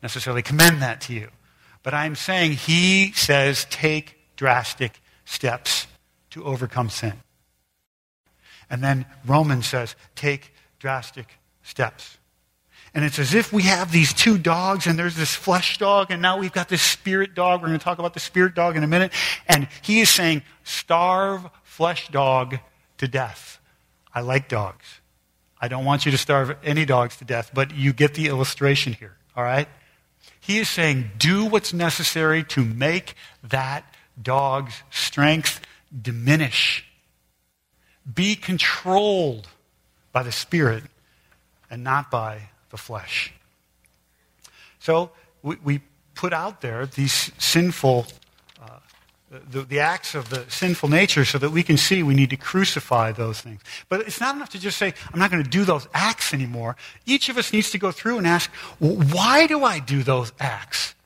necessarily 0.00 0.42
commend 0.42 0.80
that 0.80 1.00
to 1.02 1.12
you. 1.12 1.28
But 1.82 1.92
I'm 1.92 2.14
saying 2.14 2.52
he 2.52 3.10
says 3.12 3.66
take 3.68 4.16
drastic 4.36 5.02
steps 5.24 5.88
to 6.30 6.44
overcome 6.44 6.88
sin. 6.88 7.14
And 8.70 8.80
then 8.80 9.06
Romans 9.26 9.66
says 9.66 9.96
take 10.14 10.54
drastic 10.78 11.26
steps. 11.64 12.16
And 12.94 13.04
it's 13.04 13.18
as 13.18 13.34
if 13.34 13.52
we 13.52 13.64
have 13.64 13.90
these 13.90 14.12
two 14.12 14.38
dogs, 14.38 14.86
and 14.86 14.96
there's 14.96 15.16
this 15.16 15.34
flesh 15.34 15.78
dog, 15.78 16.12
and 16.12 16.22
now 16.22 16.38
we've 16.38 16.52
got 16.52 16.68
this 16.68 16.80
spirit 16.80 17.34
dog. 17.34 17.60
We're 17.60 17.68
going 17.68 17.78
to 17.80 17.84
talk 17.84 17.98
about 17.98 18.14
the 18.14 18.20
spirit 18.20 18.54
dog 18.54 18.76
in 18.76 18.84
a 18.84 18.86
minute. 18.86 19.12
And 19.48 19.66
he 19.82 20.00
is 20.00 20.08
saying, 20.08 20.42
starve 20.62 21.44
flesh 21.64 22.08
dog 22.08 22.58
to 22.98 23.08
death. 23.08 23.58
I 24.14 24.20
like 24.20 24.48
dogs. 24.48 25.00
I 25.60 25.66
don't 25.66 25.84
want 25.84 26.06
you 26.06 26.12
to 26.12 26.18
starve 26.18 26.56
any 26.62 26.84
dogs 26.84 27.16
to 27.16 27.24
death, 27.24 27.50
but 27.52 27.74
you 27.74 27.92
get 27.92 28.14
the 28.14 28.28
illustration 28.28 28.92
here, 28.92 29.16
all 29.36 29.42
right? 29.42 29.66
He 30.40 30.58
is 30.58 30.68
saying, 30.68 31.10
do 31.18 31.46
what's 31.46 31.72
necessary 31.72 32.44
to 32.44 32.64
make 32.64 33.14
that 33.42 33.84
dog's 34.20 34.82
strength 34.90 35.60
diminish. 36.00 36.84
Be 38.12 38.36
controlled 38.36 39.48
by 40.12 40.22
the 40.22 40.32
Spirit 40.32 40.84
and 41.70 41.82
not 41.82 42.10
by 42.10 42.50
the 42.74 42.78
flesh. 42.78 43.32
So 44.80 45.12
we, 45.44 45.56
we 45.62 45.80
put 46.16 46.32
out 46.32 46.60
there 46.60 46.86
these 46.86 47.30
sinful, 47.38 48.06
uh, 48.60 48.80
the, 49.30 49.62
the 49.62 49.78
acts 49.78 50.16
of 50.16 50.28
the 50.28 50.44
sinful 50.48 50.88
nature 50.88 51.24
so 51.24 51.38
that 51.38 51.50
we 51.50 51.62
can 51.62 51.76
see 51.76 52.02
we 52.02 52.14
need 52.14 52.30
to 52.30 52.36
crucify 52.36 53.12
those 53.12 53.40
things. 53.40 53.60
But 53.88 54.00
it's 54.00 54.20
not 54.20 54.34
enough 54.34 54.50
to 54.50 54.58
just 54.58 54.76
say, 54.76 54.92
I'm 55.12 55.20
not 55.20 55.30
going 55.30 55.44
to 55.44 55.48
do 55.48 55.64
those 55.64 55.86
acts 55.94 56.34
anymore. 56.34 56.74
Each 57.06 57.28
of 57.28 57.38
us 57.38 57.52
needs 57.52 57.70
to 57.70 57.78
go 57.78 57.92
through 57.92 58.18
and 58.18 58.26
ask, 58.26 58.50
why 58.80 59.46
do 59.46 59.62
I 59.62 59.78
do 59.78 60.02
those 60.02 60.32
acts? 60.40 60.96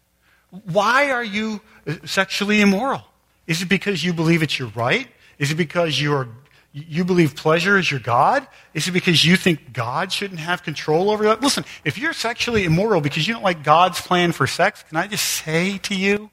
Why 0.73 1.11
are 1.11 1.25
you 1.25 1.61
uh, 1.87 1.97
sexually 2.07 2.63
immoral? 2.63 3.03
Is 3.47 3.61
it 3.61 3.69
because 3.69 4.03
you 4.03 4.15
believe 4.15 4.43
it's 4.43 4.59
your 4.59 4.69
right? 4.69 5.09
Is 5.39 5.51
it 5.51 5.57
because 5.57 6.01
you're 6.01 6.29
you 6.73 7.05
believe 7.05 7.35
pleasure 7.35 7.79
is 7.79 7.91
your 7.91 8.01
God? 8.01 8.47
Is 8.75 8.89
it 8.89 8.93
because 8.93 9.25
you 9.25 9.37
think 9.37 9.73
God 9.73 10.13
shouldn't 10.13 10.41
have 10.41 10.63
control 10.63 11.11
over 11.11 11.25
that? 11.25 11.41
Listen, 11.41 11.65
if 11.85 11.99
you're 11.99 12.13
sexually 12.13 12.65
immoral 12.65 13.01
because 13.01 13.27
you 13.27 13.35
don't 13.35 13.43
like 13.43 13.65
God's 13.65 14.01
plan 14.01 14.33
for 14.33 14.47
sex, 14.47 14.85
can 14.89 14.97
I 14.97 15.07
just 15.07 15.25
say 15.25 15.79
to 15.79 15.95
you, 15.95 16.31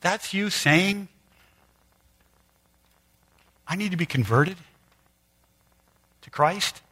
that's 0.00 0.34
you 0.34 0.50
saying, 0.50 1.08
I 3.66 3.76
need 3.76 3.90
to 3.90 3.96
be 3.96 4.06
converted 4.06 4.56
to 6.22 6.30
Christ? 6.30 6.82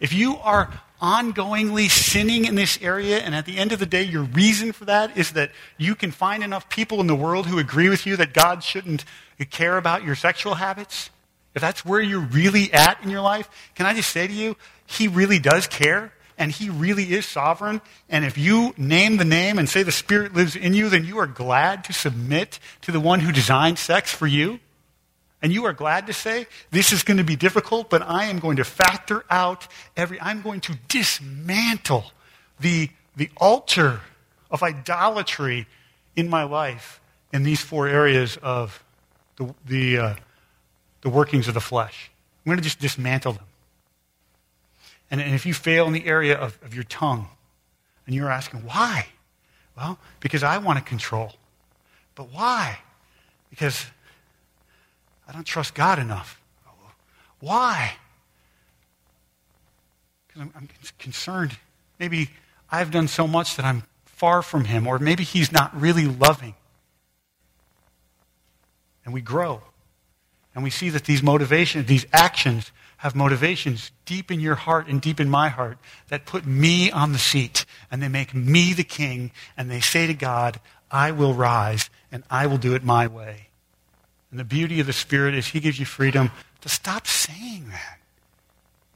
If 0.00 0.12
you 0.12 0.36
are 0.38 0.72
ongoingly 1.02 1.90
sinning 1.90 2.44
in 2.44 2.54
this 2.54 2.78
area, 2.80 3.18
and 3.18 3.34
at 3.34 3.44
the 3.44 3.58
end 3.58 3.72
of 3.72 3.80
the 3.80 3.86
day, 3.86 4.02
your 4.02 4.22
reason 4.22 4.72
for 4.72 4.84
that 4.84 5.18
is 5.18 5.32
that 5.32 5.50
you 5.76 5.96
can 5.96 6.12
find 6.12 6.44
enough 6.44 6.68
people 6.68 7.00
in 7.00 7.08
the 7.08 7.14
world 7.14 7.46
who 7.46 7.58
agree 7.58 7.88
with 7.88 8.06
you 8.06 8.16
that 8.16 8.32
God 8.32 8.62
shouldn't 8.62 9.04
care 9.50 9.76
about 9.76 10.04
your 10.04 10.14
sexual 10.14 10.54
habits, 10.54 11.10
if 11.54 11.60
that's 11.60 11.84
where 11.84 12.00
you're 12.00 12.20
really 12.20 12.72
at 12.72 13.02
in 13.02 13.10
your 13.10 13.20
life, 13.20 13.48
can 13.74 13.86
I 13.86 13.94
just 13.94 14.10
say 14.10 14.26
to 14.26 14.32
you, 14.32 14.56
He 14.86 15.08
really 15.08 15.38
does 15.38 15.66
care, 15.66 16.12
and 16.38 16.50
He 16.50 16.70
really 16.70 17.12
is 17.12 17.26
sovereign. 17.26 17.80
And 18.08 18.24
if 18.24 18.38
you 18.38 18.72
name 18.76 19.16
the 19.16 19.24
name 19.24 19.58
and 19.58 19.68
say 19.68 19.82
the 19.82 19.92
Spirit 19.92 20.34
lives 20.34 20.56
in 20.56 20.74
you, 20.74 20.88
then 20.88 21.04
you 21.04 21.18
are 21.18 21.26
glad 21.26 21.84
to 21.84 21.92
submit 21.92 22.58
to 22.82 22.92
the 22.92 23.00
one 23.00 23.20
who 23.20 23.32
designed 23.32 23.78
sex 23.78 24.12
for 24.12 24.26
you. 24.26 24.60
And 25.42 25.52
you 25.52 25.64
are 25.64 25.72
glad 25.72 26.06
to 26.06 26.12
say, 26.12 26.46
this 26.70 26.92
is 26.92 27.02
going 27.02 27.16
to 27.16 27.24
be 27.24 27.34
difficult, 27.34 27.90
but 27.90 28.00
I 28.00 28.24
am 28.26 28.38
going 28.38 28.56
to 28.56 28.64
factor 28.64 29.24
out 29.28 29.66
every, 29.96 30.20
I'm 30.20 30.40
going 30.40 30.60
to 30.62 30.78
dismantle 30.88 32.04
the, 32.60 32.90
the 33.16 33.28
altar 33.36 34.00
of 34.50 34.62
idolatry 34.62 35.66
in 36.14 36.30
my 36.30 36.44
life 36.44 37.00
in 37.32 37.42
these 37.42 37.60
four 37.60 37.88
areas 37.88 38.36
of 38.36 38.84
the, 39.36 39.52
the, 39.66 39.98
uh, 39.98 40.14
the 41.00 41.10
workings 41.10 41.48
of 41.48 41.54
the 41.54 41.60
flesh. 41.60 42.10
I'm 42.44 42.50
going 42.50 42.58
to 42.58 42.64
just 42.64 42.78
dismantle 42.78 43.32
them. 43.32 43.44
And, 45.10 45.20
and 45.20 45.34
if 45.34 45.44
you 45.44 45.54
fail 45.54 45.86
in 45.86 45.92
the 45.92 46.06
area 46.06 46.36
of, 46.38 46.58
of 46.62 46.74
your 46.74 46.84
tongue, 46.84 47.28
and 48.06 48.14
you're 48.14 48.30
asking, 48.30 48.60
why? 48.60 49.06
Well, 49.76 49.98
because 50.20 50.42
I 50.42 50.58
want 50.58 50.78
to 50.78 50.84
control. 50.84 51.34
But 52.14 52.32
why? 52.32 52.78
Because 53.50 53.86
I 55.32 55.34
don't 55.34 55.44
trust 55.44 55.74
God 55.74 55.98
enough. 55.98 56.38
Why? 57.40 57.94
Because 60.28 60.42
I'm, 60.42 60.52
I'm, 60.54 60.68
concerned. 60.98 61.56
Maybe 61.98 62.28
I've 62.70 62.90
done 62.90 63.08
so 63.08 63.26
much 63.26 63.56
that 63.56 63.64
I'm 63.64 63.84
far 64.04 64.42
from 64.42 64.66
Him, 64.66 64.86
or 64.86 64.98
maybe 64.98 65.24
He's 65.24 65.50
not 65.50 65.74
really 65.80 66.04
loving. 66.04 66.54
And 69.06 69.14
we 69.14 69.22
grow. 69.22 69.62
And 70.54 70.62
we 70.62 70.68
see 70.68 70.90
that 70.90 71.04
these 71.04 71.22
motivations, 71.22 71.86
these 71.86 72.04
actions, 72.12 72.70
have 72.98 73.16
motivations 73.16 73.90
deep 74.04 74.30
in 74.30 74.38
your 74.38 74.54
heart 74.54 74.86
and 74.86 75.00
deep 75.00 75.18
in 75.18 75.30
my 75.30 75.48
heart 75.48 75.78
that 76.08 76.26
put 76.26 76.44
me 76.44 76.90
on 76.90 77.12
the 77.12 77.18
seat 77.18 77.64
and 77.90 78.02
they 78.02 78.08
make 78.08 78.34
me 78.34 78.74
the 78.74 78.84
king 78.84 79.30
and 79.56 79.70
they 79.70 79.80
say 79.80 80.06
to 80.06 80.14
God, 80.14 80.60
I 80.90 81.10
will 81.10 81.32
rise 81.32 81.88
and 82.12 82.22
I 82.30 82.46
will 82.46 82.58
do 82.58 82.74
it 82.74 82.84
my 82.84 83.06
way. 83.06 83.48
And 84.32 84.40
the 84.40 84.44
beauty 84.44 84.80
of 84.80 84.86
the 84.86 84.92
Spirit 84.92 85.34
is 85.34 85.46
He 85.46 85.60
gives 85.60 85.78
you 85.78 85.86
freedom 85.86 86.32
to 86.62 86.68
stop 86.68 87.06
saying 87.06 87.68
that 87.68 87.98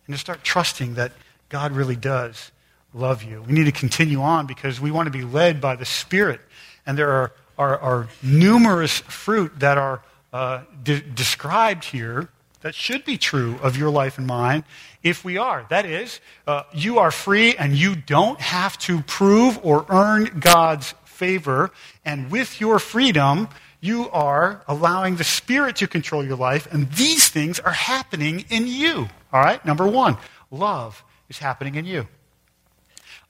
and 0.06 0.14
to 0.14 0.18
start 0.18 0.42
trusting 0.42 0.94
that 0.94 1.12
God 1.50 1.72
really 1.72 1.94
does 1.94 2.50
love 2.94 3.22
you. 3.22 3.42
We 3.42 3.52
need 3.52 3.64
to 3.64 3.72
continue 3.72 4.22
on 4.22 4.46
because 4.46 4.80
we 4.80 4.90
want 4.90 5.06
to 5.06 5.10
be 5.10 5.24
led 5.24 5.60
by 5.60 5.76
the 5.76 5.84
Spirit. 5.84 6.40
And 6.86 6.96
there 6.96 7.10
are, 7.10 7.32
are, 7.58 7.78
are 7.78 8.08
numerous 8.22 9.00
fruit 9.00 9.60
that 9.60 9.76
are 9.76 10.00
uh, 10.32 10.62
de- 10.82 11.02
described 11.02 11.84
here 11.84 12.30
that 12.62 12.74
should 12.74 13.04
be 13.04 13.18
true 13.18 13.58
of 13.62 13.76
your 13.76 13.90
life 13.90 14.18
and 14.18 14.26
mine 14.26 14.64
if 15.02 15.24
we 15.24 15.36
are. 15.36 15.66
That 15.68 15.84
is, 15.84 16.20
uh, 16.46 16.62
you 16.72 16.98
are 16.98 17.10
free 17.10 17.54
and 17.56 17.74
you 17.74 17.94
don't 17.94 18.40
have 18.40 18.78
to 18.78 19.02
prove 19.02 19.60
or 19.62 19.84
earn 19.88 20.40
God's 20.40 20.94
favor. 21.04 21.70
And 22.04 22.30
with 22.30 22.60
your 22.60 22.78
freedom, 22.78 23.48
you 23.86 24.10
are 24.10 24.62
allowing 24.66 25.16
the 25.16 25.24
Spirit 25.24 25.76
to 25.76 25.86
control 25.86 26.24
your 26.24 26.36
life, 26.36 26.66
and 26.72 26.90
these 26.92 27.28
things 27.28 27.60
are 27.60 27.72
happening 27.72 28.44
in 28.50 28.66
you. 28.66 29.08
All 29.32 29.40
right? 29.40 29.64
Number 29.64 29.86
one, 29.86 30.16
love 30.50 31.04
is 31.28 31.38
happening 31.38 31.76
in 31.76 31.84
you. 31.84 32.06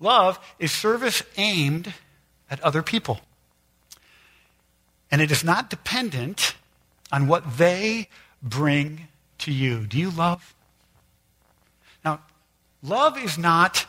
Love 0.01 0.39
is 0.59 0.73
service 0.73 1.23
aimed 1.37 1.93
at 2.51 2.61
other 2.61 2.83
people. 2.83 3.21
And 5.11 5.23
it 5.23 5.31
is 5.31 5.45
not 5.45 5.71
dependent 5.71 6.55
on 7.13 7.29
what 7.29 7.59
they 7.59 8.09
bring 8.43 9.09
to 9.39 9.53
you. 9.53 9.87
Do 9.87 9.99
you 9.99 10.11
love? 10.11 10.55
Now, 12.05 12.21
love 12.83 13.17
is 13.19 13.39
not 13.39 13.87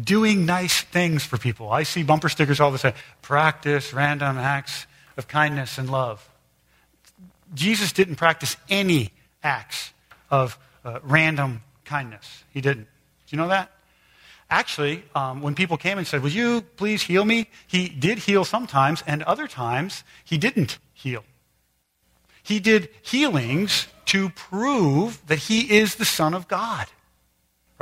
doing 0.00 0.46
nice 0.46 0.82
things 0.82 1.24
for 1.24 1.36
people. 1.36 1.70
I 1.70 1.82
see 1.82 2.02
bumper 2.02 2.28
stickers 2.28 2.60
all 2.60 2.70
the 2.70 2.78
time. 2.78 2.94
Practice 3.20 3.92
random 3.92 4.38
acts 4.38 4.86
of 5.16 5.28
kindness 5.28 5.78
and 5.78 5.90
love. 5.90 6.28
Jesus 7.54 7.92
didn't 7.92 8.16
practice 8.16 8.56
any 8.68 9.12
acts 9.42 9.92
of 10.30 10.58
uh, 10.84 11.00
random 11.02 11.62
kindness. 11.84 12.44
He 12.50 12.60
didn't. 12.60 12.84
Do 12.84 13.36
you 13.36 13.38
know 13.38 13.48
that? 13.48 13.70
Actually, 14.50 15.02
um, 15.14 15.40
when 15.40 15.54
people 15.54 15.76
came 15.76 15.98
and 15.98 16.06
said, 16.06 16.22
Would 16.22 16.34
you 16.34 16.62
please 16.76 17.02
heal 17.02 17.24
me? 17.24 17.48
He 17.66 17.88
did 17.88 18.18
heal 18.18 18.44
sometimes, 18.44 19.02
and 19.06 19.22
other 19.22 19.46
times 19.46 20.04
he 20.24 20.36
didn't 20.36 20.78
heal. 20.92 21.24
He 22.42 22.60
did 22.60 22.88
healings 23.02 23.88
to 24.06 24.30
prove 24.30 25.26
that 25.26 25.38
he 25.38 25.78
is 25.78 25.94
the 25.94 26.04
Son 26.04 26.34
of 26.34 26.48
God. 26.48 26.86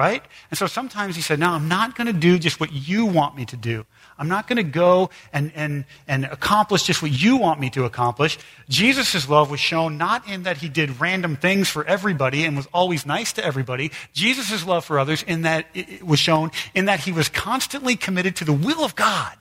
Right? 0.00 0.24
And 0.50 0.56
so 0.56 0.66
sometimes 0.66 1.14
he 1.14 1.20
said, 1.20 1.38
No, 1.38 1.50
I'm 1.50 1.68
not 1.68 1.94
going 1.94 2.06
to 2.06 2.14
do 2.14 2.38
just 2.38 2.58
what 2.58 2.72
you 2.72 3.04
want 3.04 3.36
me 3.36 3.44
to 3.44 3.56
do. 3.56 3.84
I'm 4.18 4.28
not 4.28 4.48
going 4.48 4.56
to 4.56 4.62
go 4.62 5.10
and, 5.30 5.52
and, 5.54 5.84
and 6.08 6.24
accomplish 6.24 6.84
just 6.84 7.02
what 7.02 7.10
you 7.10 7.36
want 7.36 7.60
me 7.60 7.68
to 7.68 7.84
accomplish. 7.84 8.38
Jesus' 8.66 9.28
love 9.28 9.50
was 9.50 9.60
shown 9.60 9.98
not 9.98 10.26
in 10.26 10.44
that 10.44 10.56
he 10.56 10.70
did 10.70 11.02
random 11.02 11.36
things 11.36 11.68
for 11.68 11.84
everybody 11.84 12.46
and 12.46 12.56
was 12.56 12.66
always 12.72 13.04
nice 13.04 13.34
to 13.34 13.44
everybody. 13.44 13.90
Jesus' 14.14 14.64
love 14.64 14.86
for 14.86 14.98
others 14.98 15.22
in 15.22 15.42
that 15.42 15.66
it 15.74 16.02
was 16.02 16.18
shown 16.18 16.50
in 16.72 16.86
that 16.86 17.00
he 17.00 17.12
was 17.12 17.28
constantly 17.28 17.94
committed 17.94 18.36
to 18.36 18.46
the 18.46 18.54
will 18.54 18.82
of 18.82 18.96
God, 18.96 19.36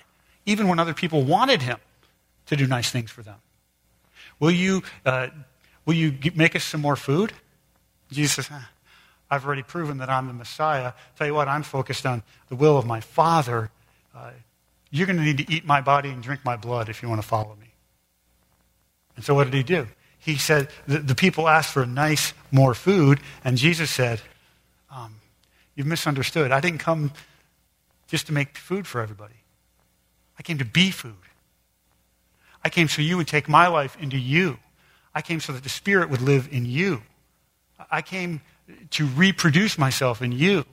even 0.45 0.67
when 0.67 0.77
other 0.77 0.93
people 0.93 1.23
wanted 1.23 1.61
him 1.61 1.77
to 2.47 2.57
do 2.57 2.67
nice 2.67 2.91
things 2.91 3.11
for 3.11 3.23
them. 3.23 3.37
Will 4.41 4.51
you, 4.51 4.83
uh, 5.05 5.27
will 5.85 5.95
you 5.95 6.17
make 6.35 6.53
us 6.53 6.65
some 6.65 6.81
more 6.81 6.97
food? 6.97 7.31
Jesus 8.11 8.45
says, 8.47 8.49
I've 9.29 9.45
already 9.45 9.63
proven 9.63 9.99
that 9.99 10.09
I'm 10.09 10.27
the 10.27 10.33
Messiah. 10.33 10.93
Tell 11.17 11.27
you 11.27 11.33
what, 11.33 11.47
I'm 11.47 11.63
focused 11.63 12.05
on 12.05 12.23
the 12.49 12.55
will 12.55 12.77
of 12.77 12.85
my 12.85 12.99
Father. 12.99 13.69
Uh, 14.15 14.31
you're 14.91 15.05
going 15.05 15.17
to 15.17 15.23
need 15.23 15.37
to 15.37 15.51
eat 15.51 15.65
my 15.65 15.81
body 15.81 16.09
and 16.09 16.23
drink 16.23 16.43
my 16.43 16.55
blood 16.55 16.89
if 16.89 17.03
you 17.03 17.09
want 17.09 17.21
to 17.21 17.27
follow 17.27 17.55
me. 17.59 17.67
And 19.15 19.23
so 19.23 19.35
what 19.35 19.43
did 19.43 19.53
he 19.53 19.63
do? 19.63 19.87
He 20.17 20.37
said, 20.37 20.69
the, 20.87 20.99
the 20.99 21.15
people 21.15 21.47
asked 21.47 21.71
for 21.71 21.83
a 21.83 21.87
nice, 21.87 22.33
more 22.51 22.73
food, 22.73 23.19
and 23.43 23.57
Jesus 23.57 23.89
said, 23.89 24.21
um, 24.91 25.15
You've 25.75 25.87
misunderstood. 25.87 26.51
I 26.51 26.59
didn't 26.59 26.79
come 26.79 27.13
just 28.07 28.27
to 28.27 28.33
make 28.33 28.57
food 28.57 28.85
for 28.85 28.99
everybody. 28.99 29.35
I 30.37 30.43
came 30.43 30.57
to 30.57 30.65
be 30.65 30.91
food. 30.91 31.13
I 32.63 32.69
came 32.69 32.89
so 32.89 33.01
you 33.01 33.15
would 33.15 33.27
take 33.27 33.47
my 33.47 33.67
life 33.67 33.95
into 34.01 34.17
you. 34.17 34.57
I 35.15 35.21
came 35.21 35.39
so 35.39 35.53
that 35.53 35.63
the 35.63 35.69
Spirit 35.69 36.09
would 36.09 36.21
live 36.21 36.49
in 36.51 36.65
you. 36.65 37.01
I 37.89 38.01
came 38.01 38.41
to 38.91 39.05
reproduce 39.05 39.77
myself 39.77 40.21
in 40.21 40.31
you. 40.31 40.65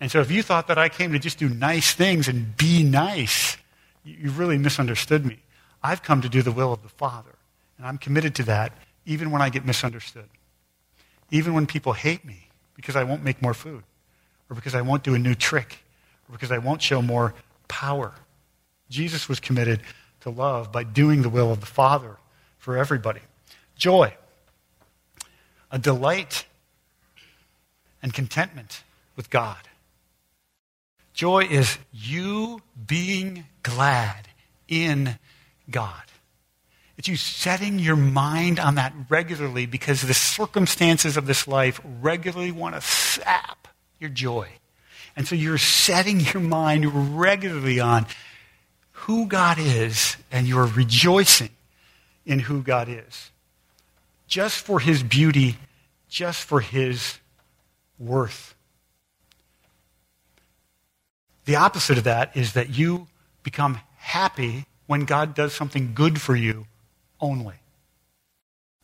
And 0.00 0.10
so 0.10 0.20
if 0.20 0.30
you 0.30 0.42
thought 0.42 0.68
that 0.68 0.78
I 0.78 0.88
came 0.88 1.12
to 1.12 1.18
just 1.18 1.38
do 1.38 1.48
nice 1.48 1.92
things 1.92 2.28
and 2.28 2.56
be 2.56 2.82
nice, 2.82 3.56
you 4.04 4.30
really 4.30 4.58
misunderstood 4.58 5.26
me. 5.26 5.38
I've 5.82 6.02
come 6.02 6.22
to 6.22 6.28
do 6.28 6.42
the 6.42 6.52
will 6.52 6.72
of 6.72 6.82
the 6.82 6.88
Father. 6.88 7.34
And 7.78 7.86
I'm 7.86 7.98
committed 7.98 8.34
to 8.36 8.42
that 8.44 8.72
even 9.06 9.30
when 9.30 9.42
I 9.42 9.48
get 9.48 9.64
misunderstood. 9.64 10.28
Even 11.30 11.54
when 11.54 11.66
people 11.66 11.92
hate 11.92 12.24
me 12.24 12.48
because 12.74 12.96
I 12.96 13.04
won't 13.04 13.22
make 13.22 13.42
more 13.42 13.54
food, 13.54 13.82
or 14.48 14.56
because 14.56 14.74
I 14.74 14.80
won't 14.80 15.02
do 15.02 15.14
a 15.14 15.18
new 15.18 15.34
trick, 15.34 15.78
or 16.28 16.32
because 16.32 16.50
I 16.50 16.58
won't 16.58 16.80
show 16.80 17.02
more 17.02 17.34
power. 17.68 18.12
Jesus 18.88 19.28
was 19.28 19.38
committed 19.38 19.80
to 20.20 20.30
love 20.30 20.72
by 20.72 20.84
doing 20.84 21.22
the 21.22 21.28
will 21.28 21.52
of 21.52 21.60
the 21.60 21.66
Father 21.66 22.16
for 22.58 22.76
everybody. 22.76 23.20
Joy, 23.76 24.14
a 25.70 25.78
delight 25.78 26.46
and 28.02 28.12
contentment 28.12 28.82
with 29.16 29.30
God. 29.30 29.68
Joy 31.12 31.44
is 31.44 31.78
you 31.92 32.62
being 32.86 33.44
glad 33.62 34.28
in 34.68 35.18
God. 35.70 36.02
It's 36.96 37.08
you 37.08 37.16
setting 37.16 37.78
your 37.78 37.96
mind 37.96 38.60
on 38.60 38.74
that 38.74 38.92
regularly 39.08 39.66
because 39.66 40.02
the 40.02 40.14
circumstances 40.14 41.16
of 41.16 41.26
this 41.26 41.48
life 41.48 41.80
regularly 42.00 42.52
want 42.52 42.74
to 42.74 42.80
sap 42.80 43.68
your 43.98 44.10
joy. 44.10 44.48
And 45.16 45.26
so 45.26 45.34
you're 45.34 45.58
setting 45.58 46.20
your 46.20 46.42
mind 46.42 47.18
regularly 47.18 47.80
on 47.80 48.06
who 48.92 49.26
God 49.26 49.58
is 49.58 50.16
and 50.30 50.46
you're 50.46 50.66
rejoicing 50.66 51.50
in 52.26 52.38
who 52.38 52.62
God 52.62 52.88
is. 52.88 53.30
Just 54.26 54.58
for 54.58 54.78
his 54.78 55.02
beauty, 55.02 55.56
just 56.08 56.44
for 56.44 56.60
his 56.60 57.18
worth. 58.00 58.54
The 61.44 61.56
opposite 61.56 61.98
of 61.98 62.04
that 62.04 62.36
is 62.36 62.54
that 62.54 62.70
you 62.70 63.06
become 63.42 63.80
happy 63.96 64.66
when 64.86 65.04
God 65.04 65.34
does 65.34 65.52
something 65.52 65.92
good 65.94 66.20
for 66.20 66.34
you 66.34 66.66
only. 67.20 67.54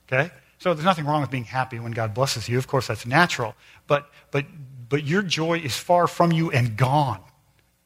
Okay? 0.06 0.30
So 0.58 0.72
there's 0.72 0.84
nothing 0.84 1.04
wrong 1.04 1.20
with 1.20 1.30
being 1.30 1.44
happy 1.44 1.78
when 1.78 1.92
God 1.92 2.14
blesses 2.14 2.48
you. 2.48 2.58
Of 2.58 2.66
course, 2.66 2.86
that's 2.86 3.06
natural. 3.06 3.54
But, 3.86 4.10
but, 4.30 4.46
but 4.88 5.04
your 5.04 5.22
joy 5.22 5.58
is 5.58 5.76
far 5.76 6.06
from 6.06 6.32
you 6.32 6.50
and 6.50 6.76
gone 6.76 7.20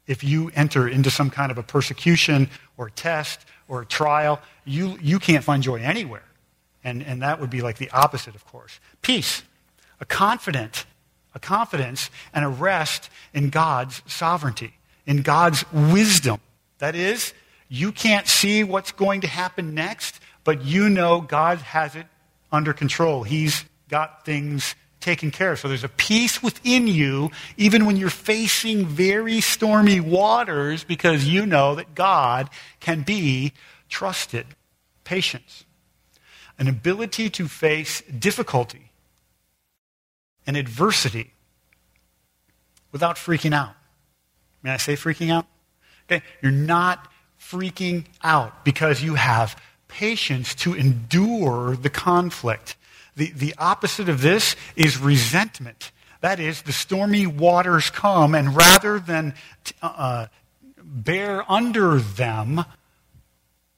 if 0.06 0.24
you 0.24 0.50
enter 0.54 0.88
into 0.88 1.10
some 1.10 1.30
kind 1.30 1.50
of 1.50 1.58
a 1.58 1.62
persecution 1.62 2.48
or 2.76 2.88
a 2.88 2.90
test 2.90 3.44
or 3.68 3.82
a 3.82 3.86
trial. 3.86 4.40
You, 4.64 4.98
you 5.00 5.18
can't 5.18 5.44
find 5.44 5.62
joy 5.62 5.76
anywhere. 5.76 6.24
And, 6.84 7.02
and 7.02 7.22
that 7.22 7.40
would 7.40 7.50
be 7.50 7.60
like 7.60 7.78
the 7.78 7.90
opposite, 7.90 8.34
of 8.34 8.46
course. 8.46 8.80
Peace, 9.02 9.42
a 10.00 10.04
confident, 10.04 10.86
a 11.34 11.38
confidence 11.38 12.10
and 12.32 12.44
a 12.44 12.48
rest 12.48 13.10
in 13.32 13.50
God's 13.50 14.02
sovereignty, 14.06 14.74
in 15.06 15.22
God's 15.22 15.64
wisdom. 15.72 16.40
That 16.78 16.94
is, 16.94 17.32
you 17.68 17.92
can't 17.92 18.26
see 18.26 18.64
what's 18.64 18.92
going 18.92 19.20
to 19.20 19.28
happen 19.28 19.74
next, 19.74 20.20
but 20.44 20.64
you 20.64 20.88
know 20.88 21.20
God 21.20 21.58
has 21.58 21.94
it 21.94 22.06
under 22.50 22.72
control. 22.72 23.22
He's 23.22 23.64
got 23.88 24.24
things 24.24 24.74
taken 25.00 25.30
care 25.30 25.52
of. 25.52 25.58
So 25.58 25.68
there's 25.68 25.84
a 25.84 25.88
peace 25.88 26.42
within 26.42 26.86
you, 26.86 27.30
even 27.56 27.86
when 27.86 27.96
you're 27.96 28.10
facing 28.10 28.86
very 28.86 29.40
stormy 29.40 30.00
waters, 30.00 30.84
because 30.84 31.26
you 31.26 31.46
know 31.46 31.74
that 31.74 31.94
God 31.94 32.50
can 32.80 33.02
be 33.02 33.52
trusted. 33.88 34.46
Patience. 35.04 35.64
An 36.58 36.68
ability 36.68 37.30
to 37.30 37.48
face 37.48 38.02
difficulty 38.02 38.89
and 40.50 40.56
adversity 40.56 41.32
without 42.90 43.14
freaking 43.14 43.54
out. 43.54 43.72
May 44.64 44.70
I 44.72 44.78
say 44.78 44.94
freaking 44.94 45.30
out? 45.30 45.46
Okay? 46.10 46.24
You're 46.42 46.50
not 46.50 47.06
freaking 47.40 48.04
out 48.20 48.64
because 48.64 49.00
you 49.00 49.14
have 49.14 49.56
patience 49.86 50.56
to 50.56 50.74
endure 50.74 51.76
the 51.76 51.88
conflict. 51.88 52.74
The, 53.14 53.30
the 53.30 53.54
opposite 53.58 54.08
of 54.08 54.22
this 54.22 54.56
is 54.74 54.98
resentment. 54.98 55.92
That 56.20 56.40
is, 56.40 56.62
the 56.62 56.72
stormy 56.72 57.28
waters 57.28 57.88
come, 57.88 58.34
and 58.34 58.56
rather 58.56 58.98
than 58.98 59.34
uh, 59.80 60.26
bear 60.82 61.48
under 61.48 62.00
them, 62.00 62.64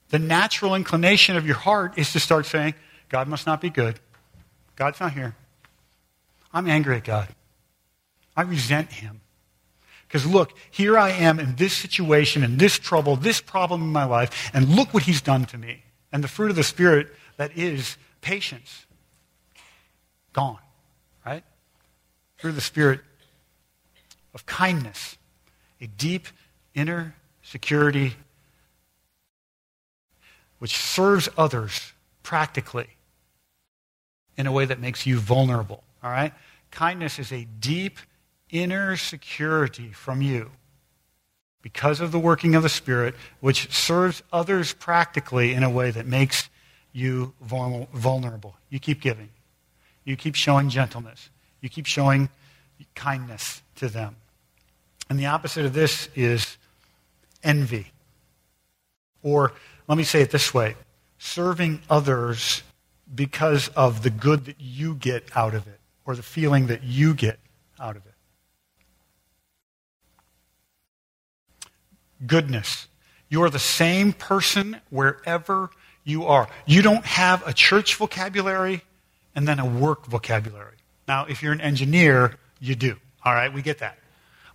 the 0.09 0.19
natural 0.19 0.75
inclination 0.75 1.37
of 1.37 1.45
your 1.45 1.57
heart 1.57 1.99
is 1.99 2.13
to 2.13 2.19
start 2.19 2.47
saying, 2.47 2.73
God 3.11 3.29
must 3.29 3.47
not 3.47 3.61
be 3.61 3.69
good. 3.69 4.01
God's 4.75 5.01
not 5.01 5.13
here. 5.13 5.37
I'm 6.53 6.69
angry 6.69 6.97
at 6.97 7.05
God. 7.05 7.29
I 8.37 8.43
resent 8.43 8.93
him. 8.93 9.21
Because 10.07 10.27
look, 10.27 10.53
here 10.71 10.99
I 10.99 11.11
am 11.11 11.41
in 11.41 11.57
this 11.57 11.73
situation, 11.73 12.45
in 12.45 12.59
this 12.59 12.79
trouble, 12.79 13.17
this 13.17 13.41
problem 13.41 13.83
in 13.83 13.93
my 13.93 14.05
life, 14.05 14.51
and 14.53 14.69
look 14.69 14.93
what 14.93 15.05
he's 15.05 15.23
done 15.23 15.47
to 15.47 15.59
me 15.59 15.83
and 16.13 16.23
the 16.23 16.29
fruit 16.29 16.51
of 16.51 16.57
the 16.57 16.63
Spirit 16.63 17.09
that 17.39 17.57
is 17.57 17.97
patience. 18.21 18.87
Gone, 20.35 20.59
right? 21.25 21.43
Through 22.39 22.53
the 22.53 22.61
Spirit 22.61 23.01
of 24.35 24.45
kindness, 24.47 25.17
a 25.81 25.87
deep 25.87 26.27
inner 26.75 27.15
security 27.43 28.15
which 30.59 30.77
serves 30.77 31.29
others 31.37 31.93
practically 32.23 32.87
in 34.37 34.47
a 34.47 34.53
way 34.53 34.65
that 34.65 34.79
makes 34.79 35.07
you 35.07 35.19
vulnerable, 35.19 35.83
all 36.03 36.11
right? 36.11 36.33
Kindness 36.71 37.19
is 37.19 37.33
a 37.33 37.47
deep 37.61 37.99
inner 38.51 38.97
security 38.97 39.93
from 39.93 40.23
you 40.23 40.51
because 41.63 42.01
of 42.01 42.13
the 42.13 42.19
working 42.19 42.55
of 42.55 42.63
the 42.63 42.69
Spirit, 42.69 43.15
which 43.41 43.73
serves 43.73 44.23
others 44.33 44.73
practically 44.73 45.53
in 45.55 45.63
a 45.63 45.71
way 45.71 45.91
that 45.91 46.07
makes 46.07 46.51
you 46.93 47.33
vulnerable. 47.43 48.57
You 48.69 48.79
keep 48.79 49.01
giving. 49.01 49.31
You 50.05 50.17
keep 50.17 50.35
showing 50.35 50.69
gentleness. 50.69 51.31
You 51.61 51.69
keep 51.69 51.87
showing 51.87 52.29
kindness 52.95 53.63
to 53.77 53.89
them. 53.89 54.17
And 55.09 55.19
the 55.19 55.27
opposite 55.27 55.65
of 55.65 55.73
this 55.73 56.09
is 56.15 56.57
envy. 57.43 57.87
Or, 59.23 59.53
let 59.89 59.97
me 59.97 60.05
say 60.05 60.21
it 60.23 60.31
this 60.31 60.53
way 60.53 60.75
serving 61.19 61.81
others 61.89 62.63
because 63.15 63.69
of 63.69 64.03
the 64.03 64.11
good 64.11 64.47
that 64.47 64.57
you 64.59 64.95
get 64.97 65.25
out 65.37 65.55
of 65.55 65.67
it, 65.69 65.79
or 66.05 66.17
the 66.17 66.23
feeling 66.23 66.67
that 66.69 66.83
you 66.83 67.15
get 67.15 67.39
out 67.79 67.97
of 67.97 68.07
it. 68.07 68.13
goodness. 72.27 72.89
You 73.29 73.43
are 73.43 73.51
the 73.51 73.59
same 73.59 74.13
person 74.13 74.81
wherever 74.91 75.71
you 76.05 76.27
are. 76.27 76.49
You 76.67 76.83
don't 76.83 77.05
have 77.05 77.47
a 77.47 77.53
church 77.53 77.95
vocabulary 77.97 78.83
and 79.35 79.49
then 79.49 79.59
a 79.59 79.67
work 79.67 80.07
vocabulary. 80.07 80.77
Now, 81.09 81.27
if 81.27 81.43
you're 81.43 81.53
an 81.53 81.61
engineer, 81.61 82.37
you 82.61 82.75
do. 82.75 82.97
All 83.25 83.33
right, 83.33 83.53
we 83.53 83.63
get 83.63 83.79
that. 83.79 83.99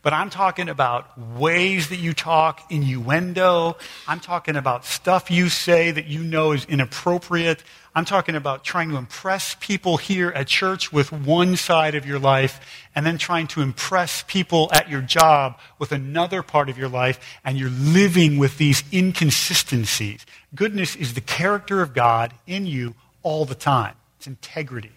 But 0.04 0.14
I'm 0.14 0.30
talking 0.30 0.70
about 0.70 1.20
ways 1.20 1.90
that 1.90 1.98
you 1.98 2.14
talk, 2.14 2.72
innuendo. 2.72 3.78
I'm 4.08 4.20
talking 4.20 4.56
about 4.56 4.86
stuff 4.86 5.32
you 5.32 5.50
say 5.50 5.92
that 5.92 6.06
you 6.06 6.24
know 6.24 6.52
is 6.52 6.66
inappropriate. 6.66 7.64
I'm 7.98 8.06
talking 8.06 8.36
about 8.36 8.64
trying 8.64 8.90
to 8.90 8.98
impress 8.98 9.56
people 9.56 9.98
here 9.98 10.30
at 10.30 10.46
church 10.46 10.94
with 10.94 11.12
one 11.12 11.56
side 11.56 11.96
of 11.96 12.06
your 12.06 12.20
life 12.20 12.60
and 12.94 13.04
then 13.04 13.18
trying 13.18 13.48
to 13.48 13.62
impress 13.62 14.24
people 14.28 14.70
at 14.72 14.88
your 14.88 15.02
job 15.02 15.58
with 15.80 15.92
another 15.92 16.44
part 16.44 16.70
of 16.70 16.78
your 16.78 16.90
life, 16.90 17.20
and 17.44 17.58
you're 17.58 17.72
living 17.72 18.38
with 18.38 18.60
these 18.60 18.84
inconsistencies. 18.94 20.28
Goodness 20.54 20.96
is 20.96 21.16
the 21.16 21.22
character 21.22 21.82
of 21.82 21.96
God 21.96 22.36
in 22.46 22.68
you 22.68 22.94
all 23.24 23.46
the 23.46 23.56
time, 23.56 23.96
it's 24.18 24.28
integrity. 24.28 24.92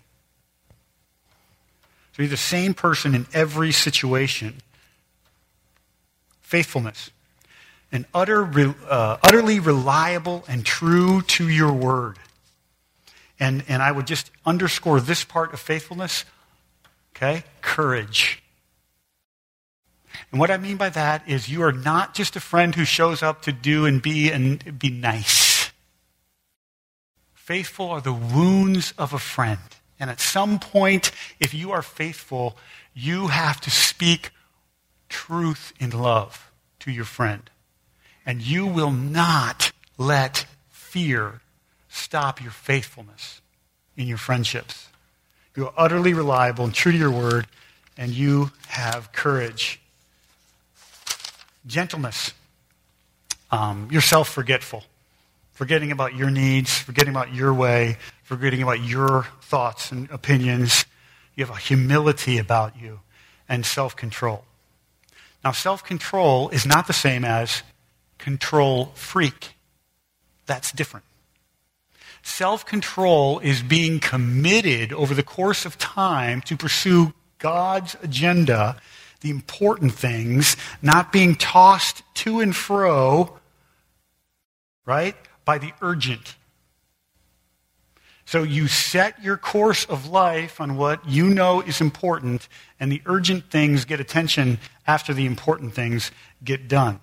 So 2.14 2.22
you're 2.22 2.28
the 2.28 2.36
same 2.36 2.74
person 2.74 3.14
in 3.14 3.26
every 3.32 3.72
situation 3.72 4.56
faithfulness, 6.42 7.10
and 7.90 8.04
utter, 8.12 8.44
uh, 8.90 9.16
utterly 9.22 9.58
reliable 9.58 10.44
and 10.46 10.66
true 10.66 11.22
to 11.22 11.48
your 11.48 11.72
word. 11.72 12.18
And, 13.40 13.64
and 13.66 13.82
I 13.82 13.90
would 13.90 14.06
just 14.06 14.30
underscore 14.44 15.00
this 15.00 15.24
part 15.24 15.52
of 15.52 15.60
faithfulness, 15.60 16.24
okay? 17.16 17.42
Courage. 17.62 18.42
And 20.30 20.38
what 20.38 20.50
I 20.50 20.58
mean 20.58 20.76
by 20.76 20.90
that 20.90 21.26
is 21.26 21.48
you 21.48 21.62
are 21.62 21.72
not 21.72 22.14
just 22.14 22.36
a 22.36 22.40
friend 22.40 22.74
who 22.74 22.84
shows 22.84 23.22
up 23.22 23.42
to 23.42 23.52
do 23.52 23.86
and 23.86 24.02
be 24.02 24.30
and 24.30 24.78
be 24.78 24.90
nice. 24.90 25.72
Faithful 27.32 27.88
are 27.88 28.00
the 28.00 28.12
wounds 28.12 28.92
of 28.98 29.12
a 29.12 29.18
friend. 29.18 29.58
And 29.98 30.10
at 30.10 30.20
some 30.20 30.58
point, 30.58 31.10
if 31.40 31.52
you 31.52 31.72
are 31.72 31.82
faithful, 31.82 32.56
you 32.94 33.28
have 33.28 33.60
to 33.62 33.70
speak 33.70 34.30
truth 35.08 35.72
in 35.80 35.90
love. 35.90 36.46
to 36.80 36.90
your 36.90 37.04
friend. 37.04 37.50
And 38.26 38.42
you 38.42 38.66
will 38.66 38.90
not 38.90 39.72
let 39.98 40.46
fear 40.70 41.40
stop 41.90 42.40
your 42.40 42.52
faithfulness 42.52 43.42
in 43.96 44.06
your 44.06 44.16
friendships. 44.16 44.88
You 45.56 45.66
are 45.66 45.74
utterly 45.76 46.14
reliable 46.14 46.64
and 46.64 46.72
true 46.72 46.92
to 46.92 46.96
your 46.98 47.10
word, 47.10 47.46
and 47.98 48.12
you 48.12 48.52
have 48.68 49.12
courage. 49.12 49.80
Gentleness. 51.66 52.32
Um, 53.50 53.88
you're 53.90 54.00
self 54.00 54.28
forgetful, 54.28 54.84
forgetting 55.52 55.90
about 55.90 56.14
your 56.14 56.30
needs, 56.30 56.78
forgetting 56.78 57.12
about 57.12 57.34
your 57.34 57.52
way, 57.52 57.98
forgetting 58.22 58.62
about 58.62 58.80
your 58.80 59.26
thoughts 59.42 59.90
and 59.90 60.08
opinions. 60.10 60.86
You 61.34 61.44
have 61.44 61.54
a 61.54 61.58
humility 61.58 62.38
about 62.38 62.80
you 62.80 63.00
and 63.48 63.66
self 63.66 63.96
control. 63.96 64.44
Now, 65.44 65.50
self 65.52 65.82
control 65.82 66.48
is 66.50 66.64
not 66.64 66.86
the 66.86 66.92
same 66.92 67.24
as 67.24 67.62
control 68.18 68.92
freak. 68.94 69.54
That's 70.46 70.70
different. 70.70 71.04
Self 72.22 72.66
control 72.66 73.38
is 73.40 73.62
being 73.62 74.00
committed 74.00 74.92
over 74.92 75.14
the 75.14 75.22
course 75.22 75.64
of 75.64 75.78
time 75.78 76.40
to 76.42 76.56
pursue 76.56 77.12
God's 77.38 77.96
agenda, 78.02 78.76
the 79.20 79.30
important 79.30 79.92
things, 79.92 80.56
not 80.82 81.12
being 81.12 81.34
tossed 81.34 82.02
to 82.14 82.40
and 82.40 82.54
fro, 82.54 83.38
right, 84.84 85.16
by 85.44 85.58
the 85.58 85.72
urgent. 85.80 86.36
So 88.30 88.44
you 88.44 88.68
set 88.68 89.20
your 89.24 89.36
course 89.36 89.84
of 89.86 90.06
life 90.06 90.60
on 90.60 90.76
what 90.76 91.08
you 91.08 91.26
know 91.30 91.62
is 91.62 91.80
important, 91.80 92.48
and 92.78 92.92
the 92.92 93.02
urgent 93.06 93.50
things 93.50 93.84
get 93.84 93.98
attention 93.98 94.60
after 94.86 95.12
the 95.12 95.26
important 95.26 95.74
things 95.74 96.12
get 96.44 96.68
done. 96.68 97.00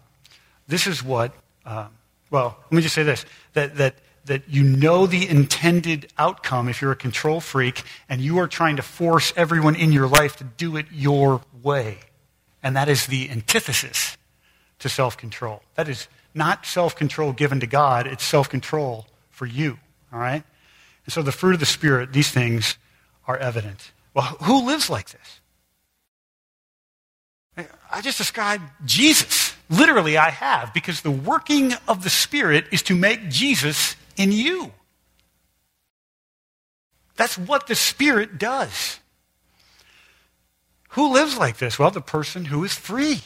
This 0.67 0.87
is 0.87 1.03
what, 1.03 1.33
uh, 1.65 1.87
well, 2.31 2.57
let 2.63 2.71
me 2.71 2.81
just 2.81 2.95
say 2.95 3.03
this 3.03 3.25
that, 3.53 3.75
that, 3.75 3.95
that 4.27 4.47
you 4.47 4.63
know 4.63 5.07
the 5.07 5.27
intended 5.27 6.11
outcome 6.17 6.69
if 6.69 6.81
you're 6.81 6.91
a 6.91 6.95
control 6.95 7.41
freak, 7.41 7.83
and 8.07 8.21
you 8.21 8.37
are 8.37 8.47
trying 8.47 8.75
to 8.77 8.81
force 8.81 9.33
everyone 9.35 9.75
in 9.75 9.91
your 9.91 10.07
life 10.07 10.37
to 10.37 10.43
do 10.43 10.77
it 10.77 10.85
your 10.91 11.41
way. 11.61 11.97
And 12.63 12.75
that 12.75 12.87
is 12.87 13.07
the 13.07 13.29
antithesis 13.29 14.17
to 14.79 14.89
self 14.89 15.17
control. 15.17 15.63
That 15.75 15.89
is 15.89 16.07
not 16.33 16.65
self 16.65 16.95
control 16.95 17.33
given 17.33 17.59
to 17.61 17.67
God, 17.67 18.07
it's 18.07 18.23
self 18.23 18.49
control 18.49 19.07
for 19.29 19.45
you, 19.45 19.79
all 20.13 20.19
right? 20.19 20.43
And 21.05 21.13
so 21.13 21.21
the 21.21 21.31
fruit 21.31 21.53
of 21.53 21.59
the 21.59 21.65
Spirit, 21.65 22.13
these 22.13 22.29
things 22.29 22.77
are 23.27 23.37
evident. 23.37 23.91
Well, 24.13 24.25
who 24.43 24.65
lives 24.65 24.89
like 24.89 25.09
this? 25.09 25.41
I 27.91 28.01
just 28.01 28.17
described 28.17 28.63
Jesus. 28.85 29.53
Literally, 29.69 30.17
I 30.17 30.29
have, 30.29 30.73
because 30.73 31.01
the 31.01 31.11
working 31.11 31.73
of 31.87 32.03
the 32.03 32.09
Spirit 32.09 32.65
is 32.71 32.81
to 32.83 32.95
make 32.95 33.29
Jesus 33.29 33.95
in 34.17 34.31
you. 34.31 34.73
That's 37.15 37.37
what 37.37 37.67
the 37.67 37.75
Spirit 37.75 38.37
does. 38.37 38.99
Who 40.89 41.13
lives 41.13 41.37
like 41.37 41.57
this? 41.57 41.79
Well, 41.79 41.91
the 41.91 42.01
person 42.01 42.45
who 42.45 42.63
is 42.63 42.73
free. 42.73 43.21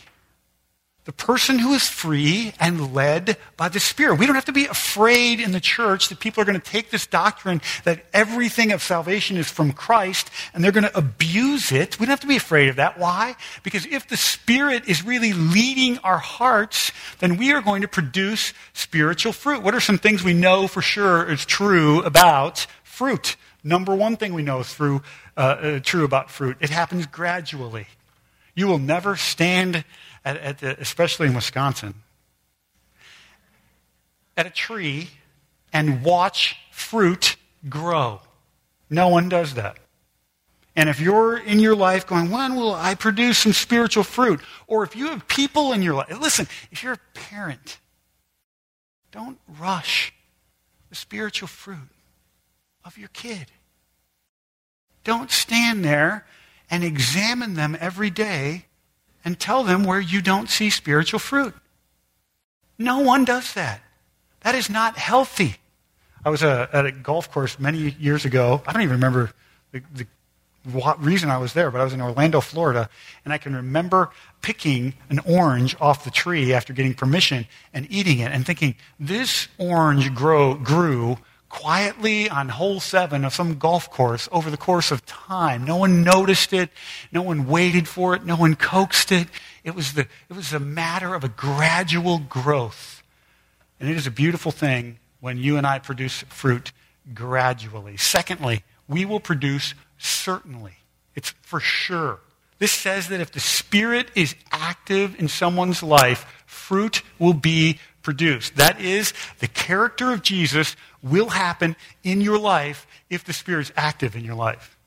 The 1.06 1.12
person 1.12 1.58
who 1.58 1.74
is 1.74 1.90
free 1.90 2.54
and 2.60 2.94
led 2.94 3.38
by 3.58 3.70
the 3.70 3.80
Spirit. 3.80 4.20
We 4.20 4.28
don't 4.28 4.36
have 4.36 4.46
to 4.46 4.52
be 4.52 4.68
afraid 4.68 5.40
in 5.40 5.52
the 5.52 5.60
church 5.60 6.10
that 6.10 6.20
people 6.20 6.44
are 6.44 6.46
going 6.46 6.60
to 6.60 6.72
take 6.72 6.92
this 6.92 7.08
doctrine 7.08 7.60
that 7.86 8.06
everything 8.14 8.72
of 8.72 8.84
salvation 8.84 9.36
is 9.36 9.50
from 9.50 9.72
Christ 9.72 10.30
and 10.54 10.64
they're 10.64 10.72
going 10.72 10.84
to 10.84 10.96
abuse 10.96 11.72
it. 11.72 12.00
We 12.00 12.06
don't 12.06 12.12
have 12.12 12.20
to 12.20 12.28
be 12.28 12.36
afraid 12.36 12.70
of 12.70 12.76
that. 12.76 13.00
Why? 13.00 13.36
Because 13.64 13.88
if 13.88 14.08
the 14.08 14.18
Spirit 14.18 14.88
is 14.88 15.04
really 15.04 15.34
leading 15.34 15.98
our 16.00 16.20
hearts, 16.20 16.92
then 17.18 17.36
we 17.36 17.52
are 17.52 17.64
going 17.64 17.82
to 17.82 17.88
produce 17.88 18.54
spiritual 18.74 19.34
fruit. 19.34 19.64
What 19.64 19.74
are 19.74 19.80
some 19.80 19.98
things 19.98 20.24
we 20.24 20.36
know 20.36 20.68
for 20.68 20.84
sure 20.84 21.28
is 21.28 21.46
true 21.46 22.04
about 22.04 22.68
fruit? 22.84 23.38
Number 23.64 23.96
one 23.96 24.18
thing 24.18 24.36
we 24.36 24.44
know 24.44 24.60
is 24.60 24.72
through, 24.72 25.02
uh, 25.36 25.40
uh, 25.40 25.80
true 25.80 26.04
about 26.04 26.30
fruit 26.30 26.58
it 26.60 26.70
happens 26.70 27.08
gradually. 27.08 27.88
You 28.54 28.68
will 28.68 28.80
never 28.80 29.16
stand 29.16 29.84
at, 30.24 30.38
at 30.38 30.60
the, 30.60 30.80
especially 30.80 31.28
in 31.28 31.34
Wisconsin, 31.34 31.96
at 34.38 34.46
a 34.46 34.50
tree 34.50 35.10
and 35.74 36.04
watch 36.04 36.58
fruit 36.72 37.36
grow. 37.70 38.22
No 38.90 39.08
one 39.08 39.30
does 39.30 39.54
that. 39.56 39.78
And 40.76 40.90
if 40.90 41.00
you're 41.00 41.38
in 41.38 41.60
your 41.60 41.76
life 41.76 42.08
going, 42.08 42.32
when 42.32 42.56
will 42.56 42.74
I 42.74 42.96
produce 42.96 43.40
some 43.40 43.54
spiritual 43.54 44.04
fruit? 44.04 44.40
Or 44.68 44.84
if 44.84 44.96
you 44.96 45.08
have 45.08 45.28
people 45.28 45.74
in 45.74 45.82
your 45.82 45.96
life, 45.96 46.18
listen, 46.20 46.48
if 46.72 46.82
you're 46.82 46.94
a 46.94 47.00
parent, 47.14 47.78
don't 49.12 49.38
rush 49.60 50.14
the 50.90 50.96
spiritual 50.96 51.48
fruit 51.48 51.90
of 52.86 52.98
your 52.98 53.10
kid. 53.10 53.48
Don't 55.04 55.30
stand 55.30 55.84
there 55.84 56.26
and 56.70 56.84
examine 56.84 57.56
them 57.56 57.76
every 57.80 58.10
day 58.10 58.66
and 59.24 59.40
tell 59.40 59.64
them 59.64 59.84
where 59.84 60.00
you 60.00 60.22
don't 60.22 60.50
see 60.50 60.70
spiritual 60.70 61.20
fruit. 61.20 61.54
No 62.78 63.00
one 63.00 63.26
does 63.26 63.54
that. 63.54 63.82
That 64.42 64.56
is 64.56 64.70
not 64.70 64.98
healthy. 64.98 65.56
I 66.24 66.30
was 66.30 66.44
uh, 66.44 66.68
at 66.74 66.86
a 66.86 66.92
golf 66.92 67.32
course 67.32 67.60
many 67.60 67.96
years 68.00 68.26
ago. 68.26 68.62
I 68.66 68.74
don't 68.74 68.82
even 68.82 68.96
remember 68.96 69.32
the, 69.72 69.82
the 69.94 70.08
reason 71.00 71.30
I 71.30 71.38
was 71.38 71.54
there, 71.54 71.72
but 71.72 71.82
I 71.82 71.84
was 71.84 71.94
in 71.94 72.02
Orlando, 72.02 72.42
Florida, 72.42 72.90
and 73.26 73.34
I 73.34 73.38
can 73.38 73.56
remember 73.56 74.12
picking 74.42 74.94
an 75.10 75.20
orange 75.20 75.76
off 75.80 76.04
the 76.04 76.12
tree 76.12 76.54
after 76.54 76.74
getting 76.74 76.94
permission 76.94 77.48
and 77.74 77.88
eating 77.90 78.20
it 78.20 78.32
and 78.32 78.46
thinking, 78.46 78.76
this 79.00 79.48
orange 79.58 80.14
grow, 80.14 80.54
grew 80.56 81.18
quietly 81.52 82.30
on 82.30 82.48
hole 82.50 82.80
seven 82.80 83.26
of 83.26 83.34
some 83.34 83.60
golf 83.60 83.92
course 83.92 84.30
over 84.32 84.50
the 84.50 84.58
course 84.58 84.90
of 84.90 85.06
time. 85.06 85.66
No 85.66 85.76
one 85.76 86.02
noticed 86.02 86.54
it. 86.54 86.70
No 87.12 87.22
one 87.22 87.46
waited 87.46 87.88
for 87.88 88.16
it. 88.16 88.26
No 88.26 88.38
one 88.38 88.56
coaxed 88.56 89.12
it. 89.12 89.28
It 89.64 89.76
was, 89.76 89.94
the, 89.94 90.08
it 90.30 90.36
was 90.36 90.54
a 90.54 90.60
matter 90.60 91.14
of 91.14 91.24
a 91.24 91.30
gradual 91.30 92.20
growth. 92.20 93.04
And 93.80 93.90
it 93.90 93.98
is 93.98 94.08
a 94.08 94.12
beautiful 94.12 94.52
thing 94.52 94.98
when 95.20 95.38
you 95.38 95.58
and 95.58 95.68
I 95.68 95.80
produce 95.80 96.24
fruit 96.30 96.72
gradually. 97.14 97.98
Secondly, 97.98 98.64
we 98.88 99.04
will 99.04 99.20
produce 99.20 99.74
certainly. 99.98 100.78
It's 101.16 101.32
for 101.42 101.60
sure. 101.60 102.20
This 102.60 102.72
says 102.72 103.10
that 103.10 103.20
if 103.20 103.32
the 103.32 103.40
Spirit 103.40 104.10
is 104.16 104.36
active 104.52 105.20
in 105.20 105.28
someone's 105.28 105.84
life, 105.84 106.44
fruit 106.46 107.02
will 107.20 107.34
be 107.34 107.80
produced. 108.02 108.56
That 108.56 108.82
is, 108.82 109.14
the 109.40 109.48
character 109.48 110.12
of 110.12 110.22
Jesus 110.22 110.76
will 111.04 111.30
happen 111.30 111.76
in 112.04 112.22
your 112.22 112.38
life 112.38 112.88
if 113.10 113.24
the 113.24 113.34
Spirit 113.34 113.62
is 113.62 113.74
active 113.76 114.16
in 114.16 114.24
your 114.24 114.36
life. 114.36 114.78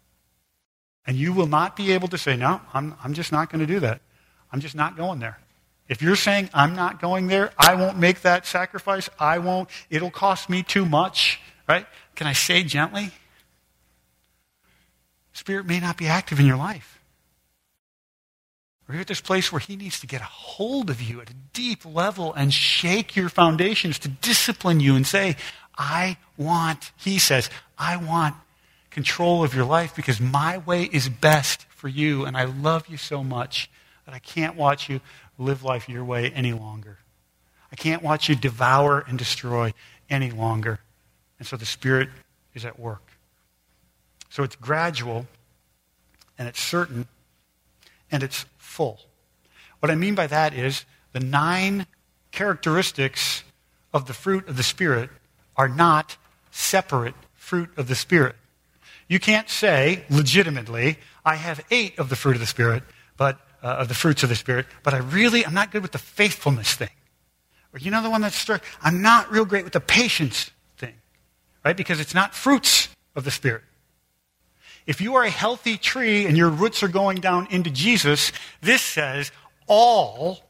And 1.06 1.16
you 1.16 1.32
will 1.32 1.46
not 1.46 1.76
be 1.76 1.92
able 1.92 2.08
to 2.08 2.18
say, 2.18 2.36
no, 2.36 2.60
I'm, 2.72 2.94
I'm 3.02 3.14
just 3.14 3.30
not 3.30 3.50
going 3.50 3.60
to 3.60 3.72
do 3.72 3.80
that. 3.80 4.00
I'm 4.50 4.60
just 4.60 4.74
not 4.74 4.96
going 4.96 5.20
there. 5.20 5.38
If 5.88 6.00
you're 6.00 6.16
saying, 6.16 6.48
I'm 6.54 6.74
not 6.74 7.00
going 7.00 7.26
there, 7.26 7.52
I 7.58 7.74
won't 7.74 7.98
make 7.98 8.22
that 8.22 8.46
sacrifice, 8.46 9.10
I 9.18 9.38
won't, 9.38 9.68
it'll 9.90 10.10
cost 10.10 10.48
me 10.48 10.62
too 10.62 10.86
much, 10.86 11.40
right? 11.68 11.86
Can 12.14 12.26
I 12.26 12.32
say 12.32 12.62
gently? 12.62 13.10
Spirit 15.34 15.66
may 15.66 15.80
not 15.80 15.98
be 15.98 16.06
active 16.06 16.40
in 16.40 16.46
your 16.46 16.56
life. 16.56 17.00
We're 18.86 19.00
at 19.00 19.06
this 19.06 19.20
place 19.20 19.50
where 19.50 19.60
he 19.60 19.76
needs 19.76 20.00
to 20.00 20.06
get 20.06 20.20
a 20.20 20.24
hold 20.24 20.90
of 20.90 21.00
you 21.00 21.20
at 21.20 21.30
a 21.30 21.34
deep 21.52 21.84
level 21.86 22.34
and 22.34 22.52
shake 22.52 23.16
your 23.16 23.30
foundations 23.30 23.98
to 24.00 24.08
discipline 24.08 24.80
you 24.80 24.94
and 24.94 25.06
say, 25.06 25.36
I 25.76 26.18
want, 26.36 26.92
he 26.96 27.18
says, 27.18 27.48
I 27.78 27.96
want 27.96 28.36
control 28.90 29.42
of 29.42 29.54
your 29.54 29.64
life 29.64 29.96
because 29.96 30.20
my 30.20 30.58
way 30.58 30.84
is 30.84 31.08
best 31.08 31.66
for 31.70 31.88
you 31.88 32.26
and 32.26 32.36
I 32.36 32.44
love 32.44 32.86
you 32.88 32.96
so 32.96 33.24
much 33.24 33.70
that 34.04 34.14
I 34.14 34.18
can't 34.18 34.54
watch 34.54 34.88
you 34.90 35.00
live 35.38 35.64
life 35.64 35.88
your 35.88 36.04
way 36.04 36.30
any 36.30 36.52
longer. 36.52 36.98
I 37.72 37.76
can't 37.76 38.02
watch 38.02 38.28
you 38.28 38.36
devour 38.36 39.00
and 39.08 39.18
destroy 39.18 39.72
any 40.08 40.30
longer. 40.30 40.78
And 41.38 41.48
so 41.48 41.56
the 41.56 41.66
Spirit 41.66 42.08
is 42.54 42.64
at 42.64 42.78
work. 42.78 43.02
So 44.28 44.42
it's 44.42 44.56
gradual 44.56 45.26
and 46.38 46.46
it's 46.46 46.60
certain 46.60 47.08
and 48.10 48.22
it's 48.22 48.46
full. 48.74 48.98
What 49.78 49.90
I 49.90 49.94
mean 49.94 50.16
by 50.16 50.26
that 50.26 50.52
is 50.52 50.84
the 51.12 51.20
nine 51.20 51.86
characteristics 52.32 53.44
of 53.92 54.06
the 54.06 54.12
fruit 54.12 54.48
of 54.48 54.56
the 54.56 54.64
Spirit 54.64 55.10
are 55.56 55.68
not 55.68 56.16
separate 56.50 57.14
fruit 57.34 57.70
of 57.76 57.86
the 57.86 57.94
Spirit. 57.94 58.34
You 59.06 59.20
can't 59.20 59.48
say 59.48 60.04
legitimately, 60.10 60.98
I 61.24 61.36
have 61.36 61.64
eight 61.70 61.98
of 62.00 62.08
the 62.08 62.16
fruit 62.16 62.34
of 62.34 62.40
the 62.40 62.46
Spirit, 62.46 62.82
but 63.16 63.38
uh, 63.62 63.68
of 63.68 63.88
the 63.88 63.94
fruits 63.94 64.24
of 64.24 64.28
the 64.28 64.34
Spirit, 64.34 64.66
but 64.82 64.92
I 64.92 64.98
really 64.98 65.46
I'm 65.46 65.54
not 65.54 65.70
good 65.70 65.82
with 65.82 65.92
the 65.92 65.98
faithfulness 65.98 66.74
thing. 66.74 66.96
Or 67.72 67.78
you 67.78 67.92
know 67.92 68.02
the 68.02 68.10
one 68.10 68.22
that's 68.22 68.36
struck, 68.36 68.64
I'm 68.82 69.02
not 69.02 69.30
real 69.30 69.44
great 69.44 69.62
with 69.62 69.72
the 69.72 69.80
patience 69.80 70.50
thing, 70.78 70.94
right? 71.64 71.76
Because 71.76 72.00
it's 72.00 72.14
not 72.14 72.34
fruits 72.34 72.88
of 73.14 73.22
the 73.24 73.30
Spirit. 73.30 73.62
If 74.86 75.00
you 75.00 75.14
are 75.16 75.24
a 75.24 75.30
healthy 75.30 75.76
tree 75.76 76.26
and 76.26 76.36
your 76.36 76.50
roots 76.50 76.82
are 76.82 76.88
going 76.88 77.18
down 77.18 77.48
into 77.50 77.70
Jesus, 77.70 78.32
this 78.60 78.82
says 78.82 79.32
all 79.66 80.40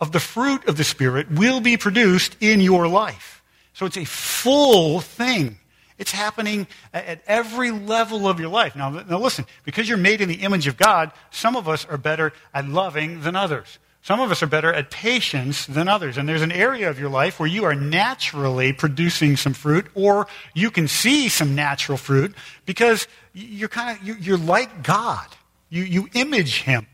of 0.00 0.12
the 0.12 0.20
fruit 0.20 0.66
of 0.66 0.76
the 0.76 0.84
Spirit 0.84 1.30
will 1.30 1.60
be 1.60 1.76
produced 1.76 2.36
in 2.40 2.60
your 2.60 2.88
life. 2.88 3.42
So 3.72 3.86
it's 3.86 3.96
a 3.96 4.04
full 4.04 5.00
thing. 5.00 5.58
It's 5.98 6.12
happening 6.12 6.66
at 6.94 7.22
every 7.26 7.70
level 7.70 8.26
of 8.26 8.40
your 8.40 8.48
life. 8.48 8.74
Now, 8.74 8.88
now 8.90 9.18
listen, 9.18 9.44
because 9.64 9.88
you're 9.88 9.98
made 9.98 10.22
in 10.22 10.28
the 10.28 10.42
image 10.42 10.66
of 10.66 10.76
God, 10.76 11.12
some 11.30 11.56
of 11.56 11.68
us 11.68 11.84
are 11.84 11.98
better 11.98 12.32
at 12.54 12.66
loving 12.66 13.20
than 13.20 13.36
others. 13.36 13.78
Some 14.02 14.20
of 14.20 14.30
us 14.30 14.42
are 14.42 14.46
better 14.46 14.72
at 14.72 14.90
patience 14.90 15.66
than 15.66 15.88
others. 15.88 16.16
And 16.16 16.26
there's 16.26 16.40
an 16.40 16.52
area 16.52 16.88
of 16.88 16.98
your 16.98 17.10
life 17.10 17.38
where 17.38 17.48
you 17.48 17.64
are 17.64 17.74
naturally 17.74 18.72
producing 18.72 19.36
some 19.36 19.52
fruit, 19.52 19.88
or 19.94 20.26
you 20.54 20.70
can 20.70 20.88
see 20.88 21.28
some 21.28 21.54
natural 21.54 21.98
fruit 21.98 22.34
because 22.64 23.06
you're 23.32 23.68
kind 23.68 23.98
of, 23.98 24.20
you're 24.20 24.38
like 24.38 24.82
God. 24.82 25.26
You, 25.68 25.84
you 25.84 26.08
image 26.14 26.62
Him. 26.62 26.86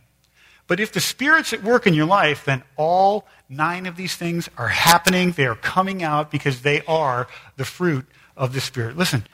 But 0.66 0.80
if 0.80 0.92
the 0.92 1.00
Spirit's 1.00 1.52
at 1.52 1.62
work 1.62 1.86
in 1.86 1.94
your 1.94 2.06
life, 2.06 2.44
then 2.44 2.62
all 2.76 3.26
nine 3.48 3.86
of 3.86 3.96
these 3.96 4.16
things 4.16 4.50
are 4.58 4.68
happening. 4.68 5.32
They 5.32 5.46
are 5.46 5.54
coming 5.54 6.02
out 6.02 6.30
because 6.30 6.62
they 6.62 6.82
are 6.82 7.28
the 7.56 7.64
fruit 7.64 8.06
of 8.36 8.52
the 8.52 8.60
Spirit. 8.60 8.96
Listen, 8.96 9.24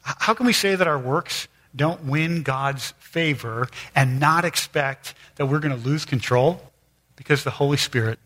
how 0.00 0.34
can 0.34 0.46
we 0.46 0.52
say 0.52 0.74
that 0.74 0.86
our 0.86 0.98
works 0.98 1.48
don't 1.74 2.04
win 2.04 2.42
God's 2.42 2.92
favor 2.98 3.68
and 3.94 4.18
not 4.18 4.44
expect 4.44 5.14
that 5.36 5.46
we're 5.46 5.58
going 5.58 5.78
to 5.78 5.88
lose 5.88 6.04
control? 6.04 6.72
Because 7.16 7.44
the 7.44 7.50
Holy 7.50 7.76
Spirit 7.76 8.18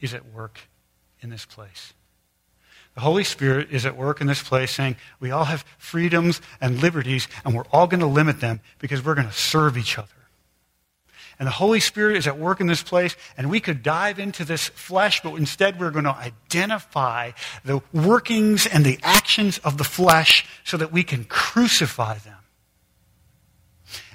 is 0.00 0.14
at 0.14 0.24
work 0.32 0.60
in 1.20 1.30
this 1.30 1.44
place. 1.44 1.92
The 2.96 3.02
Holy 3.02 3.24
Spirit 3.24 3.68
is 3.70 3.84
at 3.84 3.94
work 3.94 4.22
in 4.22 4.26
this 4.26 4.42
place 4.42 4.70
saying 4.70 4.96
we 5.20 5.30
all 5.30 5.44
have 5.44 5.66
freedoms 5.76 6.40
and 6.62 6.80
liberties, 6.80 7.28
and 7.44 7.54
we're 7.54 7.66
all 7.70 7.86
going 7.86 8.00
to 8.00 8.06
limit 8.06 8.40
them 8.40 8.60
because 8.78 9.04
we're 9.04 9.14
going 9.14 9.28
to 9.28 9.34
serve 9.34 9.76
each 9.76 9.98
other. 9.98 10.08
And 11.38 11.46
the 11.46 11.52
Holy 11.52 11.80
Spirit 11.80 12.16
is 12.16 12.26
at 12.26 12.38
work 12.38 12.58
in 12.58 12.66
this 12.66 12.82
place, 12.82 13.14
and 13.36 13.50
we 13.50 13.60
could 13.60 13.82
dive 13.82 14.18
into 14.18 14.46
this 14.46 14.68
flesh, 14.68 15.22
but 15.22 15.34
instead 15.34 15.78
we're 15.78 15.90
going 15.90 16.06
to 16.06 16.16
identify 16.16 17.32
the 17.66 17.82
workings 17.92 18.66
and 18.66 18.82
the 18.82 18.98
actions 19.02 19.58
of 19.58 19.76
the 19.76 19.84
flesh 19.84 20.46
so 20.64 20.78
that 20.78 20.90
we 20.90 21.02
can 21.02 21.24
crucify 21.24 22.16
them. 22.16 22.38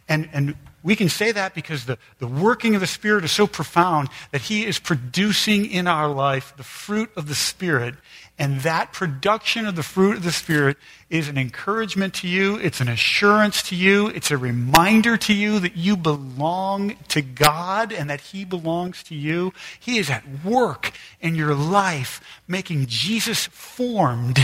And, 0.09 0.27
and 0.33 0.55
we 0.83 0.95
can 0.95 1.09
say 1.09 1.31
that 1.31 1.53
because 1.53 1.85
the, 1.85 1.97
the 2.17 2.27
working 2.27 2.73
of 2.73 2.81
the 2.81 2.87
Spirit 2.87 3.23
is 3.23 3.31
so 3.31 3.45
profound 3.45 4.09
that 4.31 4.41
He 4.41 4.65
is 4.65 4.79
producing 4.79 5.69
in 5.69 5.87
our 5.87 6.07
life 6.07 6.53
the 6.57 6.63
fruit 6.63 7.11
of 7.15 7.27
the 7.27 7.35
Spirit. 7.35 7.95
And 8.41 8.61
that 8.61 8.91
production 8.91 9.67
of 9.67 9.75
the 9.75 9.83
fruit 9.83 10.17
of 10.17 10.23
the 10.23 10.31
Spirit 10.31 10.77
is 11.11 11.27
an 11.27 11.37
encouragement 11.37 12.15
to 12.15 12.27
you. 12.27 12.57
It's 12.57 12.81
an 12.81 12.87
assurance 12.87 13.61
to 13.69 13.75
you. 13.75 14.07
It's 14.07 14.31
a 14.31 14.37
reminder 14.37 15.15
to 15.15 15.31
you 15.31 15.59
that 15.59 15.77
you 15.77 15.95
belong 15.95 16.95
to 17.09 17.21
God 17.21 17.93
and 17.93 18.09
that 18.09 18.19
He 18.19 18.43
belongs 18.43 19.03
to 19.03 19.15
you. 19.15 19.53
He 19.79 19.99
is 19.99 20.09
at 20.09 20.23
work 20.43 20.91
in 21.19 21.35
your 21.35 21.53
life, 21.53 22.19
making 22.47 22.87
Jesus 22.87 23.45
formed 23.45 24.39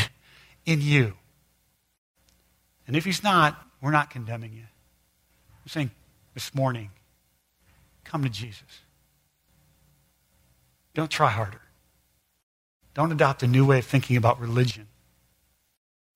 in 0.63 0.79
you. 0.79 1.13
And 2.85 2.95
if 2.95 3.03
He's 3.03 3.23
not, 3.23 3.59
we're 3.81 3.89
not 3.89 4.11
condemning 4.11 4.53
you. 4.53 4.65
We're 5.65 5.71
saying, 5.71 5.89
this 6.35 6.53
morning, 6.53 6.91
come 8.03 8.21
to 8.21 8.29
Jesus. 8.29 8.61
Don't 10.93 11.09
try 11.09 11.31
harder. 11.31 11.61
Don't 12.97 13.11
adopt 13.11 13.43
a 13.43 13.47
new 13.47 13.63
way 13.63 13.77
of 13.77 13.85
thinking 13.85 14.17
about 14.17 14.39
religion. 14.39 14.87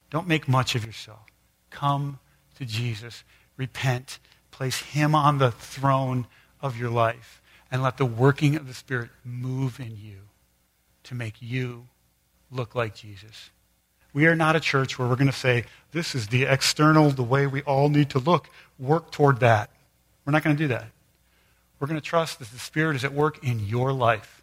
Don't 0.09 0.27
make 0.27 0.47
much 0.47 0.73
of 0.73 0.84
yourself. 0.84 1.27
Come 1.69 2.17
to 2.55 2.65
Jesus. 2.65 3.23
Repent. 3.55 4.17
Place 4.49 4.79
him 4.79 5.13
on 5.13 5.38
the 5.38 5.51
throne 5.51 6.25
of 6.59 6.79
your 6.79 6.89
life. 6.89 7.39
And 7.69 7.84
let 7.84 7.97
the 7.97 8.05
working 8.05 8.55
of 8.55 8.67
the 8.67 8.73
Spirit 8.73 9.11
move 9.23 9.79
in 9.79 9.95
you 9.95 10.21
to 11.03 11.13
make 11.13 11.36
you 11.39 11.86
look 12.49 12.73
like 12.73 12.95
Jesus. 12.95 13.51
We 14.11 14.25
are 14.25 14.36
not 14.36 14.55
a 14.55 14.59
church 14.59 14.97
where 14.97 15.07
we're 15.07 15.15
going 15.15 15.27
to 15.27 15.34
say, 15.34 15.65
this 15.91 16.15
is 16.15 16.29
the 16.29 16.45
external, 16.45 17.11
the 17.11 17.21
way 17.21 17.45
we 17.45 17.61
all 17.61 17.89
need 17.89 18.09
to 18.09 18.19
look. 18.19 18.49
Work 18.79 19.11
toward 19.11 19.39
that. 19.41 19.69
We're 20.25 20.32
not 20.34 20.43
going 20.43 20.57
to 20.57 20.63
do 20.63 20.69
that. 20.69 20.88
We're 21.79 21.88
going 21.88 22.01
to 22.01 22.03
trust 22.03 22.39
that 22.39 22.49
the 22.49 22.57
Spirit 22.57 22.95
is 22.95 23.05
at 23.05 23.13
work 23.13 23.43
in 23.43 23.59
your 23.59 23.93
life. 23.93 24.41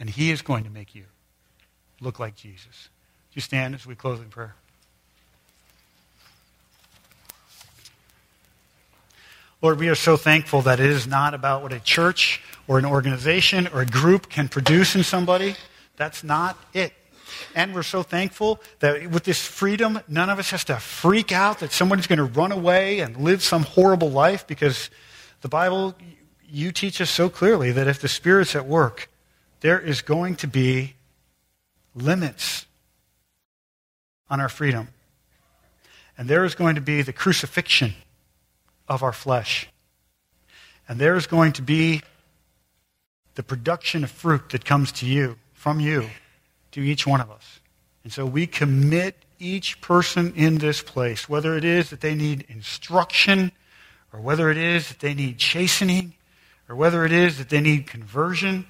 And 0.00 0.10
He 0.10 0.32
is 0.32 0.42
going 0.42 0.64
to 0.64 0.70
make 0.70 0.92
you 0.92 1.04
look 2.00 2.18
like 2.18 2.36
Jesus. 2.36 2.88
Do 3.30 3.34
you 3.34 3.42
stand 3.42 3.74
as 3.74 3.86
we 3.86 3.94
close 3.94 4.20
in 4.20 4.28
prayer? 4.28 4.54
Lord, 9.62 9.78
we 9.78 9.88
are 9.88 9.94
so 9.94 10.16
thankful 10.16 10.62
that 10.62 10.80
it 10.80 10.86
is 10.86 11.06
not 11.06 11.34
about 11.34 11.62
what 11.62 11.72
a 11.72 11.80
church 11.80 12.40
or 12.66 12.78
an 12.78 12.86
organization 12.86 13.68
or 13.68 13.82
a 13.82 13.86
group 13.86 14.30
can 14.30 14.48
produce 14.48 14.96
in 14.96 15.04
somebody. 15.04 15.54
That's 15.96 16.24
not 16.24 16.56
it. 16.72 16.94
And 17.54 17.74
we're 17.74 17.82
so 17.82 18.02
thankful 18.02 18.60
that 18.78 19.10
with 19.10 19.24
this 19.24 19.46
freedom, 19.46 20.00
none 20.08 20.30
of 20.30 20.38
us 20.38 20.50
has 20.50 20.64
to 20.64 20.76
freak 20.76 21.30
out 21.30 21.58
that 21.58 21.72
somebody's 21.72 22.06
going 22.06 22.18
to 22.18 22.24
run 22.24 22.52
away 22.52 23.00
and 23.00 23.16
live 23.18 23.42
some 23.42 23.64
horrible 23.64 24.10
life 24.10 24.46
because 24.46 24.88
the 25.42 25.48
Bible, 25.48 25.94
you 26.48 26.72
teach 26.72 27.00
us 27.00 27.10
so 27.10 27.28
clearly 27.28 27.70
that 27.72 27.86
if 27.86 28.00
the 28.00 28.08
Spirit's 28.08 28.56
at 28.56 28.66
work, 28.66 29.10
there 29.60 29.78
is 29.78 30.00
going 30.00 30.36
to 30.36 30.46
be 30.46 30.94
limits 31.94 32.66
on 34.28 34.40
our 34.40 34.48
freedom. 34.48 34.88
And 36.16 36.28
there 36.28 36.44
is 36.44 36.54
going 36.54 36.74
to 36.74 36.80
be 36.80 37.02
the 37.02 37.12
crucifixion 37.12 37.94
of 38.88 39.02
our 39.02 39.12
flesh. 39.12 39.68
And 40.88 40.98
there 40.98 41.16
is 41.16 41.26
going 41.26 41.52
to 41.52 41.62
be 41.62 42.02
the 43.36 43.42
production 43.42 44.04
of 44.04 44.10
fruit 44.10 44.50
that 44.50 44.64
comes 44.64 44.92
to 44.92 45.06
you, 45.06 45.36
from 45.54 45.80
you, 45.80 46.10
to 46.72 46.80
each 46.80 47.06
one 47.06 47.20
of 47.20 47.30
us. 47.30 47.60
And 48.04 48.12
so 48.12 48.26
we 48.26 48.46
commit 48.46 49.16
each 49.38 49.80
person 49.80 50.32
in 50.36 50.58
this 50.58 50.82
place, 50.82 51.28
whether 51.28 51.56
it 51.56 51.64
is 51.64 51.90
that 51.90 52.00
they 52.00 52.14
need 52.14 52.44
instruction, 52.48 53.52
or 54.12 54.20
whether 54.20 54.50
it 54.50 54.56
is 54.56 54.88
that 54.88 55.00
they 55.00 55.14
need 55.14 55.38
chastening, 55.38 56.14
or 56.68 56.76
whether 56.76 57.04
it 57.04 57.12
is 57.12 57.38
that 57.38 57.48
they 57.48 57.60
need 57.60 57.86
conversion, 57.86 58.66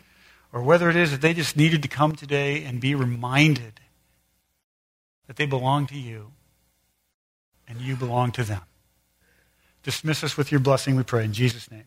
or 0.53 0.63
whether 0.63 0.91
it 0.91 0.97
is 0.97 1.11
that 1.11 1.21
they 1.21 1.35
just 1.35 1.57
needed 1.57 1.83
to 1.83 1.89
come 1.89 2.15
today 2.15 2.65
and 2.65 2.81
be 2.81 2.95
reminded 2.95 3.81
that 5.27 5.37
they 5.37 5.47
belong 5.47 5.87
to 5.87 5.97
you 5.97 6.33
and 7.69 7.81
you 7.81 7.95
belong 7.95 8.33
to 8.33 8.43
them. 8.43 8.63
Dismiss 9.83 10.25
us 10.25 10.37
with 10.37 10.51
your 10.51 10.61
blessing, 10.61 10.97
we 10.97 11.03
pray. 11.03 11.25
In 11.25 11.33
Jesus' 11.33 11.71
name. 11.71 11.85